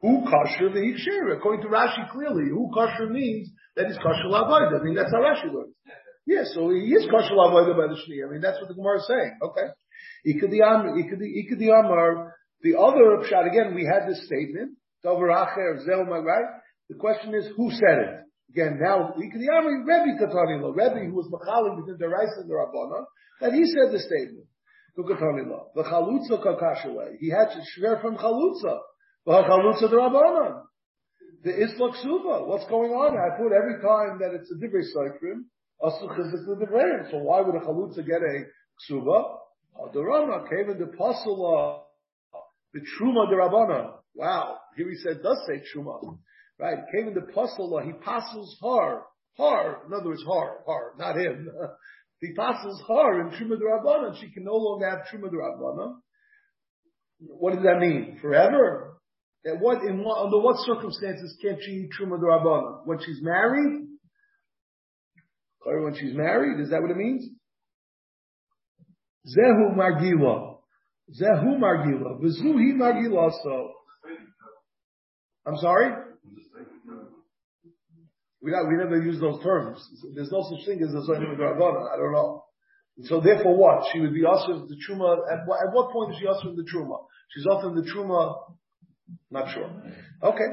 Who 0.00 0.24
kosher 0.30 0.70
the 0.70 0.78
ikshir? 0.78 1.36
According 1.36 1.62
to 1.62 1.68
Rashi, 1.68 2.08
clearly, 2.12 2.48
who 2.50 2.70
kosher 2.72 3.10
means 3.10 3.50
that 3.74 3.86
he's 3.86 3.98
kosher 3.98 4.30
lavoida. 4.30 4.80
I 4.80 4.84
mean, 4.84 4.94
that's 4.94 5.10
how 5.10 5.18
Rashi 5.18 5.52
learns. 5.52 5.74
Yeah, 6.24 6.44
so 6.54 6.70
he 6.70 6.86
is 6.94 7.10
kosher 7.10 7.34
lavoida 7.34 7.76
by 7.76 7.88
the 7.92 7.98
Shni. 7.98 8.24
I 8.24 8.30
mean, 8.30 8.40
that's 8.40 8.60
what 8.60 8.68
the 8.68 8.74
Gemara 8.74 8.98
is 8.98 9.08
saying. 9.08 9.38
Okay. 9.42 9.66
Ikadi 10.26 10.60
the 12.62 12.76
other 12.76 13.24
pshat, 13.24 13.50
again, 13.50 13.74
we 13.74 13.84
had 13.84 14.06
this 14.08 14.26
statement? 14.26 14.76
The 15.02 16.96
question 16.98 17.34
is, 17.34 17.48
who 17.56 17.70
said 17.70 17.98
it? 17.98 18.20
Again, 18.50 18.78
now, 18.82 19.14
Ikadiyami, 19.16 19.86
Rebbe 19.86 20.18
Katanilo, 20.20 20.76
Rebbe, 20.76 21.06
who 21.06 21.14
was 21.14 21.30
Machalim 21.32 21.76
between 21.76 21.96
the 21.98 22.08
Rice 22.08 22.36
and 22.36 22.50
the 22.50 22.54
Rabbana, 22.54 23.04
that 23.40 23.52
he 23.52 23.64
said 23.64 23.92
the 23.92 24.00
statement. 24.00 24.46
Katanilo. 24.98 25.72
The 25.74 25.84
Chalutza 25.84 26.44
Kakashaway. 26.44 27.16
He 27.20 27.30
had 27.30 27.48
to 27.48 27.60
shver 27.72 28.02
from 28.02 28.16
Chalutza. 28.16 28.80
The 29.24 29.32
Chalutza 29.32 29.88
the 29.88 29.96
Rabbana. 29.96 30.62
The 31.42 31.52
Islak 31.52 31.96
Suva. 32.02 32.44
What's 32.44 32.68
going 32.68 32.90
on? 32.90 33.16
I 33.16 33.38
put 33.38 33.52
every 33.56 33.80
time 33.80 34.18
that 34.20 34.34
it's 34.34 34.50
a 34.50 34.56
Divrei 34.56 34.84
Seifrim, 34.94 35.44
Asu 35.82 36.06
Chizik 36.08 36.44
the 36.44 37.08
So 37.10 37.18
why 37.18 37.40
would 37.40 37.54
a 37.54 37.60
Chalutza 37.60 38.04
get 38.06 38.20
a 38.20 38.44
Suva? 38.80 39.39
The 39.92 40.02
Rama 40.02 40.46
came 40.48 40.70
in 40.70 40.78
the 40.78 40.96
Pasula, 40.96 41.80
the 42.72 42.80
Truma 42.80 43.28
the 43.28 43.36
Rabbana. 43.36 43.94
Wow. 44.14 44.58
Here 44.76 44.88
he 44.88 44.96
said, 44.96 45.22
does 45.22 45.38
say 45.46 45.62
Truma. 45.74 46.18
Right. 46.58 46.78
Came 46.94 47.08
in 47.08 47.14
the 47.14 47.32
Pasula, 47.32 47.84
he 47.84 47.92
passes 47.92 48.58
har. 48.60 49.04
Har. 49.36 49.82
In 49.86 49.92
other 49.92 50.10
words, 50.10 50.22
har. 50.26 50.58
Har. 50.66 50.92
Not 50.98 51.16
him. 51.16 51.48
he 52.20 52.34
passes 52.34 52.82
har 52.86 53.20
in 53.20 53.30
Truma 53.30 53.58
the 53.58 53.64
Rabbana. 53.64 54.20
She 54.20 54.30
can 54.32 54.44
no 54.44 54.56
longer 54.56 54.88
have 54.88 55.00
Truma 55.12 55.30
the 55.30 55.36
Rabbana. 55.38 55.94
What 57.20 57.54
does 57.54 57.64
that 57.64 57.78
mean? 57.78 58.18
Forever? 58.20 59.00
That 59.44 59.58
what 59.58 59.82
in 59.82 60.04
what 60.04 60.24
under 60.24 60.38
what 60.38 60.56
circumstances 60.66 61.36
can't 61.40 61.58
she 61.62 61.72
eat 61.72 61.90
truma 61.98 62.18
d'rabbanan? 62.18 62.86
When 62.86 62.98
she's 62.98 63.20
married? 63.22 63.86
When 65.64 65.94
she's 65.94 66.14
married? 66.14 66.60
Is 66.60 66.70
that 66.70 66.82
what 66.82 66.90
it 66.90 66.96
means? 66.96 67.26
Zehu 69.26 69.74
margila. 69.76 70.56
Zehu 71.10 71.58
margila. 71.58 72.20
V'zuhi 72.20 72.74
margila 72.74 73.30
so. 73.42 73.72
I'm 75.46 75.56
sorry? 75.56 75.92
We, 78.42 78.52
not, 78.52 78.68
we 78.68 78.76
never 78.76 79.02
use 79.02 79.20
those 79.20 79.42
terms. 79.42 79.78
There's 80.14 80.30
no 80.32 80.42
such 80.48 80.64
thing 80.66 80.82
as 80.82 80.94
a 80.94 81.04
Zohim 81.10 81.36
Rabbanan. 81.36 81.92
I 81.92 81.96
don't 81.96 82.12
know. 82.12 82.44
So 83.04 83.20
therefore 83.20 83.56
what? 83.56 83.84
She 83.92 84.00
would 84.00 84.14
be 84.14 84.24
also 84.24 84.66
the 84.66 84.76
Truma, 84.88 85.18
at 85.30 85.46
what, 85.46 85.60
at 85.60 85.72
what 85.72 85.90
point 85.92 86.12
is 86.12 86.18
she 86.20 86.26
also 86.26 86.54
the 86.54 86.64
Truma? 86.64 86.98
She's 87.30 87.46
often 87.46 87.74
the 87.74 87.82
Truma, 87.82 88.34
not 89.30 89.52
sure. 89.52 89.70
Okay. 90.22 90.48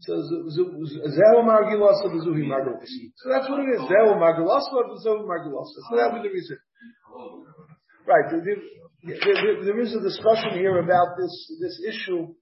So 0.00 0.12
Zehu 0.12 1.42
Margilasa, 1.42 2.10
the 2.10 2.22
Zuhi 2.26 2.46
Margilasa. 2.46 2.86
So 3.16 3.30
that's 3.30 3.48
what 3.48 3.60
it 3.60 3.70
is. 3.74 3.80
Zehu 3.80 4.14
Margilasa, 4.18 4.70
Margilasa. 5.26 5.78
So 5.90 5.96
that 5.96 6.12
would 6.12 6.22
be 6.22 6.28
the 6.28 6.34
reason. 6.34 6.58
Right. 8.06 8.30
There, 8.30 9.80
is 9.80 9.94
a 9.94 10.00
discussion 10.00 10.52
here 10.58 10.78
about 10.78 11.16
this, 11.18 11.48
issue 11.88 12.34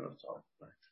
Okay. 0.00 0.83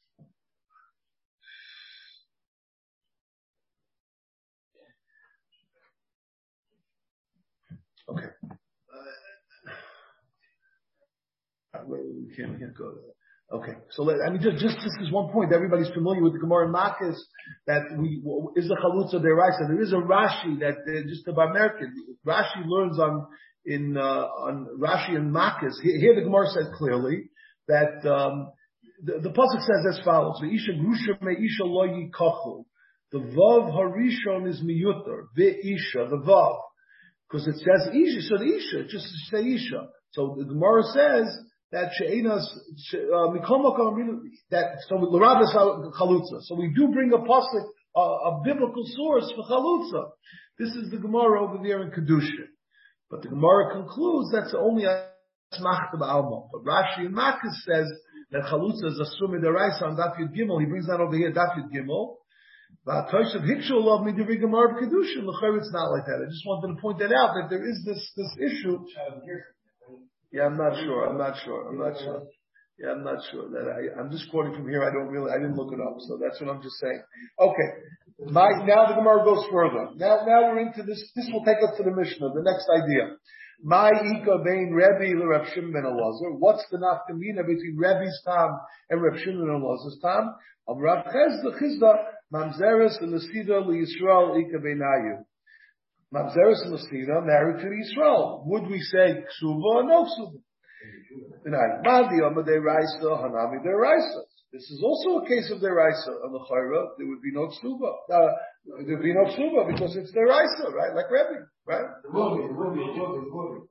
We 11.88 12.34
can't, 12.36 12.52
we 12.52 12.58
can't 12.58 12.76
go 12.76 12.92
there. 12.92 13.12
Okay, 13.60 13.72
so 13.90 14.02
let, 14.02 14.16
I 14.26 14.30
mean, 14.30 14.40
just, 14.40 14.56
just 14.62 14.76
this 14.76 14.96
is 15.02 15.12
one 15.12 15.30
point. 15.30 15.52
Everybody's 15.52 15.90
familiar 15.90 16.22
with 16.22 16.32
the 16.32 16.38
Gemara 16.38 16.66
in 16.66 16.72
Makkos 16.72 17.18
that 17.66 17.82
we 17.98 18.22
is 18.56 18.68
the 18.68 18.76
chalutza 18.76 19.20
deraisa. 19.20 19.68
There 19.68 19.82
is 19.82 19.92
a 19.92 19.96
Rashi 19.96 20.58
that 20.60 20.78
uh, 20.88 21.02
just 21.06 21.28
about 21.28 21.50
American 21.50 21.92
Rashi 22.26 22.64
learns 22.64 22.98
on 22.98 23.26
in 23.66 23.98
uh, 23.98 24.00
on 24.00 24.68
Rashi 24.80 25.16
and 25.16 25.34
Makkos. 25.34 25.74
Here, 25.82 26.14
the 26.14 26.22
Gemara 26.22 26.46
says 26.46 26.68
clearly 26.78 27.30
that 27.68 28.08
um, 28.10 28.52
the, 29.04 29.20
the 29.20 29.28
pasuk 29.28 29.60
says 29.60 29.98
as 29.98 30.04
follows: 30.04 30.40
"Ve'isha 30.42 30.80
grusha 30.80 31.20
me'isha 31.20 31.64
lo 31.64 31.86
yikachu." 31.86 32.64
The 33.12 33.18
vav 33.18 33.70
harishon 33.70 34.48
is 34.48 34.62
miyuter. 34.62 35.24
Ve'isha 35.36 36.08
the 36.08 36.22
vav 36.26 36.56
because 37.32 37.46
it 37.46 37.56
says 37.56 37.94
Isha, 37.94 38.28
so 38.28 38.36
the 38.36 38.44
Isha, 38.44 38.84
just 38.88 39.06
say 39.30 39.38
Isha. 39.38 39.88
So 40.10 40.36
the 40.38 40.44
Gemara 40.44 40.82
says 40.92 41.38
that 41.72 41.90
She'enas, 41.96 42.44
uh, 42.94 43.32
that, 44.50 44.76
so 44.88 44.96
L'Rabbis 44.96 45.54
Chalutza. 45.98 46.42
So 46.42 46.54
we 46.54 46.72
do 46.76 46.88
bring 46.92 47.12
a 47.12 47.18
pasuk, 47.18 47.64
a, 47.96 48.00
a 48.00 48.40
biblical 48.44 48.84
source 48.84 49.32
for 49.34 49.44
Chalutza. 49.44 50.10
This 50.58 50.68
is 50.76 50.90
the 50.90 50.98
Gemara 50.98 51.42
over 51.42 51.58
there 51.62 51.82
in 51.82 51.90
Kedusha. 51.90 52.44
But 53.10 53.22
the 53.22 53.28
Gemara 53.28 53.72
concludes 53.72 54.30
that's 54.32 54.54
only 54.54 54.84
a 54.84 55.08
Smachta 55.58 56.00
Alma. 56.00 56.46
But 56.52 56.64
Rashi 56.64 57.06
and 57.06 57.16
Makkos 57.16 57.56
says 57.64 57.90
that 58.30 58.42
Chalutza 58.42 58.92
is 58.92 59.00
a 59.00 59.06
Sumi 59.18 59.38
Deraisa 59.38 59.82
on 59.82 59.96
Daf 59.96 60.16
Gimel. 60.18 60.60
He 60.60 60.66
brings 60.66 60.86
that 60.88 61.00
over 61.00 61.16
here, 61.16 61.32
Daf 61.32 61.56
Gimel. 61.72 62.16
Va'atoshav 62.86 63.44
hikshul 63.48 63.82
love 63.82 64.04
me 64.04 64.12
divrei 64.12 64.38
Gemara 64.38 64.74
b'kedusha. 64.74 65.24
L'chayr 65.24 65.56
it's 65.56 65.72
not 65.72 65.90
like 65.90 66.04
that. 66.04 66.20
I 66.20 66.28
just 66.28 66.44
wanted 66.46 66.74
to 66.74 66.82
point 66.82 66.98
that 66.98 67.12
out 67.12 67.34
that 67.34 67.48
there 67.48 67.66
is 67.66 67.82
this 67.86 68.12
this 68.16 68.36
issue. 68.38 68.78
Yeah, 70.32 70.46
I'm 70.46 70.56
not 70.56 70.74
sure. 70.76 71.08
I'm 71.08 71.18
not 71.18 71.36
sure. 71.44 71.68
I'm 71.68 71.78
not 71.78 71.98
sure. 72.00 72.22
Yeah, 72.78 72.92
I'm 72.92 73.04
not 73.04 73.20
sure 73.30 73.48
that 73.50 73.68
I, 73.68 74.00
I'm 74.00 74.10
just 74.10 74.30
quoting 74.30 74.54
from 74.54 74.68
here. 74.68 74.82
I 74.82 74.90
don't 74.90 75.08
really, 75.08 75.30
I 75.30 75.36
didn't 75.36 75.56
look 75.56 75.72
it 75.72 75.78
up. 75.78 75.96
So 76.08 76.18
that's 76.18 76.40
what 76.40 76.48
I'm 76.48 76.62
just 76.62 76.80
saying. 76.80 77.02
Okay. 77.38 77.68
My, 78.32 78.48
now 78.64 78.88
the 78.88 78.94
Gemara 78.94 79.24
goes 79.24 79.44
further. 79.52 79.92
Now, 79.96 80.24
now 80.26 80.50
we're 80.50 80.60
into 80.66 80.82
this, 80.82 80.98
this 81.14 81.28
will 81.32 81.44
take 81.44 81.58
us 81.62 81.76
to 81.76 81.84
the 81.84 81.94
Mishnah, 81.94 82.32
the 82.34 82.42
next 82.42 82.66
idea. 82.72 83.16
My 83.62 83.90
Ika 83.90 84.42
Bain 84.42 84.72
Rebbe 84.74 85.14
Reb 85.24 85.46
Shimon 85.54 85.72
ben 85.72 85.84
Elazar. 85.84 86.38
What's 86.38 86.64
the 86.72 86.78
nafkamina 86.78 87.46
between 87.46 87.76
Rebbe's 87.76 88.22
time 88.24 88.58
and 88.90 89.02
Reb 89.02 89.18
Shimon 89.22 89.46
ben 89.46 89.60
Elazar's 89.60 90.00
time? 90.02 90.34
Of 90.66 90.78
Rav 90.78 91.04
Chisda 91.06 91.60
Chizda 91.60 91.96
Mamzeres 92.32 93.00
and 93.02 93.12
Nesida 93.12 93.62
Yisrael 93.66 94.40
Ika 94.40 94.58
Beinayu. 94.58 95.22
Mamzeres 96.12 96.62
and 96.64 97.26
married 97.26 97.62
to 97.62 97.68
Yisrael. 97.68 98.44
Would 98.46 98.68
we 98.68 98.80
say 98.80 99.24
Ksuva 99.24 99.64
or 99.64 99.84
no 99.84 100.04
Ksuva? 100.04 100.40
Madi 101.84 102.20
Amade 102.20 102.62
Raisa 102.62 103.06
Hanami 103.06 103.62
De 103.62 103.74
Raisa. 103.74 104.22
This 104.52 104.68
is 104.68 104.84
also 104.84 105.24
a 105.24 105.26
case 105.26 105.48
of 105.50 105.64
deraisa. 105.64 106.12
On 106.28 106.30
the 106.30 106.44
chayra, 106.44 106.92
there 107.00 107.08
would 107.08 107.22
be 107.24 107.32
no 107.32 107.48
ksuba. 107.48 107.88
Uh, 108.04 108.28
there 108.84 109.00
would 109.00 109.02
be 109.02 109.14
no 109.16 109.24
ksuba 109.32 109.64
because 109.64 109.96
it's 109.96 110.12
deraisa, 110.12 110.68
right? 110.76 110.92
Like 110.92 111.08
Rebbe, 111.08 111.48
right? 111.64 111.88
There 112.04 112.12
will 112.12 112.36
be, 112.36 112.84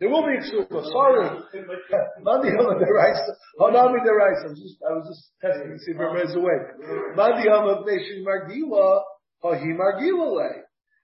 there 0.02 0.10
will 0.10 0.26
be, 0.26 0.42
ksuba. 0.42 0.82
Sorry, 0.90 1.38
Mandi 2.26 2.50
Hama 2.50 2.82
deraisa, 2.82 3.30
Hanami 3.62 4.02
deraisa. 4.02 4.42
I 4.42 4.50
was 4.50 4.58
just, 4.58 4.78
I 4.82 4.94
was 4.98 5.06
just 5.06 5.30
testing 5.38 5.70
to 5.70 5.78
see 5.86 5.92
if 5.94 6.02
everybody's 6.02 6.34
awake. 6.34 6.66
Mandi 7.14 7.46
Hama 7.48 7.86
Meshin 7.86 8.26
Margila, 8.26 9.02
Hahi 9.46 9.78
Margila 9.78 10.34
lay, 10.34 10.34
Hahi 10.34 10.34
Margila 10.34 10.38
lay. 10.42 10.58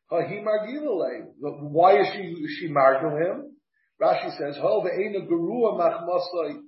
Why 0.09 1.99
is 1.99 2.07
she 2.13 2.35
she 2.59 2.67
margil 2.69 3.17
him? 3.21 3.57
Rashi 4.01 4.29
says, 4.37 4.57
Ho 4.61 4.81
ve'ena 4.81 5.27
gerua 5.27 5.73
machmasai 5.77 6.61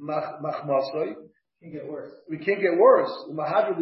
machmasai. 0.00 1.14
Can 1.60 1.72
get 1.72 1.88
worse. 1.88 2.12
We 2.30 2.38
can't 2.38 2.60
get 2.60 2.78
worse. 2.78 3.10
In 3.28 3.36
other 3.36 3.74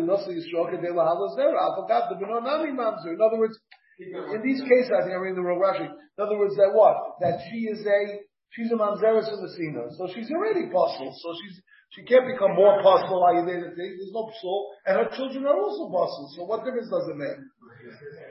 words, 3.37 3.59
in 3.99 4.43
these 4.43 4.61
cases, 4.63 4.91
I 4.93 5.03
think 5.05 5.13
I'm 5.13 5.21
reading 5.21 5.37
the 5.37 5.43
wrong 5.43 5.61
Rashi. 5.61 5.85
In 5.85 6.21
other 6.25 6.39
words, 6.39 6.57
that 6.57 6.73
what? 6.73 6.97
That 7.21 7.41
she 7.51 7.69
is 7.69 7.85
a, 7.85 8.21
she's 8.51 8.73
a 8.73 8.77
mamzeres 8.77 9.29
in 9.29 9.43
the 9.45 9.53
Sina. 9.57 9.93
So 9.99 10.09
she's 10.15 10.31
already 10.31 10.73
possible. 10.73 11.13
So 11.21 11.35
she's, 11.45 11.61
she 11.91 12.03
can't 12.05 12.25
become 12.27 12.55
more 12.57 12.81
possible. 12.81 13.21
There's 13.45 14.13
no 14.13 14.33
psul. 14.41 14.73
And 14.87 14.97
her 14.97 15.09
children 15.13 15.45
are 15.45 15.61
also 15.61 15.93
possible. 15.93 16.33
So 16.37 16.45
what 16.45 16.65
difference 16.65 16.89
does 16.89 17.09
it 17.13 17.17
make? 17.17 17.37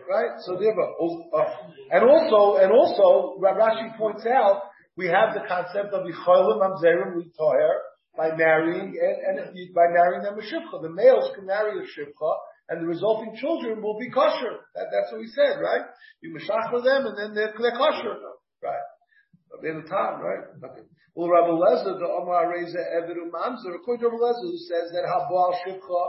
Right? 0.10 0.40
So 0.46 0.58
therefore, 0.58 0.96
and 1.92 2.04
also, 2.04 2.62
and 2.62 2.72
also, 2.72 3.40
Rashi 3.40 3.98
points 3.98 4.26
out, 4.26 4.64
we 4.98 5.08
have 5.08 5.34
the 5.34 5.42
concept 5.48 5.94
of 5.94 6.06
Yicholim 6.06 6.62
Mamzerim 6.62 7.16
Litoher, 7.16 7.80
by 8.18 8.32
marrying 8.36 8.96
and, 8.96 9.40
and 9.40 9.74
by 9.74 9.88
marrying 9.92 10.24
them 10.24 10.40
a 10.40 10.42
shivcha. 10.42 10.82
The 10.82 10.90
males 10.90 11.32
can 11.36 11.46
marry 11.46 11.80
a 11.80 11.84
shivcha, 11.84 12.32
and 12.70 12.82
the 12.82 12.88
resulting 12.88 13.36
children 13.36 13.82
will 13.82 14.00
be 14.00 14.10
kosher. 14.10 14.56
That, 14.74 14.88
that's 14.92 15.12
what 15.12 15.22
he 15.22 15.28
said, 15.28 15.60
right? 15.62 15.84
You 16.22 16.34
mashachar 16.34 16.84
them, 16.84 17.06
and 17.08 17.18
then 17.18 17.36
they're, 17.36 17.54
they're 17.60 17.78
kosher, 17.78 18.16
right? 18.64 18.88
In 19.64 19.84
the 19.84 19.88
time, 19.88 20.22
right? 20.22 20.44
Okay. 20.64 20.88
Well, 21.16 21.30
Rabbi 21.30 21.48
Lezer, 21.48 22.00
the 22.00 22.08
Omar 22.08 22.52
Reza 22.52 22.80
Evidu 22.80 23.32
Mamzer, 23.32 23.76
according 23.76 24.04
to 24.04 24.10
Rabbi 24.10 24.20
Lezer, 24.20 24.52
who 24.52 24.58
says 24.58 24.92
that 24.92 25.08
Habal 25.08 25.56
Shivcha, 25.64 26.04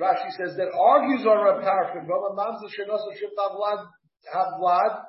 Rashi 0.00 0.30
says 0.36 0.56
that 0.56 0.74
argues 0.74 1.24
on 1.26 1.44
Rabbi 1.44 1.62
Tarfon, 1.62 2.08
Rabbi 2.08 2.30
Mamzer 2.34 2.68
Shenosa 2.74 3.14
Shivcha 3.14 3.46
Vlad, 3.54 3.86
Havlad, 4.34 5.04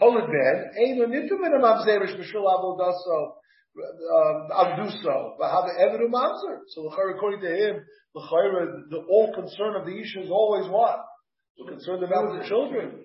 Holid 0.00 0.28
Ben, 0.30 0.70
Ein 0.78 0.98
Nitum 1.10 1.44
in 1.44 1.52
a 1.54 1.58
Mamzerish 1.58 2.14
Mishul 2.14 2.46
Avodaso, 2.46 3.34
um, 3.74 4.48
Avduso, 4.52 5.38
Vahava 5.40 5.70
Evidu 5.80 6.08
Mamzer. 6.08 6.60
So 6.68 6.88
according 6.88 7.40
to 7.40 7.48
him, 7.48 7.84
the 8.14 9.04
all 9.10 9.32
concern 9.34 9.76
of 9.76 9.86
the 9.86 9.98
Isha 9.98 10.22
is 10.22 10.30
always 10.30 10.68
what? 10.68 11.00
We're 11.58 11.72
concerned 11.72 12.04
about 12.04 12.38
the 12.38 12.46
children. 12.46 13.04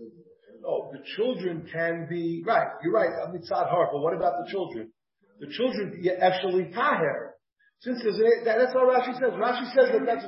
Yosef. 0.00 0.27
Oh, 0.66 0.90
the 0.92 1.02
children 1.16 1.66
can 1.72 2.06
be, 2.08 2.42
right, 2.46 2.68
you're 2.82 2.92
right, 2.92 3.10
I 3.22 3.30
mean, 3.30 3.40
it's 3.40 3.50
not 3.50 3.68
hard, 3.68 3.88
but 3.92 4.00
what 4.00 4.14
about 4.14 4.44
the 4.44 4.50
children? 4.50 4.90
The 5.40 5.48
children 5.52 5.98
you 6.02 6.12
actually 6.12 6.64
taher. 6.74 7.34
Since 7.80 8.02
there's 8.02 8.18
a, 8.18 8.44
that, 8.44 8.58
that's 8.58 8.74
what 8.74 8.90
Rashi 8.90 9.14
says. 9.14 9.32
Rashi 9.38 9.70
says 9.70 9.92
that 9.94 10.02
that's 10.04 10.26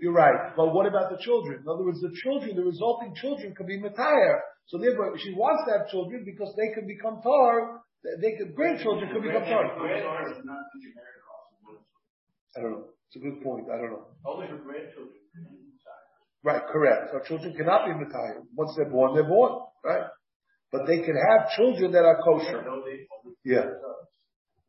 you're 0.00 0.12
right. 0.12 0.54
But 0.56 0.72
what 0.74 0.86
about 0.86 1.10
the 1.10 1.18
children? 1.18 1.60
In 1.62 1.68
other 1.68 1.84
words, 1.84 2.00
the 2.00 2.14
children, 2.22 2.54
the 2.54 2.62
resulting 2.62 3.14
children 3.16 3.54
could 3.54 3.66
be 3.66 3.78
Matayar. 3.78 4.38
So 4.66 4.78
therefore, 4.78 5.18
she 5.18 5.34
wants 5.34 5.64
to 5.66 5.78
have 5.78 5.88
children 5.88 6.22
because 6.24 6.54
they 6.56 6.70
could 6.74 6.86
become 6.86 7.20
tar. 7.22 7.82
They 8.20 8.36
could, 8.38 8.54
grandchildren 8.54 9.10
could 9.12 9.22
become 9.22 9.42
tar. 9.42 9.64
I 12.56 12.60
don't 12.62 12.70
know. 12.70 12.84
It's 13.08 13.16
a 13.16 13.18
good 13.18 13.42
point. 13.42 13.66
I 13.72 13.76
don't 13.78 13.90
know. 13.90 14.06
Only 14.26 14.46
her 14.46 14.58
grandchildren. 14.58 15.18
Right, 16.44 16.62
correct. 16.70 17.10
Our 17.14 17.22
children 17.26 17.54
cannot 17.54 17.86
be 17.86 17.92
Matayim. 17.92 18.46
Once 18.54 18.72
they're 18.76 18.90
born, 18.90 19.14
they're 19.14 19.28
born, 19.28 19.60
right? 19.84 20.06
But 20.70 20.86
they 20.86 20.98
can 21.00 21.16
have 21.16 21.50
children 21.56 21.92
that 21.92 22.04
are 22.04 22.20
kosher. 22.22 22.62
Yeah. 23.44 23.64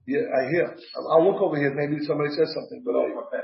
Yeah, 0.08 0.26
I 0.34 0.50
hear. 0.50 0.76
I'll 1.12 1.26
look 1.32 1.42
over 1.42 1.58
here. 1.58 1.74
Maybe 1.76 2.04
somebody 2.06 2.32
says 2.32 2.50
something, 2.54 2.82
but 2.84 2.96
I, 2.96 3.42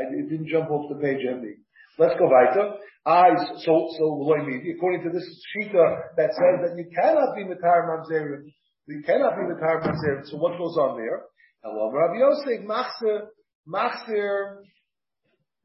I 0.00 0.10
didn't 0.28 0.48
jump 0.48 0.70
off 0.70 0.88
the 0.88 0.96
page, 0.96 1.20
Andy. 1.28 1.56
Let's 1.98 2.18
go 2.18 2.28
weiter. 2.28 2.76
I, 3.04 3.30
so, 3.64 3.88
so, 3.98 4.04
according 4.24 5.02
to 5.04 5.10
this 5.12 5.28
shita 5.52 6.16
that 6.16 6.30
says 6.32 6.56
that 6.64 6.74
you 6.76 6.88
cannot 6.94 7.36
be 7.36 7.44
Matar 7.44 7.86
Mamzerim, 7.88 8.50
you 8.86 9.02
cannot 9.04 9.36
be 9.36 9.42
Matar 9.42 9.82
Mamzerim. 9.82 10.24
So 10.24 10.36
what 10.38 10.58
goes 10.58 10.76
on 10.76 10.96
there? 10.96 11.22
Hello, 11.62 11.90
Rabbi 11.92 12.18
Yosef, 12.18 12.66
Machzer, 12.66 13.26
Machzer, 13.68 14.62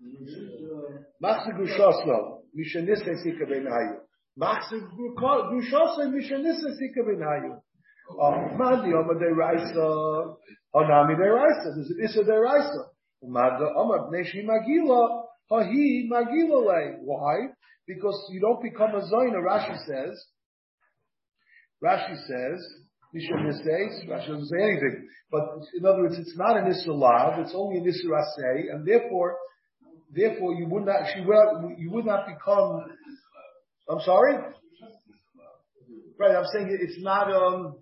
Mm-hmm. 0.02 1.24
Machzer 1.24 1.54
Gushosno, 1.58 2.41
Mishanisse 2.58 3.22
Sika 3.24 3.45
Benayu. 3.45 3.99
Machzer 4.39 4.82
Gushosno, 5.18 6.12
Mishanisse 6.12 6.76
Sika 6.78 7.02
Benayu. 7.02 7.62
Oh, 8.10 8.49
Madi 8.58 8.93
Omar 8.93 9.20
de 9.20 9.34
Raisa, 9.34 9.80
oh, 9.80 10.38
Onami 10.76 11.16
de 11.18 11.30
Raisa, 11.30 11.72
there's 11.76 11.91
an 11.91 12.04
Issa 12.04 12.24
de 12.24 12.34
Raisa. 12.34 12.86
Madi 13.24 13.64
Omar 13.76 14.10
Bneshi 14.10 14.43
Magila, 14.43 14.89
oh, 14.89 15.28
Hahi 15.52 16.10
Magila 16.10 16.95
Why? 17.02 17.49
Because 17.88 18.30
you 18.32 18.39
don't 18.39 18.62
become 18.62 18.95
a 18.95 19.02
Zoina, 19.02 19.41
Rashi 19.43 19.78
says. 19.86 20.26
Rashi 21.84 22.16
says, 22.28 22.66
Mishanisse, 23.16 24.08
Rashi 24.08 24.28
doesn't 24.28 24.47
say 24.47 24.64
anything. 24.64 25.08
But 25.32 25.41
in 25.78 25.86
other 25.86 26.04
words, 26.04 26.18
it's 26.18 26.38
not 26.38 26.58
an 26.58 26.68
Issa 26.68 26.91
Lav, 26.91 27.39
it's 27.39 27.54
only 27.56 27.80
an 27.80 27.88
Issa 27.88 28.08
Rasei, 28.08 28.72
and 28.72 28.88
therefore, 28.88 29.36
therefore 30.14 30.53
you 30.53 30.68
would 30.68 30.86
not, 30.86 31.01
she 31.14 31.22
will, 31.22 31.72
you 31.78 31.91
would 31.91 32.05
not 32.05 32.28
become, 32.28 32.86
I'm 33.89 34.01
sorry? 34.01 34.38
Right, 36.20 36.36
I'm 36.36 36.45
saying 36.53 36.78
it's 36.80 37.01
not, 37.01 37.32
um, 37.32 37.76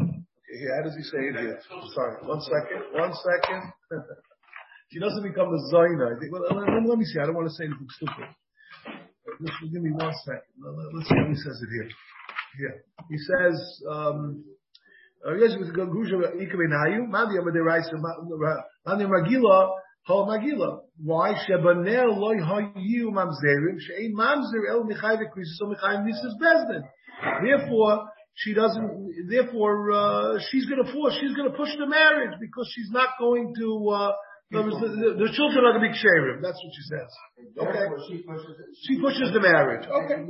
okay 0.00 0.70
how 0.76 0.82
does 0.84 0.96
he 0.96 1.02
say 1.02 1.18
it 1.18 1.36
here? 1.40 1.60
Sorry, 1.94 2.16
one 2.26 2.40
second, 2.40 2.82
one 2.92 3.12
second. 3.14 3.72
she 4.92 4.98
doesn't 4.98 5.22
become 5.22 5.48
a 5.48 5.60
Zaina. 5.74 6.16
I 6.16 6.20
think, 6.20 6.32
well, 6.32 6.42
let, 6.42 6.88
let, 6.88 6.98
me 6.98 7.04
see, 7.04 7.20
I 7.20 7.26
don't 7.26 7.34
want 7.34 7.48
to 7.48 7.54
say 7.54 7.64
anything 7.64 7.88
stupid. 7.96 8.28
Just 9.40 9.72
give 9.72 9.82
me 9.82 9.90
one 9.92 10.12
second. 10.24 10.42
Let, 10.60 11.00
us 11.00 11.08
see 11.08 11.14
how 11.16 11.28
he 11.28 11.36
says 11.36 11.60
it 11.62 11.70
here. 11.72 11.88
Here. 12.58 12.84
He 13.08 13.18
says, 13.18 13.82
um, 13.88 14.44
yes, 15.38 15.52
it 15.52 15.60
was 15.60 15.70
Gusha 15.70 16.16
Ikabenayu, 16.36 17.08
Mandi 17.08 17.36
Amaderaisa, 17.38 17.96
Mandi 18.84 19.04
Magila, 19.04 19.70
Hol 20.06 20.26
Magila. 20.26 20.80
Why? 21.02 21.34
Shebanel 21.34 22.18
loy 22.18 22.36
hayu 22.36 23.10
mamzerim, 23.10 23.78
she'ein 23.78 24.14
mamzer 24.16 24.68
el 24.70 24.84
michai 24.84 25.16
v'krisis, 25.16 25.56
so 25.56 25.66
michai 25.66 26.04
nisas 26.04 26.34
bezdin. 26.40 26.82
Therefore, 27.42 28.08
she 28.34 28.54
doesn't, 28.54 29.28
therefore, 29.28 29.92
uh, 29.92 30.38
she's 30.50 30.66
gonna 30.66 30.90
force, 30.92 31.16
she's 31.20 31.34
gonna 31.34 31.56
push 31.56 31.70
the 31.78 31.86
marriage 31.86 32.38
because 32.40 32.70
she's 32.74 32.90
not 32.90 33.10
going 33.18 33.54
to, 33.56 33.88
uh, 33.90 34.12
the, 34.50 34.62
the, 34.62 35.28
the, 35.28 35.32
children 35.36 35.64
are 35.64 35.76
going 35.76 35.84
to 35.84 35.92
be 35.92 35.94
ksherim. 35.94 36.40
That's 36.40 36.56
what 36.56 36.72
she 36.72 36.82
says. 36.88 37.10
Okay. 37.60 37.84
She 38.08 38.24
pushes, 38.24 38.56
she 38.80 39.00
pushes 39.00 39.28
the 39.34 39.40
marriage. 39.40 39.84
Okay. 39.84 40.24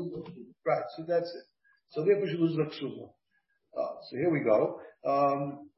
Right. 0.66 0.82
So 0.96 1.04
that's 1.06 1.30
it. 1.30 1.46
So 1.90 2.04
therefore 2.04 2.26
she 2.26 2.36
loses 2.36 2.56
the 2.56 2.64
ksuba. 2.64 3.14
Uh, 3.78 3.94
so 4.10 4.16
here 4.16 4.30
we 4.30 4.42
go. 4.42 4.80
Um, 5.06 5.70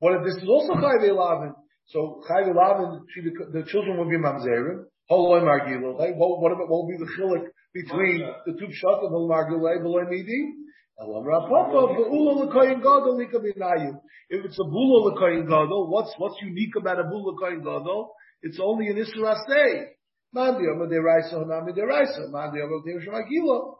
if 0.00 0.24
this 0.24 0.36
is 0.42 0.48
also 0.48 0.74
chayve 0.74 1.14
lavin? 1.14 1.54
So 1.86 2.22
chayve 2.28 2.52
lavin, 2.54 3.04
the 3.52 3.62
children 3.68 3.98
will 3.98 4.08
be 4.08 4.18
mamzerim. 4.18 4.86
Holoi. 5.10 5.42
What, 6.16 6.40
what, 6.40 6.68
will 6.68 6.86
be 6.88 6.96
the 6.98 7.06
chilik 7.16 7.46
between 7.72 8.26
the 8.46 8.52
two 8.58 8.66
pshat 8.66 9.04
of 9.04 9.12
margilei 9.12 9.80
below 9.82 10.04
midi? 10.08 10.54
If 10.98 11.06
it's 14.44 14.58
a 14.58 14.64
bula 14.64 15.08
l'koyin 15.08 15.44
gadol, 15.44 15.88
what's 15.90 16.14
what's 16.16 16.40
unique 16.42 16.74
about 16.80 16.98
a 16.98 17.04
bula 17.04 17.32
l'koyin 17.32 17.58
gadol? 17.58 18.14
It's 18.42 18.58
only 18.62 18.88
an 18.88 18.96
isra 18.96 19.36
say. 19.46 19.92
Mandi 20.32 20.66
omer 20.66 20.88
deraisa 20.88 21.34
hanami 21.34 21.72
deraisa. 21.76 22.28
Mandi 22.30 22.60
omer 22.60 22.80
deraisa 22.84 23.10
magila. 23.12 23.74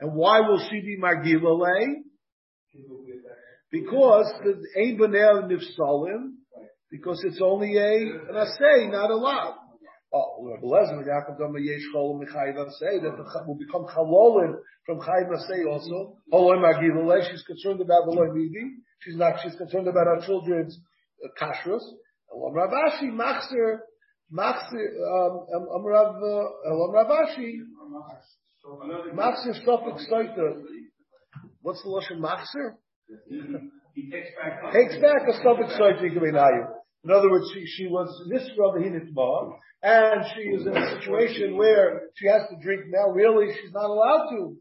And 0.00 0.14
why 0.14 0.40
will 0.40 0.58
she 0.70 0.80
be 0.80 0.96
magila? 1.00 1.58
Because 3.70 4.32
the 4.42 4.80
ein 4.80 4.98
b'nei 4.98 5.48
nifsalim. 5.48 6.32
Because 6.90 7.22
it's 7.24 7.40
only 7.40 7.76
a 7.76 7.94
an 8.28 8.34
asay, 8.34 8.90
not 8.90 9.10
a 9.10 9.16
lot. 9.16 9.58
Oh, 10.12 10.44
Rabbi 10.44 10.66
Lezer, 10.66 11.06
Yaakov 11.06 11.38
Dama 11.38 11.60
Yesh 11.60 11.86
Cholim 11.94 12.20
Mechayiv 12.20 12.68
say 12.72 12.98
that 12.98 13.44
will 13.46 13.54
become 13.54 13.86
Chalolim 13.86 14.56
from 14.84 14.98
Chayiv 14.98 15.30
say 15.46 15.62
also. 15.70 16.16
Holoi 16.32 16.58
Magilale, 16.58 17.30
she's 17.30 17.44
concerned 17.44 17.80
about 17.80 18.06
the 18.06 18.10
Loi 18.10 18.32
Midi. 18.34 18.78
She's 19.02 19.16
not, 19.16 19.36
she's 19.40 19.54
concerned 19.54 19.86
about 19.86 20.08
our 20.08 20.20
children's 20.26 20.80
uh, 21.24 21.28
kashrus. 21.40 21.82
Elam 22.34 22.54
Rav 22.54 22.70
Ashi, 22.70 23.08
Machzer, 23.12 23.78
Machzer, 24.32 25.46
um, 25.54 25.68
um 25.76 25.86
Rav, 25.86 26.16
uh, 26.16 26.70
Elam 26.70 26.92
Rav 26.92 27.06
Ashi, 27.06 27.58
Machzer 29.14 29.64
Stofik 29.64 30.00
Stoiter. 30.00 30.60
What's 31.62 31.82
the 31.84 31.88
Lashon 31.88 32.18
Machzer? 32.18 32.74
He 33.94 34.10
takes 34.10 34.30
back. 35.02 35.22
A 35.26 35.32
Stofik 35.42 35.74
Stoiter, 35.76 36.06
in 37.02 37.10
other 37.10 37.30
words, 37.30 37.50
she, 37.54 37.64
she 37.66 37.86
was 37.86 38.08
this 38.30 38.48
Rav 38.58 38.74
Hinitma, 38.74 39.52
and 39.82 40.24
she 40.34 40.42
is 40.52 40.66
in 40.66 40.76
a 40.76 41.00
situation 41.00 41.56
where 41.56 42.02
she 42.16 42.26
has 42.28 42.42
to 42.50 42.56
drink 42.62 42.82
now. 42.88 43.08
Really, 43.10 43.54
she's 43.54 43.72
not 43.72 43.88
allowed 43.88 44.28
to. 44.30 44.56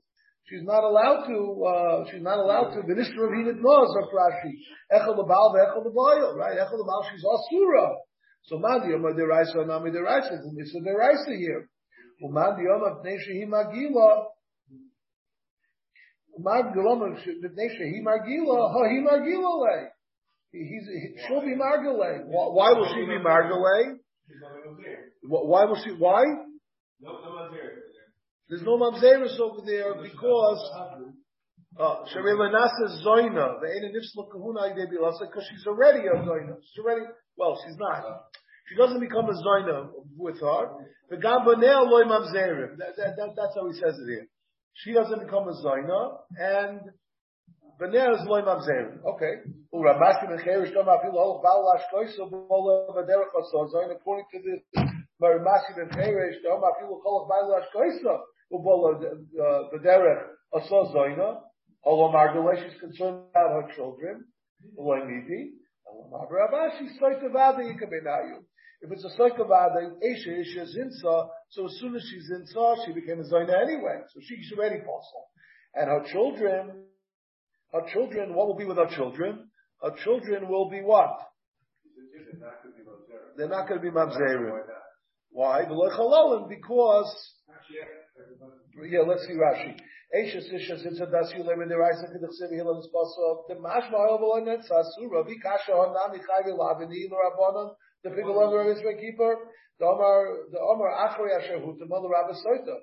She's 0.47 0.63
not 0.63 0.83
allowed 0.83 1.27
to. 1.27 1.63
Uh, 1.63 2.09
she's 2.09 2.23
not 2.23 2.39
allowed 2.39 2.73
to. 2.73 2.81
The 2.87 2.95
Nishra 2.95 3.27
of 3.27 3.31
Hinit 3.35 3.59
Noah 3.59 3.85
of 3.85 4.09
Rashi. 4.09 4.55
Echel 4.91 5.27
Baal 5.27 5.53
ve'echel 5.53 5.93
Baal. 5.93 6.35
Right? 6.37 6.57
Echel 6.57 6.79
Baal. 6.87 7.05
She's 7.11 7.23
asura. 7.23 7.95
So 8.43 8.57
Mandi 8.57 8.89
Yom 8.89 9.03
Deraisa 9.03 9.67
Nami 9.67 9.91
Deraisa. 9.91 10.39
It's 10.39 10.73
a 10.73 10.77
Nishra 10.77 10.81
Deraisa 10.87 11.37
here. 11.37 11.69
Umandi 12.23 12.63
Yom 12.63 12.81
Pnei 13.03 13.17
Shehi 13.19 13.45
Magila. 13.47 14.25
Umad 16.28 16.28
Galom 16.28 16.28
Pnei 16.28 16.28
Shehi 16.28 16.28
Magila. 16.28 16.28
Ha 16.28 16.28
Hi 16.28 16.28
Magila 16.28 16.28
Lei. 16.28 16.28
He's, 20.51 20.87
he, 20.87 21.15
she'll 21.27 21.41
be 21.41 21.55
Margale. 21.55 21.97
Why, 22.25 22.47
why 22.49 22.71
will 22.73 22.89
she 22.93 23.05
be 23.05 23.21
Margale? 23.21 23.99
Why 25.21 25.65
will 25.65 25.81
she, 25.83 25.91
why? 25.91 26.23
There's 28.49 28.63
no 28.63 28.77
Mamzeris 28.77 29.39
over 29.39 29.61
there 29.65 29.93
because, 30.01 30.61
uh, 31.79 32.03
Sharila 32.11 32.49
Nasa 32.49 33.05
Zoina, 33.05 33.61
the 33.61 33.67
Aina 33.69 33.89
Nifsla 33.93 34.31
Kahuna 34.31 34.73
because 34.75 35.45
she's 35.49 35.67
already 35.67 36.07
a 36.07 36.17
Zoina. 36.17 36.57
She's 36.61 36.83
already, 36.83 37.05
well, 37.37 37.59
she's 37.63 37.77
not. 37.77 38.03
She 38.67 38.75
doesn't 38.75 38.99
become 38.99 39.25
a 39.29 39.33
Zoina 39.33 39.89
with 40.17 40.41
her. 40.41 40.69
The 41.09 41.17
Gambanel 41.17 41.89
Loy 41.89 42.03
Mamzerim. 42.03 42.77
That, 42.77 42.95
that, 42.97 43.15
that, 43.17 43.29
that's 43.35 43.55
how 43.55 43.67
he 43.67 43.73
says 43.79 43.97
it 43.99 44.07
here. 44.07 44.27
She 44.73 44.93
doesn't 44.93 45.19
become 45.19 45.47
a 45.47 45.53
Zoina, 45.53 46.17
and 46.37 46.81
Bener 47.79 48.11
is 48.13 48.27
loy 48.27 48.41
mamzer. 48.41 48.99
Okay. 49.05 49.33
According 49.71 49.95
to 54.33 54.39
this, 54.43 54.61
Ramashi 55.21 55.75
ben 55.75 55.89
Cherish 55.93 56.37
Tom 56.43 56.61
Afil 56.61 56.99
Hol 57.03 57.27
Baal 57.29 57.55
Ashkois 57.55 57.93
so 58.01 58.13
Bol 58.51 58.99
Vaderach 59.73 60.21
uh, 60.53 60.59
Hason 60.59 60.85
Zoina. 60.93 61.29
Hol 61.81 62.11
Margalesh 62.13 62.67
is 62.67 62.79
concerned 62.81 63.23
about 63.31 63.51
her 63.63 63.67
children. 63.75 64.25
Loy 64.77 64.99
Midi. 65.05 65.53
Rav 66.11 66.51
Ashi 66.51 66.85
Soitavada 66.99 67.59
Yikabenayu. 67.59 68.43
If 68.81 68.91
it's 68.91 69.03
a 69.03 69.09
Soitavada, 69.19 69.91
Esha 70.01 70.39
Isha 70.39 70.65
Zinsa, 70.65 71.27
so 71.49 71.65
as 71.65 71.77
soon 71.79 71.95
as 71.95 72.03
she's 72.09 72.31
Zinsa, 72.31 72.85
she 72.85 72.93
became 72.93 73.19
a 73.19 73.23
Zoina 73.23 73.61
anyway. 73.61 74.01
So 74.13 74.19
she's 74.21 74.51
already 74.57 74.77
possible. 74.77 75.27
And 75.75 75.89
her 75.89 76.03
children, 76.11 76.85
her 77.73 77.81
children, 77.91 78.33
what 78.33 78.47
will 78.47 78.57
be 78.57 78.65
with 78.65 78.79
our 78.79 78.89
children? 78.89 79.49
Our 79.83 79.95
children 80.03 80.47
will 80.47 80.69
be 80.69 80.79
what? 80.81 81.17
They're 83.37 83.49
not 83.49 83.67
going 83.67 83.81
to 83.81 83.85
be 83.85 83.91
mamzerim. 83.91 84.51
Why? 85.31 85.61
Because 85.63 87.15
yeah, 88.89 89.01
let's 89.05 89.25
see 89.27 89.33
Rashi. 89.33 89.77
Eishes 90.15 90.49
ishes 90.51 90.85
it's 90.85 90.99
a 90.99 91.05
dasu 91.05 91.45
lemen 91.45 91.69
der 91.69 91.83
Isaac 91.83 92.09
the 92.19 92.27
Chsiv 92.27 92.49
Hilal 92.49 92.81
Spaso 92.81 93.47
the 93.47 93.55
mashma 93.55 94.09
ovel 94.09 94.43
sasura 94.67 95.23
vi 95.23 95.37
kasha 95.39 95.71
honam 95.71 96.17
chayve 96.17 96.57
lavini 96.57 97.07
the 97.07 97.15
rabbanon 97.15 97.75
the 98.03 98.11
people 98.11 98.39
of 98.39 98.51
the 98.51 98.71
Israel 98.71 98.97
keeper 98.99 99.31
the 99.79 99.85
Omar 99.85 100.49
the 100.51 100.59
Omar 100.59 100.91
achri 101.07 101.31
asher 101.35 101.59
hu 101.59 101.75
the 101.79 101.85
mother 101.85 102.09
Rabbi 102.09 102.35
Soita 102.35 102.77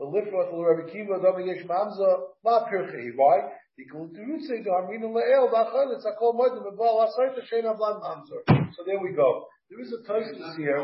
V'lifroch 0.00 0.52
l'Rebbe 0.52 0.90
Kiva 0.90 1.20
Dami 1.20 1.46
Yesh 1.46 1.64
Mamza 1.66 2.34
Ma 2.44 2.64
Pirchei. 2.66 3.12
Why? 3.14 3.52
Because 3.76 4.10
the 4.12 4.20
root 4.24 4.42
say 4.42 4.62
the 4.62 4.70
Armina 4.70 5.06
Le'el 5.12 5.52
Dachon 5.52 5.94
It's 5.94 6.06
Akol 6.06 6.34
Moedim 6.34 6.64
B'Bal 6.64 7.06
Asayt 7.06 7.38
Hashem 7.38 7.64
Avlan 7.64 8.00
Mamzer. 8.00 8.40
So 8.74 8.82
there 8.86 8.98
we 8.98 9.12
go. 9.12 9.46
There 9.68 9.80
is 9.80 9.92
a 9.92 10.10
Tosis 10.10 10.56
here. 10.56 10.80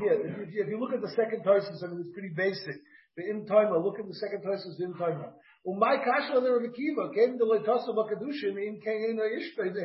Yeah, 0.00 0.16
if 0.24 0.54
you, 0.54 0.62
if 0.62 0.68
you 0.68 0.80
look 0.80 0.94
at 0.94 1.02
the 1.02 1.10
second 1.10 1.44
Tosis, 1.44 1.82
I 1.82 1.88
mean 1.88 2.00
it's 2.00 2.12
pretty 2.14 2.32
basic. 2.34 2.80
The 3.16 3.28
in 3.28 3.46
timer, 3.46 3.78
look 3.78 3.98
at 3.98 4.06
the 4.06 4.14
second 4.14 4.42
Tosis 4.44 4.80
in 4.80 4.94
timer. 4.94 5.32
Umay 5.66 5.98
kasha 6.04 6.38
the 6.38 6.46
Rebbe 6.46 6.72
Kiva 6.72 7.10
came 7.10 7.38
to 7.38 7.44
Leitasa 7.44 7.90
Bakadushin 7.90 8.54
in 8.54 8.78
Kain 8.78 9.18
Ishpe 9.18 9.74
the 9.74 9.82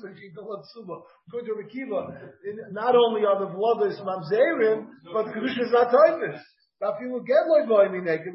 so 0.00 0.08
she 0.16 0.32
don't 0.32 0.64
Suba. 0.72 1.04
According 1.28 1.48
to 1.48 1.54
Rebbe 1.54 1.68
Kiva, 1.68 2.16
not 2.72 2.96
only 2.96 3.20
are 3.28 3.38
the 3.44 3.52
vlodas 3.52 4.00
mamzerim, 4.00 4.88
but 5.12 5.26
the 5.26 5.32
kedusha 5.36 5.68
is 5.68 5.72
not 5.72 5.92
if 5.92 7.00
you 7.00 7.24
get 7.26 7.44
goyim 7.68 8.04
naked 8.04 8.32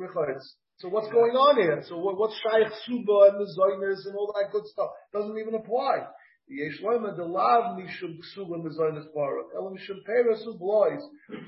So 0.78 0.89
what's 0.89 1.09
going 1.09 1.34
on 1.34 1.57
here? 1.57 1.82
So 1.89 1.97
what, 1.97 2.20
what's 2.20 2.38
Shaykh 2.45 2.74
Suba 2.86 3.34
and 3.34 3.41
the 3.41 3.49
Zoiners 3.57 4.05
and 4.05 4.16
all 4.16 4.32
that 4.38 4.51
good 4.51 4.66
stuff 4.68 4.89
doesn't 5.14 5.38
even 5.38 5.55
apply. 5.55 6.05
De 6.47 7.26
lav 7.26 7.78
mishum 7.78 8.18
ksuba 8.22 8.62
mezoynes 8.62 9.05
bara. 9.16 9.43
Elam 9.55 9.74
mishum 9.74 10.03
peres 10.05 10.45
ublois. 10.45 11.01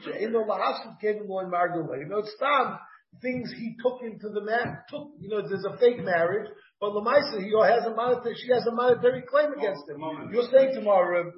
She'eno 0.06 0.46
lahasid 0.46 1.00
kevin 1.02 1.28
loy 1.28 1.46
margulay. 1.46 2.00
You 2.00 2.08
know, 2.10 2.20
it's 2.20 2.36
time 2.40 2.80
things 3.22 3.52
he 3.52 3.76
took 3.82 4.02
into 4.04 4.30
the 4.30 4.42
man 4.42 4.80
took. 4.90 5.12
You 5.20 5.30
know, 5.30 5.48
there's 5.48 5.66
a 5.66 5.78
fake 5.78 6.04
marriage, 6.04 6.50
but 6.80 6.92
Lamaisa 6.92 7.40
he 7.40 7.52
has 7.64 7.86
a 7.86 7.96
monetary. 7.96 8.36
She 8.36 8.52
has 8.52 8.66
a 8.68 8.72
monetary 8.72 9.24
claim 9.30 9.54
against 9.54 9.88
him. 9.90 10.02
You're 10.32 10.50
saying 10.52 10.76
tomorrow. 10.76 11.32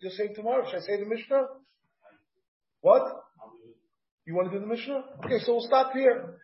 You're 0.00 0.12
saying 0.12 0.34
tomorrow. 0.34 0.64
Should 0.66 0.78
I 0.78 0.80
say 0.80 0.98
the 0.98 1.06
Mishnah? 1.06 1.46
What? 2.80 3.02
You 4.26 4.34
want 4.34 4.52
to 4.52 4.58
do 4.58 4.60
the 4.60 4.70
Mishnah? 4.70 5.02
Okay, 5.24 5.38
so 5.40 5.54
we'll 5.54 5.66
stop 5.66 5.92
here. 5.92 6.38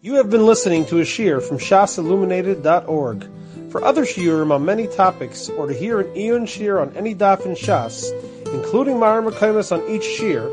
You 0.00 0.14
have 0.14 0.30
been 0.30 0.44
listening 0.44 0.84
to 0.86 0.98
a 0.98 1.02
shiur 1.02 1.40
from 1.40 1.58
shasilluminated.org. 1.58 3.28
For 3.70 3.84
other 3.84 4.04
shiurim 4.04 4.50
on 4.52 4.64
many 4.64 4.88
topics, 4.88 5.48
or 5.48 5.66
to 5.68 5.74
hear 5.74 6.00
an 6.00 6.16
Eon 6.16 6.46
shiur 6.46 6.80
on 6.80 6.96
any 6.96 7.14
daf 7.14 7.46
in 7.46 7.52
Shas, 7.52 8.10
including 8.52 8.96
Mareh 8.96 9.28
Mekomos 9.28 9.72
on 9.72 9.88
each 9.88 10.02
shiur, 10.02 10.52